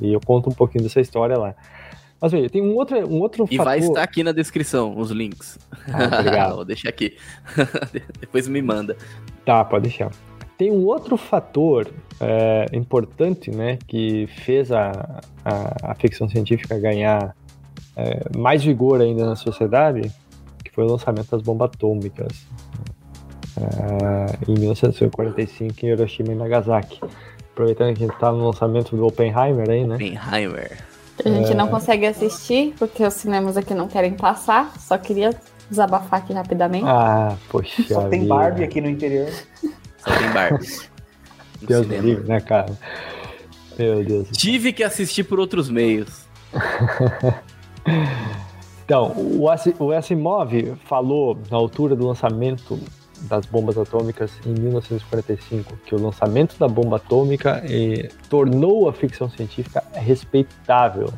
[0.01, 1.55] e eu conto um pouquinho dessa história lá.
[2.21, 3.65] Mas veja, tem um outro, um outro e fator...
[3.65, 5.59] vai estar aqui na descrição os links.
[5.93, 6.57] Ah, obrigado.
[6.57, 7.16] Vou deixar aqui.
[8.19, 8.97] Depois me manda.
[9.45, 10.11] Tá, pode deixar.
[10.57, 17.37] Tem um outro fator é, importante, né, que fez a, a, a ficção científica ganhar
[17.97, 20.11] é, mais vigor ainda na sociedade,
[20.75, 22.47] foi o lançamento das bombas atômicas
[23.57, 27.01] uh, em 1945 em Hiroshima e Nagasaki.
[27.53, 29.95] Aproveitando que a gente está no lançamento do Oppenheimer aí, né?
[29.95, 30.79] Oppenheimer.
[31.25, 31.55] A gente é...
[31.55, 34.73] não consegue assistir porque os cinemas aqui não querem passar.
[34.79, 35.31] Só queria
[35.71, 36.87] desabafar aqui rapidamente.
[36.87, 37.83] Ah, poxa.
[37.85, 39.31] Só tem Barbie aqui no interior.
[39.99, 40.67] Só tem Barbie.
[41.63, 42.77] Deus livre, né, cara?
[43.79, 44.29] Meu Deus.
[44.33, 46.25] Tive que assistir por outros meios.
[48.85, 52.78] Então, o Asimov falou na altura do lançamento
[53.23, 59.31] das bombas atômicas em 1945 que o lançamento da bomba atômica eh, tornou a ficção
[59.31, 61.09] científica respeitável.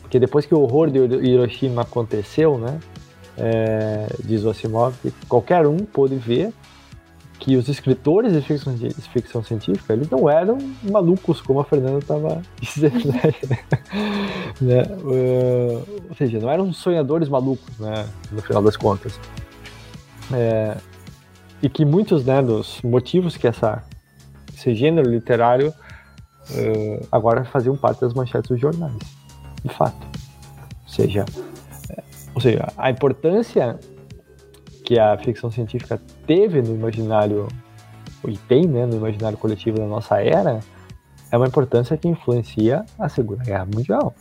[0.00, 2.80] Porque depois que o horror de Hiroshima aconteceu, né,
[3.36, 4.94] é, diz o Asimov,
[5.28, 6.52] qualquer um pôde ver
[7.38, 11.98] que os escritores de ficção, de ficção científica eles não eram malucos como a Fernanda
[11.98, 13.12] estava dizendo
[14.60, 14.82] né?
[15.00, 19.18] Uh, ou seja não eram sonhadores malucos né no final das contas.
[20.32, 20.76] É,
[21.62, 23.84] e que muitos né dos motivos que essa
[24.52, 28.98] esse gênero literário uh, agora faziam parte das manchetes dos jornais
[29.62, 30.06] de fato.
[30.84, 31.24] Ou seja
[31.90, 32.02] é,
[32.34, 33.78] ou seja a importância
[34.84, 37.48] que a ficção científica teve no imaginário,
[38.26, 40.60] e tem né, no imaginário coletivo da nossa era,
[41.32, 44.14] é uma importância que influencia a Segunda Guerra Mundial.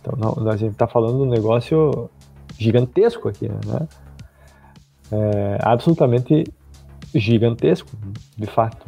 [0.00, 2.10] Então, não, a gente está falando de um negócio
[2.58, 3.88] gigantesco aqui, né?
[5.10, 6.44] É, absolutamente
[7.14, 7.90] gigantesco,
[8.36, 8.86] de fato.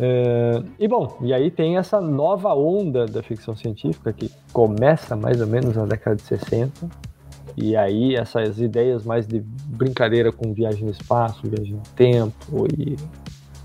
[0.00, 5.40] É, e bom, e aí tem essa nova onda da ficção científica que começa mais
[5.40, 6.88] ou menos na década de 60,
[7.60, 12.96] e aí essas ideias mais de brincadeira com viagem no espaço, viagem no tempo e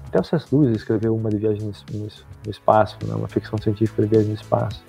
[0.08, 0.46] até o C.S.
[0.52, 3.14] Lewis escreveu uma de viagem no, no espaço, né?
[3.14, 4.84] uma ficção científica de viagem no espaço,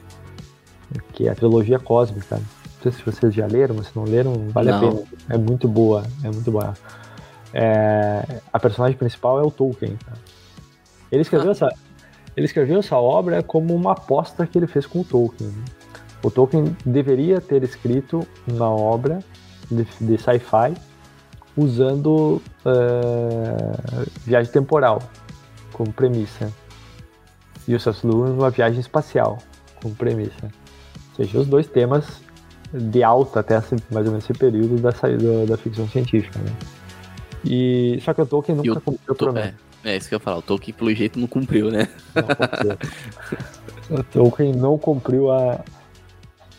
[1.13, 2.37] que é a trilogia cósmica.
[2.37, 4.77] Não sei se vocês já leram, mas se não leram, vale não.
[4.77, 5.03] a pena.
[5.31, 6.75] É muito boa, é muito boa.
[7.53, 9.97] É, a personagem principal é o Tolkien.
[9.97, 10.13] Tá?
[11.11, 11.53] Ele escreveu ah.
[11.53, 11.69] essa,
[12.37, 15.51] ele escreveu essa obra como uma aposta que ele fez com o Tolkien.
[15.51, 15.65] Né?
[16.25, 19.19] O Tolkien deveria ter escrito uma obra
[19.71, 20.75] de, de sci-fi
[21.55, 25.03] usando uh, viagem temporal
[25.71, 26.51] como premissa.
[27.69, 27.79] E o.
[27.79, 29.37] Lewis uma viagem espacial
[29.83, 30.47] como premissa.
[31.11, 32.23] Ou seja, os dois temas
[32.73, 33.57] de alta até
[33.91, 36.39] mais ou menos esse período da, da, da ficção científica.
[36.39, 36.53] Né?
[37.45, 39.55] E, só que o Tolkien nunca o, cumpriu promessa.
[39.85, 40.39] É, é, isso que eu ia falar.
[40.39, 41.87] O Tolkien, pelo jeito, não cumpriu, né?
[42.15, 42.79] Não cumpriu.
[43.99, 45.63] o Tolkien não cumpriu a,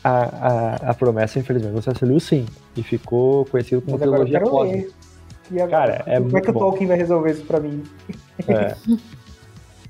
[0.05, 2.45] a, a, a promessa, infelizmente, você aceliu sim.
[2.77, 4.93] E ficou conhecido como trilogia cósmica.
[5.67, 7.83] Cara, é Como é que o Tolkien vai resolver isso pra mim?
[8.47, 8.75] É.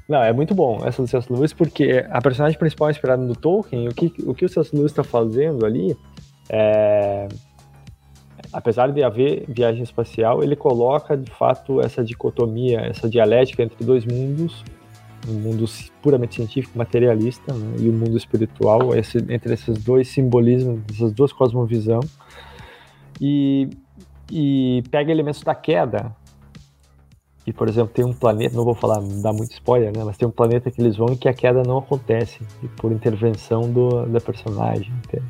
[0.08, 1.32] Não, é muito bom essa do C.S.
[1.34, 4.74] Lewis, porque a personagem principal é inspirada no Tolkien, o que o, que o C.S.
[4.74, 5.98] Lewis está fazendo ali
[6.50, 7.28] é.
[8.54, 14.06] Apesar de haver viagem espacial, ele coloca de fato essa dicotomia, essa dialética entre dois
[14.06, 14.64] mundos
[15.28, 15.66] um mundo
[16.02, 21.32] puramente científico, materialista, né, e o mundo espiritual, esse, entre esses dois simbolismos, essas duas
[21.32, 22.10] cosmovisões,
[23.20, 23.70] e,
[24.32, 26.16] e pega elementos da queda.
[27.48, 30.28] E, por exemplo, tem um planeta, não vou falar, dar muito spoiler, né, mas tem
[30.28, 32.40] um planeta que eles vão e que a queda não acontece,
[32.78, 34.92] por intervenção do, da personagem.
[35.06, 35.26] Entende?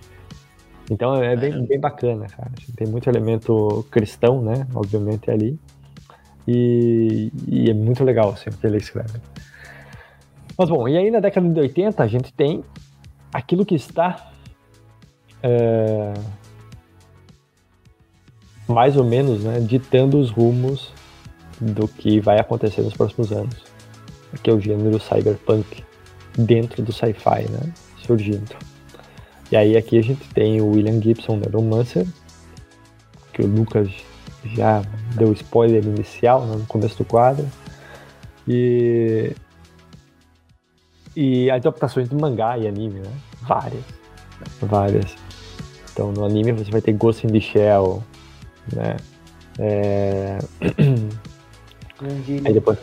[0.90, 2.52] Então é bem, bem bacana, cara.
[2.76, 5.60] Tem muito elemento cristão, né, obviamente, ali.
[6.48, 9.20] E, e, é muito legal assim, o que ele escreve.
[10.58, 12.64] Mas bom, e aí na década de 80 a gente tem
[13.34, 14.32] aquilo que está
[15.44, 16.14] é,
[18.68, 20.92] mais ou menos né, ditando os rumos
[21.60, 23.56] do que vai acontecer nos próximos anos,
[24.42, 25.84] que é o gênero cyberpunk
[26.38, 28.56] dentro do sci-fi, né, surgindo.
[29.52, 32.08] E aí aqui a gente tem o William Gibson, Neuromancer,
[33.32, 33.90] que o Lucas
[34.56, 34.82] já
[35.16, 37.46] deu spoiler inicial né, no começo do quadro.
[38.48, 39.34] E,
[41.16, 43.12] e adaptações do mangá e anime, né?
[43.42, 43.84] Várias.
[44.62, 45.16] Várias.
[45.92, 48.04] Então no anime você vai ter Ghost in the Shell,
[48.74, 48.98] né?
[49.60, 50.38] É...
[52.46, 52.78] Aí depois...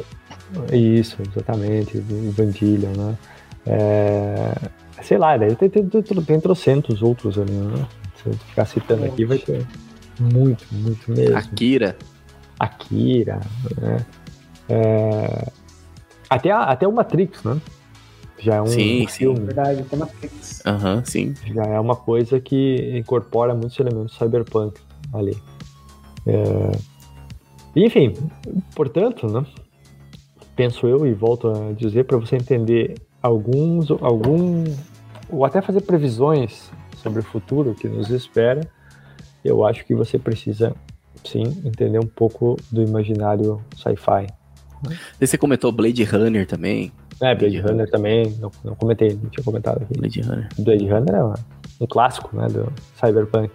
[0.73, 3.19] Isso, exatamente, Evangelion, né?
[3.67, 4.55] É...
[5.03, 7.87] Sei lá, daí tem, tem, tem, tem trocentos outros ali, né?
[8.23, 9.67] Se eu ficar citando aqui, vai ter.
[10.19, 11.37] Muito, muito mesmo.
[11.37, 11.97] Akira.
[12.59, 13.41] Akira,
[13.81, 14.07] né?
[14.69, 15.49] É...
[16.31, 17.61] Até, a, até o Matrix, né?
[18.43, 19.39] Já é um, sim, filme.
[19.39, 19.47] Sim.
[19.47, 20.63] Verdade, até Matrix.
[20.67, 21.35] Aham, uhum, sim.
[21.55, 24.81] Já é uma coisa que incorpora muitos elementos cyberpunk
[25.13, 25.37] ali.
[26.27, 26.73] É...
[27.77, 28.15] Enfim,
[28.75, 29.47] portanto, né?
[30.57, 34.65] Penso eu e volto a dizer para você entender alguns, algum,
[35.31, 38.69] ou até fazer previsões sobre o futuro que nos espera
[39.45, 40.75] eu acho que você precisa,
[41.25, 44.27] sim, entender um pouco do imaginário sci-fi.
[45.21, 46.93] Você comentou Blade Runner também.
[47.21, 49.99] É, Blade, Runner, também, não, não, comentei, não tinha comentado aqui.
[49.99, 50.49] Blade Runner.
[50.59, 51.35] Blade Runner é um,
[51.81, 53.53] um clássico, né, do cyberpunk.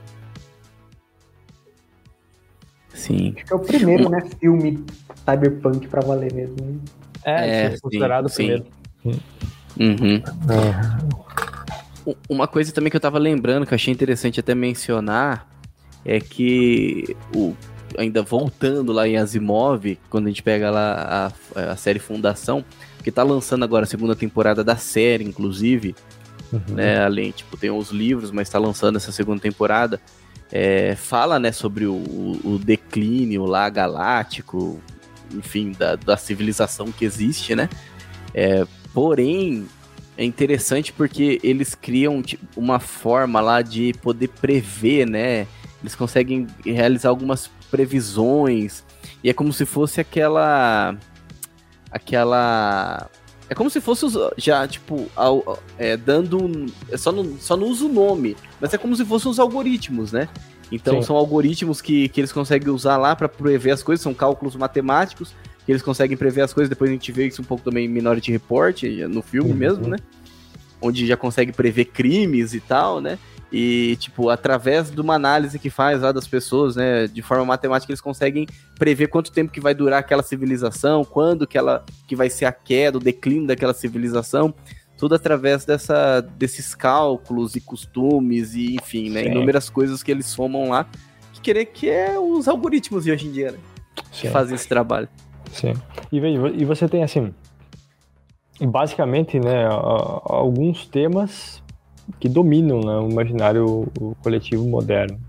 [2.94, 3.34] Sim.
[3.36, 4.84] Acho que é o primeiro, né, filme
[5.26, 6.56] cyberpunk pra valer mesmo.
[6.60, 6.80] Né?
[7.24, 8.66] É, é considerado sim, o primeiro.
[9.04, 9.20] Sim.
[9.80, 10.22] Uhum.
[10.54, 12.16] É.
[12.30, 15.48] Uma coisa também que eu tava lembrando, que eu achei interessante até mencionar,
[16.06, 17.54] é que o,
[17.98, 22.64] ainda voltando lá em Asimov, quando a gente pega lá a, a série Fundação,
[23.08, 25.96] que tá lançando agora a segunda temporada da série, inclusive,
[26.52, 26.76] uhum.
[26.76, 27.06] né?
[27.06, 30.02] Além, tipo, tem os livros, mas tá lançando essa segunda temporada.
[30.52, 31.96] É, fala, né, sobre o,
[32.44, 34.82] o, declínio lá galáctico,
[35.34, 37.70] enfim, da, da civilização que existe, né?
[38.34, 39.66] É, porém,
[40.18, 45.48] é interessante porque eles criam tipo, uma forma lá de poder prever, né?
[45.82, 48.84] Eles conseguem realizar algumas previsões.
[49.24, 50.94] E é como se fosse aquela.
[51.98, 53.10] Aquela.
[53.50, 54.06] É como se fosse
[54.38, 56.68] já, tipo, ao, é, dando.
[56.90, 60.12] É só, não, só não usa o nome, mas é como se fossem os algoritmos,
[60.12, 60.30] né?
[60.72, 61.08] Então Sim.
[61.08, 65.34] são algoritmos que, que eles conseguem usar lá para prever as coisas, são cálculos matemáticos,
[65.66, 66.70] que eles conseguem prever as coisas.
[66.70, 69.58] Depois a gente vê isso um pouco também em Minority Report, no filme uhum.
[69.58, 69.98] mesmo, né?
[70.80, 73.18] Onde já consegue prever crimes e tal, né?
[73.52, 77.92] E, tipo, através de uma análise que faz lá das pessoas, né, de forma matemática,
[77.92, 78.46] eles conseguem
[78.78, 82.52] prever quanto tempo que vai durar aquela civilização, quando que ela que vai ser a
[82.52, 84.54] queda, o declínio daquela civilização,
[84.98, 90.70] tudo através dessa, desses cálculos e costumes e, enfim, né, inúmeras coisas que eles somam
[90.70, 90.86] lá,
[91.32, 93.60] que querer que é os algoritmos de hoje em dia, né,
[94.12, 95.08] que fazem esse trabalho.
[95.54, 95.74] Sim.
[96.12, 97.34] E, e você tem, assim,
[98.60, 101.64] basicamente, né, alguns temas
[102.20, 103.88] que dominam né, o imaginário
[104.22, 105.20] coletivo moderno,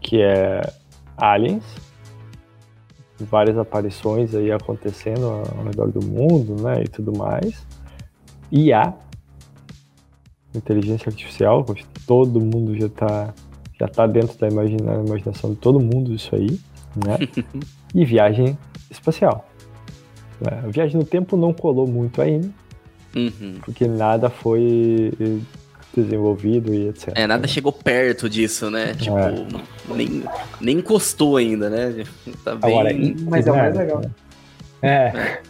[0.00, 0.60] que é
[1.16, 1.64] aliens,
[3.20, 7.66] várias aparições aí acontecendo ao redor do mundo, né, e tudo mais.
[8.50, 8.94] IA,
[10.54, 11.64] inteligência artificial,
[12.06, 13.34] todo mundo já está
[13.78, 16.60] já tá dentro da imaginação de todo mundo isso aí,
[16.94, 17.18] né?
[17.92, 18.56] e viagem
[18.88, 19.48] espacial.
[20.44, 22.48] A viagem no tempo não colou muito ainda,
[23.14, 23.58] uhum.
[23.64, 25.12] porque nada foi
[25.94, 27.12] desenvolvido e etc.
[27.14, 28.94] É, nada chegou perto disso, né?
[28.94, 29.94] Tipo, é.
[29.94, 30.24] nem,
[30.60, 32.04] nem encostou ainda, né?
[32.44, 32.70] Tá bem...
[32.70, 32.90] Agora,
[33.28, 34.02] mas é o mais legal.
[34.82, 35.40] É.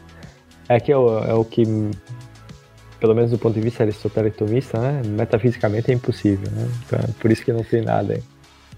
[0.69, 1.65] É que é o, é o que,
[3.01, 5.03] pelo menos do ponto de vista aristotelestomista, né?
[5.05, 6.69] Metafisicamente é impossível, né?
[6.87, 8.23] Então, por isso que não tem nada aí.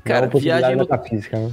[0.05, 0.78] Cara, é viagem no...
[0.78, 1.53] metafísica, né?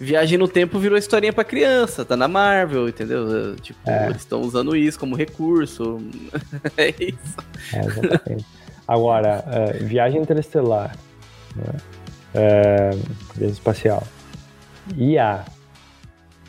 [0.00, 3.54] Viagem no tempo virou historinha pra criança, tá na Marvel, entendeu?
[3.56, 4.06] Tipo, é.
[4.06, 6.00] eles estão usando isso como recurso.
[6.76, 7.36] é isso.
[7.72, 8.46] É, exatamente.
[8.92, 10.94] Agora, é, viagem interestelar,
[11.56, 11.72] né?
[12.34, 12.90] é,
[13.34, 14.02] viagem espacial,
[14.94, 15.46] IA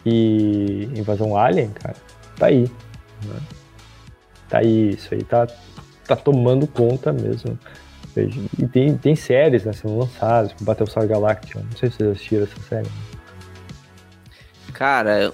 [0.06, 1.96] e invasão alien, cara,
[2.38, 2.70] tá aí.
[3.24, 3.40] Né?
[4.50, 5.48] tá aí, isso aí tá,
[6.06, 7.58] tá tomando conta mesmo.
[8.60, 11.62] E tem, tem séries né, sendo lançadas, tipo Battlestar Galactica.
[11.62, 12.90] Não sei se vocês assistiram essa série.
[14.74, 15.34] Cara,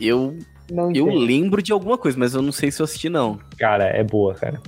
[0.00, 0.36] eu.
[0.68, 3.38] Não eu lembro de alguma coisa, mas eu não sei se eu assisti, não.
[3.56, 4.60] Cara, é boa, cara.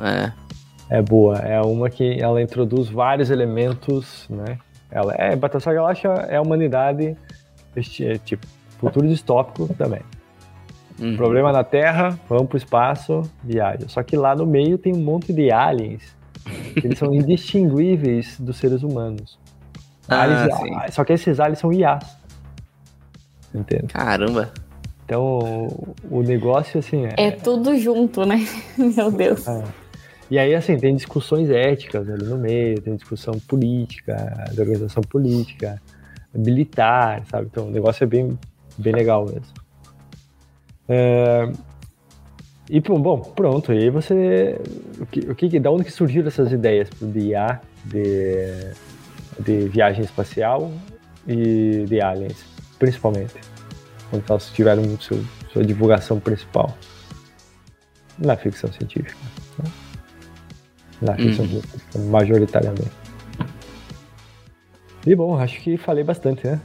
[0.00, 0.49] É.
[0.90, 1.36] É boa.
[1.38, 4.58] É uma que ela introduz vários elementos, né?
[4.90, 7.16] Ela é Battlestar Galactica é a humanidade,
[7.76, 8.44] é, tipo,
[8.78, 10.00] futuro distópico também.
[10.98, 11.16] Uhum.
[11.16, 13.88] Problema na Terra, vamos pro espaço, viaja.
[13.88, 16.02] Só que lá no meio tem um monte de aliens.
[16.76, 19.38] eles são indistinguíveis dos seres humanos.
[20.08, 22.18] Ah, aliens, só que esses aliens são IAs.
[23.54, 23.86] Entende?
[23.86, 24.52] Caramba.
[25.04, 25.68] Então,
[26.10, 27.06] o negócio, assim...
[27.06, 28.44] É, é tudo junto, né?
[28.76, 29.46] Meu Deus.
[29.46, 29.62] É.
[30.30, 35.82] E aí, assim, tem discussões éticas ali no meio, tem discussão política, de organização política,
[36.32, 37.48] militar, sabe?
[37.50, 38.38] Então, o negócio é bem,
[38.78, 39.52] bem legal mesmo.
[40.88, 41.50] É...
[42.68, 44.56] E, bom, pronto, aí você...
[45.00, 48.72] O que, o que, da onde que surgiram essas ideias de IA, de,
[49.40, 50.70] de viagem espacial
[51.26, 52.44] e de aliens,
[52.78, 53.34] principalmente?
[54.08, 55.20] Quando elas tiveram seu,
[55.52, 56.72] sua divulgação principal
[58.16, 59.39] na ficção científica
[61.00, 62.10] na questão uhum.
[62.10, 62.90] majoritariamente.
[65.06, 66.60] E bom, acho que falei bastante, né?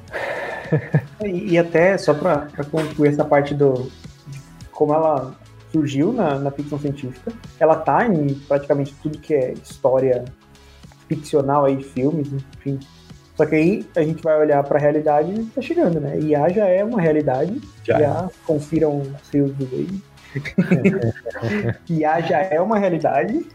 [1.23, 3.89] e, e, até, só para concluir essa parte do
[4.71, 5.33] como ela
[5.71, 10.25] surgiu na, na ficção científica, ela tá em praticamente tudo que é história
[11.07, 12.79] ficcional aí, filmes, enfim.
[13.35, 16.17] Só que aí a gente vai olhar para a realidade e tá chegando, né?
[16.19, 17.61] IA já é uma realidade.
[17.83, 20.01] Já, já confiram os seus do Wave.
[21.89, 23.45] IA já é uma realidade.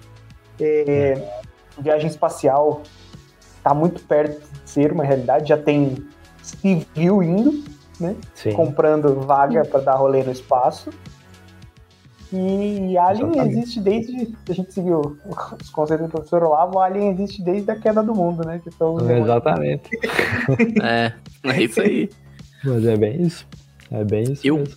[0.61, 1.41] É,
[1.78, 2.82] viagem espacial
[3.57, 5.97] está muito perto de ser uma realidade, já tem
[6.43, 7.65] civil indo,
[7.99, 8.16] né?
[8.35, 8.53] Sim.
[8.53, 10.91] Comprando vaga para dar rolê no espaço.
[12.32, 13.59] E Alien Exatamente.
[13.59, 14.37] existe desde.
[14.49, 15.19] A gente seguiu
[15.61, 18.61] os conceitos do professor Olavo, Alien existe desde a queda do mundo, né?
[18.78, 19.91] São Exatamente.
[20.81, 21.12] é,
[21.43, 22.09] é isso aí.
[22.65, 23.47] Mas é bem isso.
[23.91, 24.74] É bem isso eu, mesmo.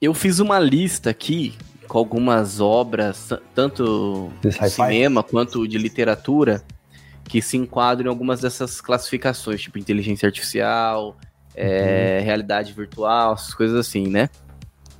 [0.00, 1.54] Eu fiz uma lista aqui
[1.88, 6.62] com algumas obras, tanto de cinema quanto de literatura,
[7.24, 11.16] que se enquadram em algumas dessas classificações, tipo inteligência artificial,
[11.54, 12.24] é, uhum.
[12.24, 14.28] realidade virtual, essas coisas assim, né?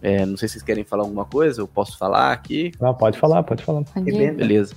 [0.00, 2.72] É, não sei se vocês querem falar alguma coisa, eu posso falar aqui?
[2.80, 3.82] Não, pode falar, pode falar.
[3.96, 4.74] Beleza.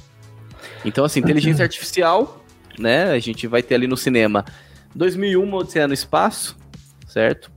[0.84, 2.44] Então, assim, inteligência artificial,
[2.78, 3.12] né?
[3.12, 4.44] A gente vai ter ali no cinema
[4.96, 6.58] 2001, Odisseia no Espaço,
[7.08, 7.52] certo?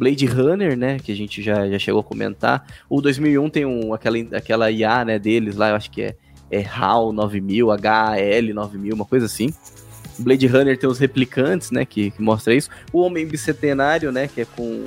[0.00, 2.66] Blade Runner, né, que a gente já, já chegou a comentar.
[2.88, 6.16] O 2001 tem um, aquela, aquela IA, né, deles lá, eu acho que é,
[6.50, 9.52] é HAL 9000, HAL 9000, uma coisa assim.
[10.18, 12.70] Blade Runner tem os replicantes, né, que, que mostra isso.
[12.90, 14.86] O Homem Bicentenário, né, que é com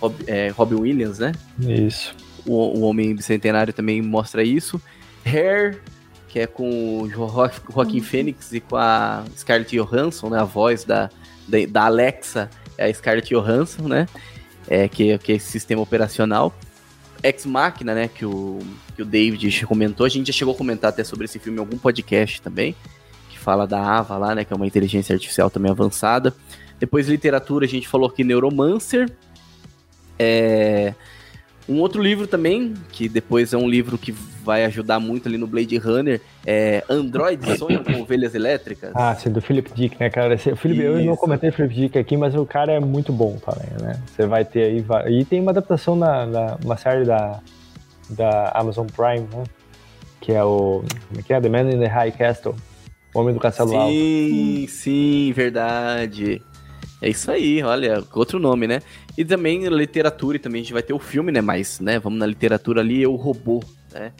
[0.00, 1.30] Rob, é, Robin Williams, né?
[1.60, 2.16] Isso.
[2.44, 4.82] O, o Homem Bicentenário também mostra isso.
[5.24, 5.80] Hair,
[6.28, 11.08] que é com o Joaquim Fênix e com a Scarlett Johansson, né, a voz da,
[11.46, 14.08] da, da Alexa, é a Scarlett Johansson, né?
[14.68, 16.54] É, que, que é esse sistema operacional.
[17.22, 18.58] Ex Machina, né, que o,
[18.96, 21.60] que o David comentou, a gente já chegou a comentar até sobre esse filme em
[21.60, 22.74] algum podcast também,
[23.28, 26.34] que fala da Ava lá, né, que é uma inteligência artificial também avançada.
[26.78, 29.10] Depois literatura, a gente falou aqui Neuromancer,
[30.18, 30.94] é,
[31.70, 35.46] um outro livro também, que depois é um livro que vai ajudar muito ali no
[35.46, 38.90] Blade Runner, é Android Sonham com Ovelhas Elétricas.
[38.92, 40.34] Ah, sim, do Philip Dick, né, cara?
[40.34, 43.70] Esse, Philip, eu não comentei Philip Dick aqui, mas o cara é muito bom também,
[43.80, 44.02] né?
[44.06, 44.84] Você vai ter aí.
[45.20, 47.38] E tem uma adaptação na, na uma série da,
[48.10, 49.44] da Amazon Prime, né?
[50.20, 50.82] Que é o.
[51.08, 51.40] Como é que é?
[51.40, 52.56] The Man in the High Castle.
[53.14, 53.92] O Homem do Castelo Alto.
[53.92, 56.42] Sim, sim, verdade.
[57.02, 58.82] É isso aí, olha, outro nome, né?
[59.16, 61.40] E também literatura, e também a gente vai ter o filme, né?
[61.40, 63.62] Mas, né, vamos na literatura ali, o robô,
[63.92, 64.12] né?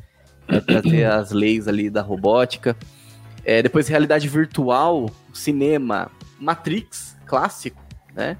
[0.49, 2.77] Vai trazer as leis ali da robótica.
[3.45, 7.83] É, depois, realidade virtual, cinema, Matrix, clássico,
[8.15, 8.37] né?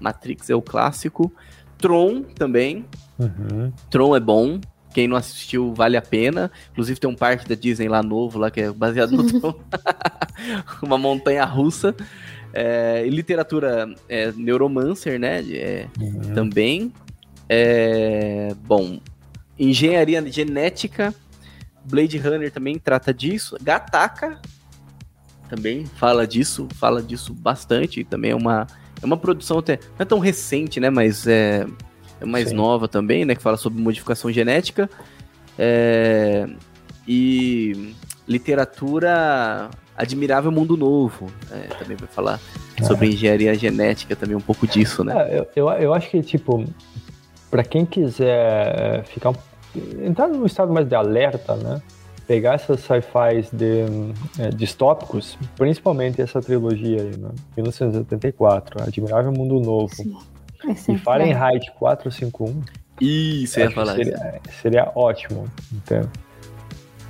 [0.00, 1.32] Matrix é o clássico.
[1.78, 2.84] Tron também.
[3.18, 3.72] Uhum.
[3.90, 4.60] Tron é bom.
[4.92, 6.50] Quem não assistiu, vale a pena.
[6.72, 9.54] Inclusive tem um parque da Disney lá novo, lá que é baseado no Tron.
[10.82, 11.94] Uma montanha russa.
[12.58, 15.44] É, literatura é, neuromancer, né?
[15.52, 16.34] É, uhum.
[16.34, 16.90] Também.
[17.48, 18.98] É, bom,
[19.58, 21.14] engenharia genética.
[21.84, 23.58] Blade Runner também trata disso.
[23.62, 24.40] Gataca
[25.50, 28.02] também fala disso, fala disso bastante.
[28.04, 28.66] Também é uma,
[29.02, 30.88] é uma produção até não é tão recente, né?
[30.88, 31.66] Mas é,
[32.20, 32.54] é mais Sim.
[32.54, 33.34] nova também, né?
[33.34, 34.88] Que fala sobre modificação genética.
[35.58, 36.48] É,
[37.06, 37.94] e
[38.26, 41.68] literatura Admirável Mundo Novo, né?
[41.78, 42.40] também vai falar
[42.86, 45.14] sobre engenharia genética, também um pouco disso, né?
[45.16, 46.64] É, eu, eu, eu acho que, tipo,
[47.50, 49.36] para quem quiser ficar um
[50.02, 51.80] entrar num estado mais de alerta, né?
[52.26, 53.84] Pegar essas sci-fis de,
[54.38, 57.30] é, distópicos, principalmente essa trilogia aí, né?
[57.56, 59.94] 1984, Admirável Mundo Novo.
[59.94, 60.94] Sim.
[60.94, 62.62] E Fahrenheit 451.
[63.00, 66.00] Isso, ia falar seria, seria ótimo, então.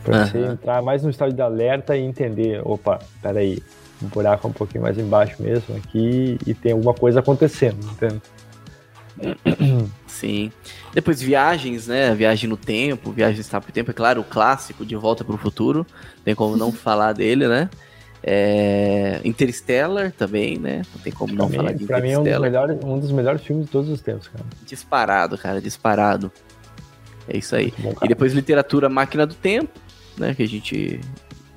[0.07, 0.27] Pra uhum.
[0.27, 3.59] você entrar mais no estado de alerta e entender, opa, peraí,
[4.01, 8.23] o buraco um pouquinho mais embaixo mesmo aqui e tem alguma coisa acontecendo, entende?
[10.07, 10.53] Sim.
[10.95, 12.15] Depois viagens, né?
[12.15, 15.85] Viagem no tempo, viagem no espaço-tempo, é claro, o clássico de Volta para o Futuro,
[16.24, 17.69] tem como não falar dele, né?
[18.23, 19.20] É...
[19.24, 20.83] Interstellar também, né?
[20.95, 23.11] Não tem como não mim, falar de Pra mim é um dos, melhores, um dos
[23.11, 24.45] melhores filmes de todos os tempos, cara.
[24.65, 26.31] Disparado, cara, disparado.
[27.28, 27.74] É isso aí.
[27.77, 29.81] Bom, e depois literatura Máquina do Tempo,
[30.16, 30.34] né?
[30.34, 31.01] Que a gente,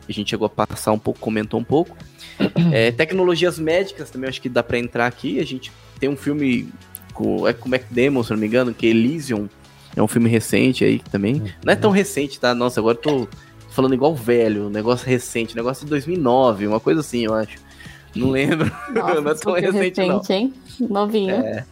[0.07, 1.95] a gente chegou a passar um pouco, comentou um pouco.
[2.71, 5.39] É, tecnologias médicas também acho que dá para entrar aqui.
[5.39, 6.71] A gente tem um filme
[7.13, 9.49] com, é com Mac Damon, se não me engano, que é Elysium.
[9.95, 11.35] É um filme recente aí também.
[11.35, 11.49] Uhum.
[11.65, 12.55] Não é tão recente, tá?
[12.55, 13.27] Nossa, agora eu tô
[13.71, 17.57] falando igual velho, um negócio recente, negócio de 2009, uma coisa assim, eu acho.
[18.15, 18.71] Não lembro.
[18.93, 20.21] Nossa, não é tão recente, recente, não.
[20.29, 20.53] Hein?
[20.79, 21.35] Novinho.
[21.35, 21.65] É.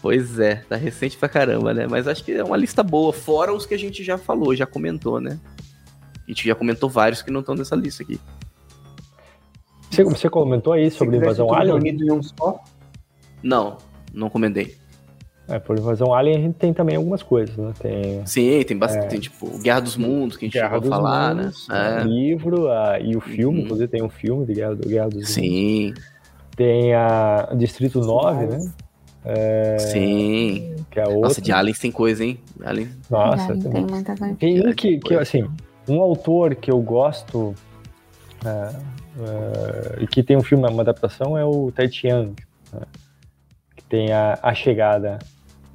[0.00, 1.86] Pois é, tá recente pra caramba, né?
[1.88, 4.66] Mas acho que é uma lista boa, fora os que a gente já falou, já
[4.66, 5.38] comentou, né?
[6.32, 8.18] A gente já comentou vários que não estão nessa lista aqui.
[9.90, 11.78] Você, você comentou aí sobre invasão alien?
[11.78, 12.58] Em um só?
[13.42, 13.76] Não,
[14.14, 14.74] não comentei.
[15.46, 17.74] É, por invasão alien a gente tem também algumas coisas, né?
[17.78, 20.90] Tem, Sim, tem bastante, é, tem, tipo, Guerra dos Mundos, que a gente Guerra chegou
[20.90, 21.42] a falar, né?
[21.42, 22.00] Mundos, né?
[22.00, 22.04] É.
[22.04, 23.64] livro a, e o filme, uhum.
[23.64, 25.88] inclusive tem um filme de Guerra, do, Guerra dos Sim.
[25.88, 26.02] Mundos.
[26.02, 26.10] Sim.
[26.56, 28.72] Tem a Distrito 9, né?
[29.24, 30.76] É, Sim.
[30.90, 31.20] Que é outra.
[31.20, 32.38] Nossa, de Aliens tem coisa, hein?
[32.64, 32.88] Alien.
[33.10, 34.34] Nossa, tem, tem muita coisa.
[34.36, 35.46] Tem um que, que, assim,
[35.88, 37.54] um autor que eu gosto
[38.44, 42.34] é, é, e que tem um filme, uma adaptação, é o Ted Chiang,
[42.72, 42.80] né?
[43.76, 45.18] que tem a, a Chegada.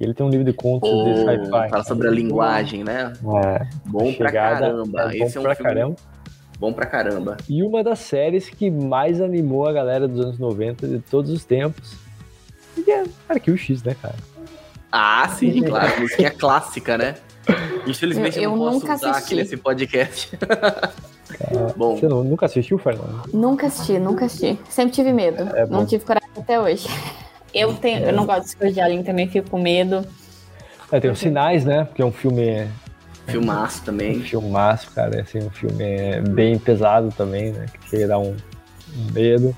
[0.00, 1.70] Ele tem um livro de contos oh, de sci-fi.
[1.70, 3.12] Fala sobre a linguagem, né?
[3.44, 5.00] É, bom pra caramba.
[5.00, 5.96] É bom Esse é um pra filme caramba.
[6.58, 7.36] bom pra caramba.
[7.48, 11.44] E uma das séries que mais animou a galera dos anos 90 de todos os
[11.44, 11.96] tempos.
[12.76, 14.14] E é Arquivo X, né, cara?
[14.92, 16.00] Ah, sim, claro.
[16.00, 17.16] Música clássica, né?
[17.86, 20.36] Infelizmente eu, eu não posso usar aqui nesse podcast.
[21.76, 21.96] Bom.
[21.96, 23.22] Você não, nunca assistiu, Fernando?
[23.32, 24.58] Nunca assisti, nunca assisti.
[24.68, 25.42] Sempre tive medo.
[25.54, 26.88] É não tive coragem até hoje.
[27.52, 28.10] Eu, tenho, é.
[28.10, 30.04] eu não gosto de coisa de alien, também fico com medo.
[30.90, 31.84] É, tem os sinais, né?
[31.84, 32.66] Porque é um filme.
[33.26, 34.18] Filmaço também.
[34.18, 35.18] Um filmaço, cara.
[35.18, 37.66] É assim, um filme bem pesado também, né?
[37.80, 38.34] Que chega a dar um,
[38.96, 39.54] um medo.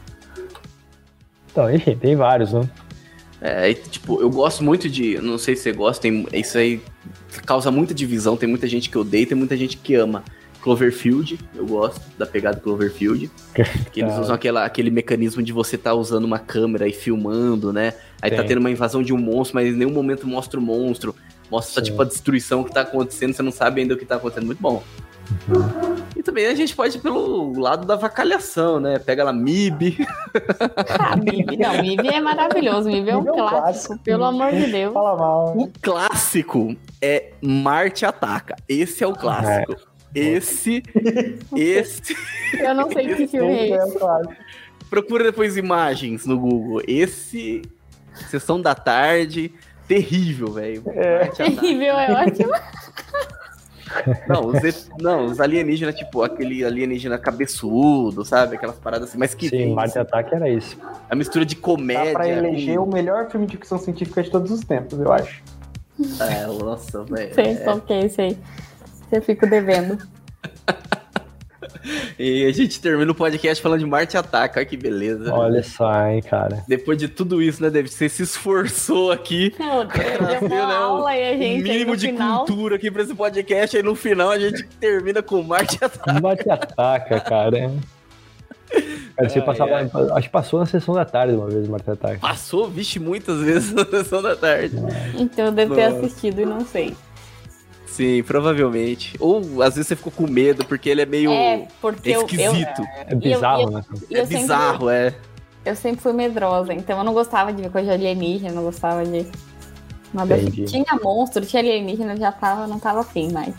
[1.50, 2.68] Então, enfim, tem vários, né?
[3.40, 5.18] É, tipo, eu gosto muito de.
[5.18, 6.82] Não sei se você gosta, tem, isso aí
[7.46, 8.36] causa muita divisão.
[8.36, 10.24] Tem muita gente que odeia, tem muita gente que ama.
[10.60, 13.30] Cloverfield, eu gosto da pegada Cloverfield.
[13.92, 17.72] que eles usam aquela, aquele mecanismo de você estar tá usando uma câmera e filmando,
[17.72, 17.94] né?
[18.20, 18.42] Aí tá Sim.
[18.42, 21.14] tá tendo uma invasão de um monstro, mas em nenhum momento mostra o monstro.
[21.50, 24.16] Mostra só, tipo, a destruição que tá acontecendo, você não sabe ainda o que tá
[24.16, 24.46] acontecendo.
[24.46, 24.84] Muito bom.
[25.48, 25.96] Uhum.
[26.16, 28.98] E também a gente pode ir pelo lado da vacalhação, né?
[28.98, 30.06] Pega lá MIB.
[30.98, 32.88] Ah, MIB, não, MIB é maravilhoso.
[32.88, 34.92] MIB é um, MIB é um clássico, clássico, pelo amor de Deus.
[34.92, 35.56] Fala mal.
[35.56, 38.56] O clássico é Marte Ataca.
[38.68, 39.72] Esse é o clássico.
[40.14, 40.20] É.
[40.20, 40.82] Esse.
[41.56, 42.16] esse.
[42.58, 43.98] Eu não sei que filme é esse.
[44.88, 46.82] Procura depois imagens no Google.
[46.86, 47.62] Esse.
[48.28, 49.52] Sessão da tarde.
[49.86, 50.82] Terrível, velho.
[50.88, 51.26] É.
[51.28, 52.52] Terrível, é ótimo.
[54.28, 58.56] Não os, não, os alienígenas, tipo, aquele alienígena cabeçudo, sabe?
[58.56, 59.48] Aquelas paradas assim, mas que.
[59.48, 60.78] Sim, Marte Ataque era isso.
[61.08, 62.12] A mistura de comédia.
[62.12, 62.84] Dá pra eleger com...
[62.84, 65.42] o melhor filme de ficção científica de todos os tempos, eu acho.
[66.20, 67.34] É, nossa, velho.
[67.34, 67.80] Sei é...
[67.80, 68.38] que é esse aí.
[69.10, 69.98] Eu fico devendo.
[72.18, 75.32] E a gente termina o podcast falando de Marte Ataca, olha que beleza.
[75.32, 76.62] Olha só, hein, cara.
[76.68, 79.54] Depois de tudo isso, né, Deve Você se esforçou aqui.
[79.58, 81.62] Meu Deus, deu uma né, aula e a gente.
[81.62, 82.38] Mínimo de final...
[82.38, 86.20] cultura aqui pra esse podcast, aí no final a gente termina com Marte Ataca.
[86.20, 87.72] Marte Ataca, cara.
[89.16, 92.18] Cara, você passava, acho que passou na sessão da tarde uma vez, Marte Ataca.
[92.18, 94.76] Passou, vixe, muitas vezes na sessão da tarde.
[95.18, 96.94] Então eu devo ter assistido e não sei.
[98.00, 99.14] Sim, provavelmente.
[99.20, 101.68] Ou às vezes você ficou com medo, porque ele é meio é,
[102.02, 102.80] esquisito.
[102.80, 103.84] Eu, eu, é bizarro, eu, né?
[104.10, 105.14] é bizarro, sempre, é.
[105.66, 109.04] Eu sempre fui medrosa, então eu não gostava de ver coisa de alienígena, não gostava
[109.04, 109.26] de.
[110.14, 110.64] Nada assim.
[110.64, 113.54] Tinha monstro, tinha alienígena, já tava, não tava afim mais.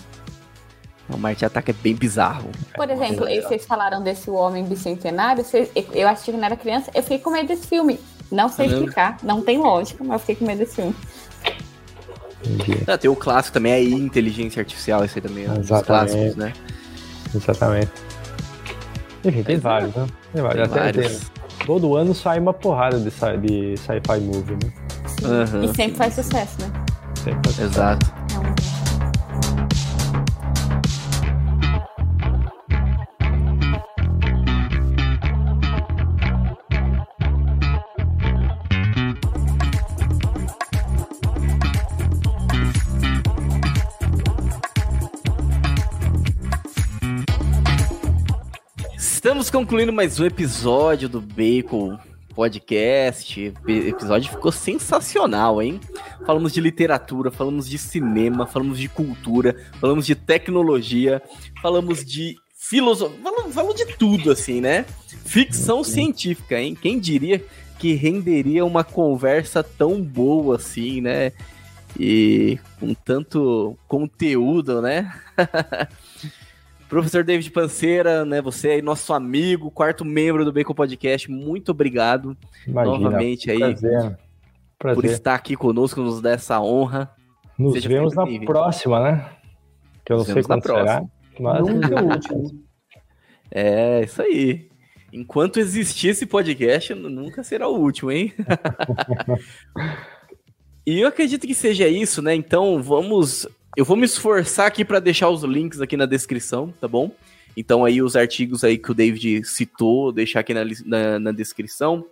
[1.08, 2.50] O Marte Ataque é bem bizarro.
[2.74, 5.46] Por exemplo, é vocês falaram desse Homem Bicentenário,
[5.94, 8.00] eu assisti quando era criança, eu fiquei com medo desse filme.
[8.32, 10.96] Não sei explicar, não tem lógica, mas eu fiquei com medo desse filme.
[12.88, 15.86] Ah, tem o clássico também, a inteligência artificial, esse aí também, é Exatamente.
[15.86, 16.54] clássicos, né?
[17.34, 17.92] Exatamente.
[19.24, 20.08] Enfim, tem vários, né?
[20.34, 20.70] Tem vários.
[20.70, 21.20] Tem Até vários.
[21.20, 21.42] Tem.
[21.66, 24.72] Todo ano sai uma porrada de, sci, de sci-fi movie, né?
[25.24, 25.64] Uhum.
[25.64, 26.72] E sempre faz sucesso, né?
[27.16, 27.62] Sempre faz sucesso.
[27.62, 28.21] Exato.
[49.52, 52.00] Concluindo mais um episódio do Bacon
[52.34, 53.54] Podcast.
[53.68, 55.78] O episódio ficou sensacional, hein?
[56.26, 61.22] Falamos de literatura, falamos de cinema, falamos de cultura, falamos de tecnologia,
[61.62, 64.86] falamos de filosofia, falamos, falamos de tudo, assim, né?
[65.26, 66.74] Ficção científica, hein?
[66.74, 67.44] Quem diria
[67.78, 71.34] que renderia uma conversa tão boa assim, né?
[72.00, 75.14] E com tanto conteúdo, né?
[76.92, 78.42] Professor David Panceira, né?
[78.42, 82.36] Você aí, nosso amigo, quarto membro do Bacon Podcast, muito obrigado
[82.68, 84.18] Imagina, novamente aí prazer,
[84.78, 84.96] prazer.
[85.02, 87.10] por estar aqui conosco, nos dar essa honra.
[87.58, 89.26] Nos Seja vemos na próxima, né?
[90.04, 91.02] Que eu não sei quando será,
[91.40, 91.66] mas...
[91.66, 92.62] Nunca é último.
[93.54, 94.70] É, isso aí.
[95.12, 98.34] Enquanto existir esse podcast, nunca será o último, hein?
[100.88, 102.34] e eu acredito que seja isso, né?
[102.34, 106.88] Então, vamos eu vou me esforçar aqui para deixar os links aqui na descrição, tá
[106.88, 107.12] bom?
[107.56, 112.06] Então aí os artigos aí que o David citou, deixar aqui na, na, na descrição,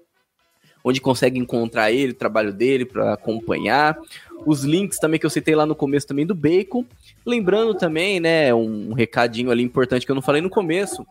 [0.84, 3.98] onde consegue encontrar ele, o trabalho dele para acompanhar.
[4.46, 6.86] Os links também que eu citei lá no começo também do Bacon.
[7.26, 11.06] Lembrando também, né, um recadinho ali importante que eu não falei no começo,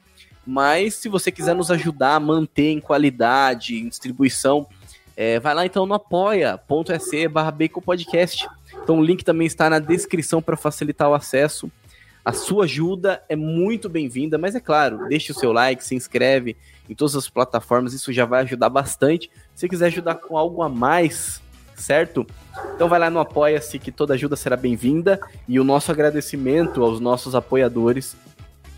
[0.46, 4.66] mas se você quiser nos ajudar a manter em qualidade, em distribuição,
[5.14, 8.48] é, vai lá então no apoia.se barra Bacon Podcast.
[8.89, 11.70] Então o link também está na descrição para facilitar o acesso.
[12.24, 16.56] A sua ajuda é muito bem-vinda, mas é claro, deixe o seu like, se inscreve
[16.89, 19.31] em todas as plataformas, isso já vai ajudar bastante.
[19.55, 21.43] Se quiser ajudar com algo a mais,
[21.77, 22.27] certo?
[22.74, 26.98] Então vai lá no Apoia-se que toda ajuda será bem-vinda e o nosso agradecimento aos
[26.98, 28.16] nossos apoiadores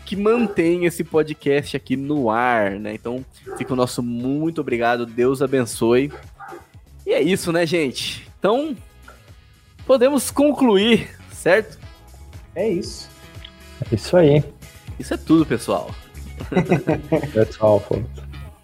[0.05, 2.93] que mantêm esse podcast aqui no ar, né?
[2.93, 3.23] Então
[3.57, 6.11] fica o nosso muito obrigado, Deus abençoe.
[7.07, 8.29] E é isso, né, gente?
[8.37, 8.75] Então,
[9.91, 11.77] podemos concluir, certo?
[12.55, 13.09] É isso.
[13.91, 14.41] É isso aí.
[14.97, 15.93] Isso é tudo, pessoal.
[17.33, 17.83] Pessoal,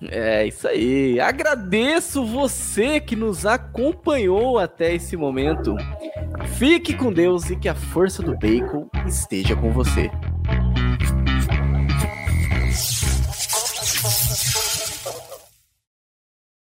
[0.10, 1.20] É isso aí.
[1.20, 5.76] Agradeço você que nos acompanhou até esse momento.
[6.58, 10.10] Fique com Deus e que a força do bacon esteja com você.